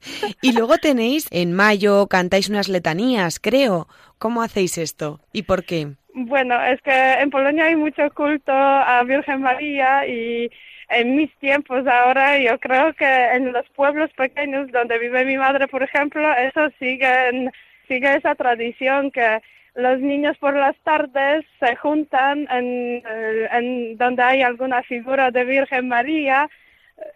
Y 0.41 0.53
luego 0.53 0.78
tenéis, 0.78 1.28
en 1.32 1.53
mayo 1.53 2.07
cantáis 2.07 2.49
unas 2.49 2.69
letanías, 2.69 3.39
creo. 3.39 3.88
¿Cómo 4.17 4.41
hacéis 4.41 4.78
esto 4.78 5.19
y 5.34 5.43
por 5.43 5.63
qué? 5.65 5.89
Bueno, 6.13 6.59
es 6.63 6.82
que 6.82 7.13
en 7.13 7.30
Polonia 7.30 7.65
hay 7.65 7.75
mucho 7.75 8.09
culto 8.15 8.51
a 8.51 9.03
Virgen 9.03 9.41
María 9.41 10.07
y 10.07 10.49
en 10.89 11.15
mis 11.15 11.32
tiempos 11.38 11.86
ahora 11.86 12.39
yo 12.39 12.57
creo 12.59 12.93
que 12.93 13.05
en 13.05 13.51
los 13.51 13.67
pueblos 13.75 14.09
pequeños 14.13 14.71
donde 14.71 14.97
vive 14.97 15.25
mi 15.25 15.38
madre, 15.38 15.67
por 15.67 15.84
ejemplo, 15.84 16.21
eso 16.34 16.69
sigue, 16.80 17.51
sigue 17.88 18.15
esa 18.15 18.34
tradición 18.34 19.11
que 19.11 19.41
los 19.75 19.99
niños 19.99 20.36
por 20.39 20.55
las 20.55 20.75
tardes 20.78 21.45
se 21.59 21.75
juntan 21.75 22.47
en, 22.49 23.03
en 23.51 23.97
donde 23.97 24.23
hay 24.23 24.41
alguna 24.41 24.82
figura 24.82 25.30
de 25.30 25.43
Virgen 25.43 25.88
María 25.88 26.49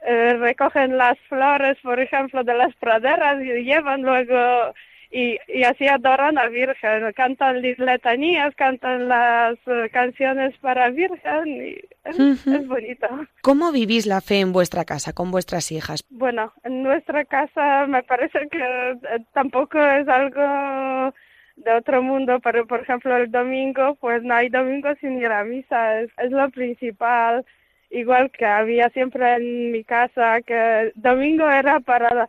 eh, 0.06 0.34
recogen 0.40 0.98
las 0.98 1.18
flores, 1.30 1.78
por 1.82 2.00
ejemplo, 2.00 2.44
de 2.44 2.54
las 2.54 2.76
praderas 2.76 3.42
y 3.42 3.64
llevan 3.64 4.02
luego 4.02 4.74
y, 5.12 5.38
y 5.48 5.64
así 5.64 5.88
adoran 5.88 6.38
a 6.38 6.48
Virgen, 6.48 7.12
cantan 7.14 7.62
letanías, 7.62 8.56
cantan 8.56 9.10
las 9.10 9.58
eh, 9.66 9.90
canciones 9.92 10.56
para 10.60 10.90
Virgen 10.90 11.48
y 11.48 11.76
es, 12.06 12.68
bonito. 12.68 13.08
¿Cómo 13.42 13.72
vivís 13.72 14.06
la 14.06 14.22
fe 14.22 14.40
en 14.40 14.54
vuestra 14.54 14.86
casa, 14.86 15.14
con 15.14 15.30
vuestras 15.30 15.72
hijas? 15.72 16.06
Bueno, 16.10 16.54
en 16.64 16.84
nuestra 16.84 17.26
casa 17.26 17.86
me 17.88 18.04
parece 18.04 18.48
que 18.50 18.92
eh, 18.92 19.26
tampoco 19.34 19.80
es 19.80 20.08
algo 20.08 21.14
de 21.58 21.74
otro 21.74 22.02
mundo, 22.02 22.40
pero 22.40 22.66
por 22.66 22.80
ejemplo 22.82 23.16
el 23.18 23.30
domingo, 23.30 23.96
pues 23.96 24.24
no 24.24 24.34
hay 24.34 24.50
domingo 24.50 24.90
sin 25.02 25.18
ir 25.18 25.32
a 25.32 25.44
misa, 25.44 26.00
es, 26.00 26.10
es 26.18 26.32
lo 26.32 26.50
principal 26.50 27.46
igual 27.92 28.32
que 28.32 28.46
había 28.46 28.90
siempre 28.90 29.36
en 29.36 29.72
mi 29.72 29.84
casa, 29.84 30.42
que 30.42 30.92
domingo 30.96 31.50
era 31.50 31.80
para 31.80 32.28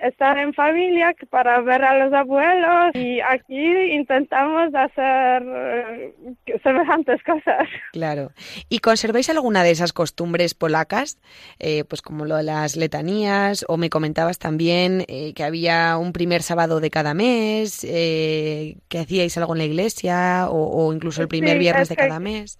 estar 0.00 0.38
en 0.38 0.54
familia, 0.54 1.14
para 1.30 1.60
ver 1.60 1.82
a 1.82 2.04
los 2.04 2.12
abuelos 2.12 2.94
y 2.94 3.20
aquí 3.20 3.92
intentamos 3.92 4.72
hacer 4.74 5.42
eh, 5.44 6.14
semejantes 6.62 7.22
cosas. 7.24 7.68
Claro. 7.92 8.30
¿Y 8.68 8.78
conserváis 8.78 9.28
alguna 9.28 9.64
de 9.64 9.72
esas 9.72 9.92
costumbres 9.92 10.54
polacas, 10.54 11.18
eh, 11.58 11.84
pues 11.84 12.02
como 12.02 12.26
lo 12.26 12.36
de 12.36 12.44
las 12.44 12.76
letanías, 12.76 13.64
o 13.68 13.76
me 13.76 13.90
comentabas 13.90 14.38
también 14.38 15.04
eh, 15.08 15.32
que 15.34 15.44
había 15.44 15.96
un 15.98 16.12
primer 16.12 16.42
sábado 16.42 16.80
de 16.80 16.90
cada 16.90 17.14
mes, 17.14 17.80
que 17.80 18.98
hacíais 18.98 19.36
algo 19.36 19.54
en 19.54 19.58
la 19.58 19.64
iglesia, 19.64 20.46
o, 20.48 20.92
incluso 20.92 21.22
el 21.22 21.28
primer 21.28 21.58
viernes 21.58 21.88
de 21.88 21.96
cada 21.96 22.20
mes? 22.20 22.58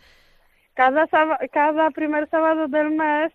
Cada, 0.78 1.08
cada 1.50 1.90
primer 1.90 2.28
sábado 2.30 2.68
del 2.68 2.90
mes 2.92 3.32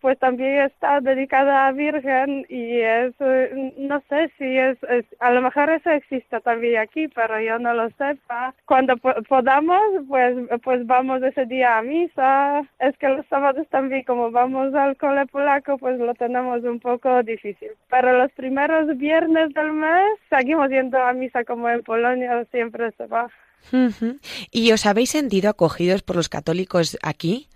pues 0.00 0.18
también 0.18 0.62
está 0.62 1.00
dedicada 1.00 1.68
a 1.68 1.72
Virgen 1.72 2.44
y 2.48 2.80
es, 2.80 3.14
eh, 3.20 3.72
no 3.78 4.02
sé 4.08 4.32
si 4.36 4.58
es, 4.58 4.76
a 5.20 5.30
lo 5.30 5.40
mejor 5.40 5.70
eso 5.70 5.90
existe 5.90 6.40
también 6.40 6.80
aquí, 6.80 7.06
pero 7.06 7.40
yo 7.40 7.60
no 7.60 7.72
lo 7.72 7.88
sepa. 7.90 8.52
Cuando 8.64 8.96
podamos, 8.96 9.80
pues, 10.08 10.36
pues 10.64 10.84
vamos 10.86 11.22
ese 11.22 11.46
día 11.46 11.78
a 11.78 11.82
misa. 11.82 12.62
Es 12.80 12.98
que 12.98 13.10
los 13.10 13.24
sábados 13.26 13.68
también, 13.68 14.02
como 14.02 14.32
vamos 14.32 14.74
al 14.74 14.96
cole 14.96 15.24
polaco, 15.26 15.78
pues 15.78 16.00
lo 16.00 16.14
tenemos 16.14 16.64
un 16.64 16.80
poco 16.80 17.22
difícil. 17.22 17.70
Pero 17.88 18.18
los 18.18 18.32
primeros 18.32 18.98
viernes 18.98 19.54
del 19.54 19.72
mes 19.72 20.18
seguimos 20.30 20.68
yendo 20.68 21.00
a 21.00 21.12
misa 21.12 21.44
como 21.44 21.68
en 21.70 21.80
Polonia 21.84 22.44
siempre 22.50 22.90
se 22.98 23.06
va. 23.06 23.30
¿Y 24.50 24.72
os 24.72 24.86
habéis 24.86 25.10
sentido 25.10 25.50
acogidos 25.50 26.02
por 26.02 26.16
los 26.16 26.28
católicos 26.28 26.98
aquí, 27.02 27.48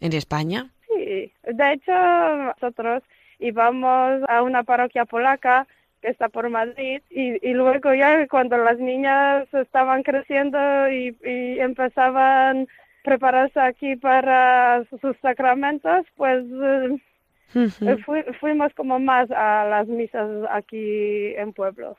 en 0.00 0.12
España? 0.12 0.70
Sí, 0.88 1.32
de 1.42 1.72
hecho 1.72 1.92
nosotros 1.92 3.02
íbamos 3.38 4.22
a 4.28 4.42
una 4.42 4.62
parroquia 4.62 5.04
polaca 5.04 5.66
que 6.00 6.08
está 6.10 6.28
por 6.28 6.48
Madrid 6.50 7.00
y, 7.10 7.46
y 7.46 7.54
luego 7.54 7.94
ya 7.94 8.26
cuando 8.28 8.58
las 8.58 8.78
niñas 8.78 9.48
estaban 9.52 10.02
creciendo 10.02 10.58
y, 10.90 11.16
y 11.24 11.58
empezaban 11.60 12.62
a 12.62 12.66
prepararse 13.02 13.60
aquí 13.60 13.96
para 13.96 14.84
sus 15.00 15.16
sacramentos, 15.22 16.06
pues 16.16 16.44
eh, 17.54 17.96
fuimos 18.40 18.72
como 18.74 18.98
más 18.98 19.30
a 19.30 19.64
las 19.66 19.86
misas 19.86 20.28
aquí 20.50 21.34
en 21.36 21.52
pueblos. 21.52 21.96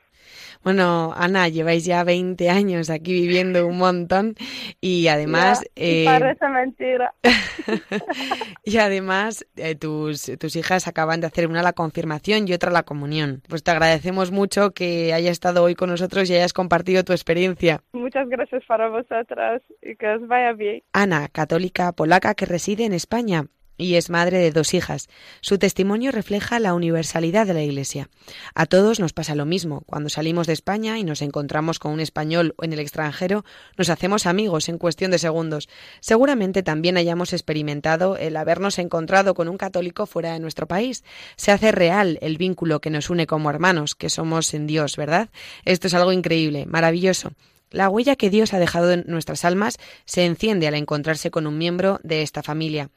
Bueno, 0.62 1.12
Ana, 1.16 1.48
lleváis 1.48 1.84
ya 1.84 2.02
20 2.04 2.50
años 2.50 2.90
aquí 2.90 3.12
viviendo 3.12 3.66
un 3.66 3.78
montón 3.78 4.34
y 4.80 5.08
además... 5.08 5.64
Eh, 5.76 6.04
parece 6.06 6.48
mentira. 6.48 7.14
y 8.64 8.78
además 8.78 9.46
eh, 9.56 9.74
tus, 9.74 10.30
tus 10.38 10.56
hijas 10.56 10.88
acaban 10.88 11.20
de 11.20 11.28
hacer 11.28 11.46
una 11.48 11.62
la 11.62 11.72
confirmación 11.72 12.48
y 12.48 12.52
otra 12.52 12.70
la 12.70 12.82
comunión. 12.82 13.42
Pues 13.48 13.62
te 13.62 13.70
agradecemos 13.70 14.32
mucho 14.32 14.72
que 14.72 15.12
hayas 15.12 15.32
estado 15.32 15.62
hoy 15.62 15.74
con 15.74 15.90
nosotros 15.90 16.28
y 16.28 16.34
hayas 16.34 16.52
compartido 16.52 17.04
tu 17.04 17.12
experiencia. 17.12 17.80
Muchas 17.92 18.28
gracias 18.28 18.64
para 18.66 18.88
vosotras 18.88 19.62
y 19.82 19.96
que 19.96 20.08
os 20.08 20.26
vaya 20.26 20.52
bien. 20.52 20.82
Ana, 20.92 21.28
católica 21.28 21.92
polaca 21.92 22.34
que 22.34 22.46
reside 22.46 22.84
en 22.84 22.92
España 22.92 23.46
y 23.76 23.94
es 23.94 24.10
madre 24.10 24.38
de 24.38 24.50
dos 24.50 24.74
hijas. 24.74 25.08
Su 25.40 25.58
testimonio 25.58 26.12
refleja 26.12 26.58
la 26.60 26.74
universalidad 26.74 27.46
de 27.46 27.54
la 27.54 27.62
Iglesia. 27.62 28.08
A 28.54 28.66
todos 28.66 29.00
nos 29.00 29.12
pasa 29.12 29.34
lo 29.34 29.46
mismo. 29.46 29.82
Cuando 29.86 30.08
salimos 30.08 30.46
de 30.46 30.52
España 30.52 30.98
y 30.98 31.04
nos 31.04 31.22
encontramos 31.22 31.78
con 31.78 31.92
un 31.92 32.00
español 32.00 32.54
en 32.62 32.72
el 32.72 32.80
extranjero, 32.80 33.44
nos 33.76 33.90
hacemos 33.90 34.26
amigos 34.26 34.68
en 34.68 34.78
cuestión 34.78 35.10
de 35.10 35.18
segundos. 35.18 35.68
Seguramente 36.00 36.62
también 36.62 36.96
hayamos 36.96 37.32
experimentado 37.32 38.16
el 38.16 38.36
habernos 38.36 38.78
encontrado 38.78 39.34
con 39.34 39.48
un 39.48 39.58
católico 39.58 40.06
fuera 40.06 40.32
de 40.32 40.40
nuestro 40.40 40.66
país. 40.66 41.04
Se 41.36 41.52
hace 41.52 41.72
real 41.72 42.18
el 42.22 42.38
vínculo 42.38 42.80
que 42.80 42.90
nos 42.90 43.10
une 43.10 43.26
como 43.26 43.50
hermanos, 43.50 43.94
que 43.94 44.10
somos 44.10 44.54
en 44.54 44.66
Dios, 44.66 44.96
¿verdad? 44.96 45.28
Esto 45.64 45.86
es 45.86 45.94
algo 45.94 46.12
increíble, 46.12 46.66
maravilloso. 46.66 47.32
La 47.70 47.88
huella 47.88 48.16
que 48.16 48.30
Dios 48.30 48.54
ha 48.54 48.58
dejado 48.58 48.92
en 48.92 49.04
nuestras 49.06 49.44
almas 49.44 49.78
se 50.04 50.24
enciende 50.24 50.66
al 50.66 50.74
encontrarse 50.74 51.30
con 51.30 51.46
un 51.46 51.58
miembro 51.58 52.00
de 52.02 52.22
esta 52.22 52.42
familia. 52.42 52.90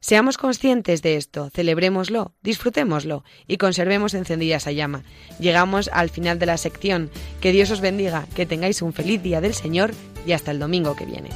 Seamos 0.00 0.38
conscientes 0.38 1.02
de 1.02 1.16
esto, 1.16 1.50
celebrémoslo, 1.50 2.32
disfrutémoslo 2.42 3.24
y 3.46 3.56
conservemos 3.56 4.14
encendida 4.14 4.56
esa 4.56 4.72
llama. 4.72 5.04
Llegamos 5.38 5.90
al 5.92 6.10
final 6.10 6.38
de 6.38 6.46
la 6.46 6.56
sección. 6.56 7.10
Que 7.40 7.52
Dios 7.52 7.70
os 7.70 7.80
bendiga, 7.80 8.26
que 8.34 8.46
tengáis 8.46 8.82
un 8.82 8.92
feliz 8.92 9.22
día 9.22 9.40
del 9.40 9.54
Señor 9.54 9.92
y 10.26 10.32
hasta 10.32 10.50
el 10.50 10.58
domingo 10.58 10.96
que 10.96 11.06
viene. 11.06 11.30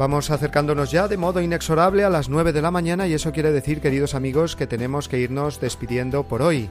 Vamos 0.00 0.30
acercándonos 0.30 0.90
ya 0.90 1.08
de 1.08 1.18
modo 1.18 1.42
inexorable 1.42 2.04
a 2.04 2.08
las 2.08 2.30
9 2.30 2.54
de 2.54 2.62
la 2.62 2.70
mañana 2.70 3.06
y 3.06 3.12
eso 3.12 3.32
quiere 3.32 3.52
decir, 3.52 3.82
queridos 3.82 4.14
amigos, 4.14 4.56
que 4.56 4.66
tenemos 4.66 5.10
que 5.10 5.18
irnos 5.18 5.60
despidiendo 5.60 6.24
por 6.24 6.40
hoy. 6.40 6.70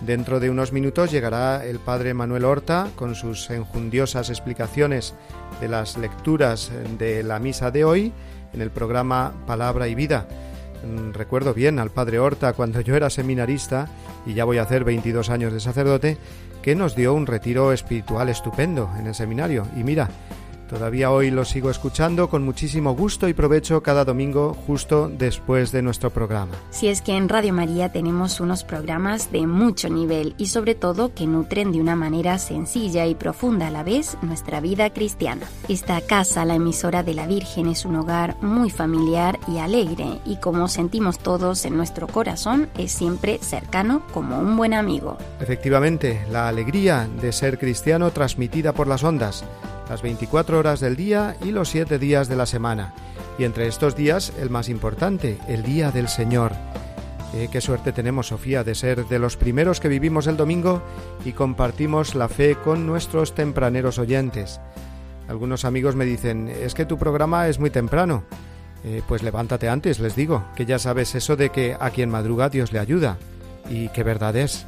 Dentro 0.00 0.40
de 0.40 0.50
unos 0.50 0.72
minutos 0.72 1.12
llegará 1.12 1.64
el 1.64 1.78
padre 1.78 2.14
Manuel 2.14 2.44
Horta 2.44 2.88
con 2.96 3.14
sus 3.14 3.48
enjundiosas 3.50 4.28
explicaciones 4.28 5.14
de 5.60 5.68
las 5.68 5.96
lecturas 5.96 6.72
de 6.98 7.22
la 7.22 7.38
misa 7.38 7.70
de 7.70 7.84
hoy 7.84 8.12
en 8.52 8.60
el 8.60 8.72
programa 8.72 9.34
Palabra 9.46 9.86
y 9.86 9.94
Vida. 9.94 10.26
Mm, 10.84 11.12
recuerdo 11.12 11.54
bien 11.54 11.78
al 11.78 11.92
padre 11.92 12.18
Horta 12.18 12.54
cuando 12.54 12.80
yo 12.80 12.96
era 12.96 13.08
seminarista 13.08 13.86
y 14.26 14.34
ya 14.34 14.44
voy 14.44 14.58
a 14.58 14.62
hacer 14.62 14.82
22 14.82 15.30
años 15.30 15.52
de 15.52 15.60
sacerdote, 15.60 16.18
que 16.60 16.74
nos 16.74 16.96
dio 16.96 17.14
un 17.14 17.26
retiro 17.26 17.72
espiritual 17.72 18.30
estupendo 18.30 18.90
en 18.98 19.06
el 19.06 19.14
seminario. 19.14 19.64
Y 19.76 19.84
mira, 19.84 20.08
Todavía 20.74 21.12
hoy 21.12 21.30
lo 21.30 21.44
sigo 21.44 21.70
escuchando 21.70 22.28
con 22.28 22.42
muchísimo 22.42 22.96
gusto 22.96 23.28
y 23.28 23.32
provecho 23.32 23.80
cada 23.80 24.04
domingo 24.04 24.54
justo 24.66 25.08
después 25.08 25.70
de 25.70 25.82
nuestro 25.82 26.10
programa. 26.10 26.50
Si 26.70 26.88
es 26.88 27.00
que 27.00 27.16
en 27.16 27.28
Radio 27.28 27.52
María 27.52 27.92
tenemos 27.92 28.40
unos 28.40 28.64
programas 28.64 29.30
de 29.30 29.46
mucho 29.46 29.88
nivel 29.88 30.34
y 30.36 30.46
sobre 30.46 30.74
todo 30.74 31.14
que 31.14 31.28
nutren 31.28 31.70
de 31.70 31.80
una 31.80 31.94
manera 31.94 32.38
sencilla 32.38 33.06
y 33.06 33.14
profunda 33.14 33.68
a 33.68 33.70
la 33.70 33.84
vez 33.84 34.16
nuestra 34.22 34.60
vida 34.60 34.90
cristiana. 34.90 35.46
Esta 35.68 36.00
casa, 36.00 36.44
la 36.44 36.56
emisora 36.56 37.04
de 37.04 37.14
la 37.14 37.28
Virgen, 37.28 37.68
es 37.68 37.84
un 37.84 37.94
hogar 37.94 38.36
muy 38.42 38.68
familiar 38.68 39.38
y 39.46 39.58
alegre 39.58 40.18
y 40.24 40.38
como 40.38 40.66
sentimos 40.66 41.20
todos 41.20 41.66
en 41.66 41.76
nuestro 41.76 42.08
corazón 42.08 42.68
es 42.76 42.90
siempre 42.90 43.38
cercano 43.38 44.02
como 44.12 44.40
un 44.40 44.56
buen 44.56 44.74
amigo. 44.74 45.18
Efectivamente, 45.38 46.26
la 46.32 46.48
alegría 46.48 47.08
de 47.20 47.30
ser 47.30 47.60
cristiano 47.60 48.10
transmitida 48.10 48.72
por 48.72 48.88
las 48.88 49.04
ondas 49.04 49.44
las 49.88 50.02
24 50.02 50.58
horas 50.58 50.80
del 50.80 50.96
día 50.96 51.36
y 51.42 51.50
los 51.50 51.68
7 51.68 51.98
días 51.98 52.28
de 52.28 52.36
la 52.36 52.46
semana. 52.46 52.94
Y 53.38 53.44
entre 53.44 53.66
estos 53.66 53.96
días, 53.96 54.32
el 54.38 54.50
más 54.50 54.68
importante, 54.68 55.38
el 55.48 55.62
Día 55.62 55.90
del 55.90 56.08
Señor. 56.08 56.52
Eh, 57.34 57.48
qué 57.50 57.60
suerte 57.60 57.92
tenemos, 57.92 58.28
Sofía, 58.28 58.62
de 58.62 58.76
ser 58.76 59.06
de 59.06 59.18
los 59.18 59.36
primeros 59.36 59.80
que 59.80 59.88
vivimos 59.88 60.28
el 60.28 60.36
domingo 60.36 60.82
y 61.24 61.32
compartimos 61.32 62.14
la 62.14 62.28
fe 62.28 62.56
con 62.56 62.86
nuestros 62.86 63.34
tempraneros 63.34 63.98
oyentes. 63.98 64.60
Algunos 65.28 65.64
amigos 65.64 65.96
me 65.96 66.04
dicen, 66.04 66.48
es 66.48 66.74
que 66.74 66.86
tu 66.86 66.96
programa 66.96 67.48
es 67.48 67.58
muy 67.58 67.70
temprano. 67.70 68.24
Eh, 68.84 69.02
pues 69.08 69.22
levántate 69.22 69.68
antes, 69.68 69.98
les 69.98 70.14
digo, 70.14 70.44
que 70.54 70.66
ya 70.66 70.78
sabes 70.78 71.14
eso 71.14 71.36
de 71.36 71.50
que 71.50 71.76
a 71.80 71.90
quien 71.90 72.10
madruga 72.10 72.50
Dios 72.50 72.72
le 72.72 72.78
ayuda. 72.78 73.16
Y 73.68 73.88
qué 73.88 74.02
verdad 74.02 74.36
es. 74.36 74.66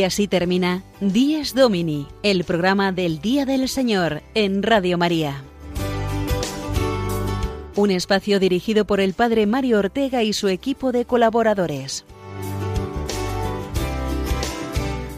Y 0.00 0.02
así 0.02 0.28
termina 0.28 0.82
Dies 1.02 1.54
Domini, 1.54 2.06
el 2.22 2.44
programa 2.44 2.90
del 2.90 3.20
Día 3.20 3.44
del 3.44 3.68
Señor 3.68 4.22
en 4.32 4.62
Radio 4.62 4.96
María. 4.96 5.44
Un 7.76 7.90
espacio 7.90 8.40
dirigido 8.40 8.86
por 8.86 9.00
el 9.00 9.12
Padre 9.12 9.44
Mario 9.44 9.78
Ortega 9.78 10.22
y 10.22 10.32
su 10.32 10.48
equipo 10.48 10.90
de 10.90 11.04
colaboradores. 11.04 12.06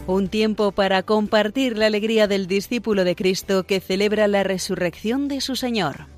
Un 0.05 0.27
tiempo 0.27 0.73
para 0.73 1.01
compartir 1.03 1.77
la 1.77 1.85
alegría 1.85 2.27
del 2.27 2.47
discípulo 2.47 3.05
de 3.05 3.15
Cristo 3.15 3.63
que 3.63 3.79
celebra 3.79 4.27
la 4.27 4.43
resurrección 4.43 5.29
de 5.29 5.39
su 5.39 5.55
Señor. 5.55 6.12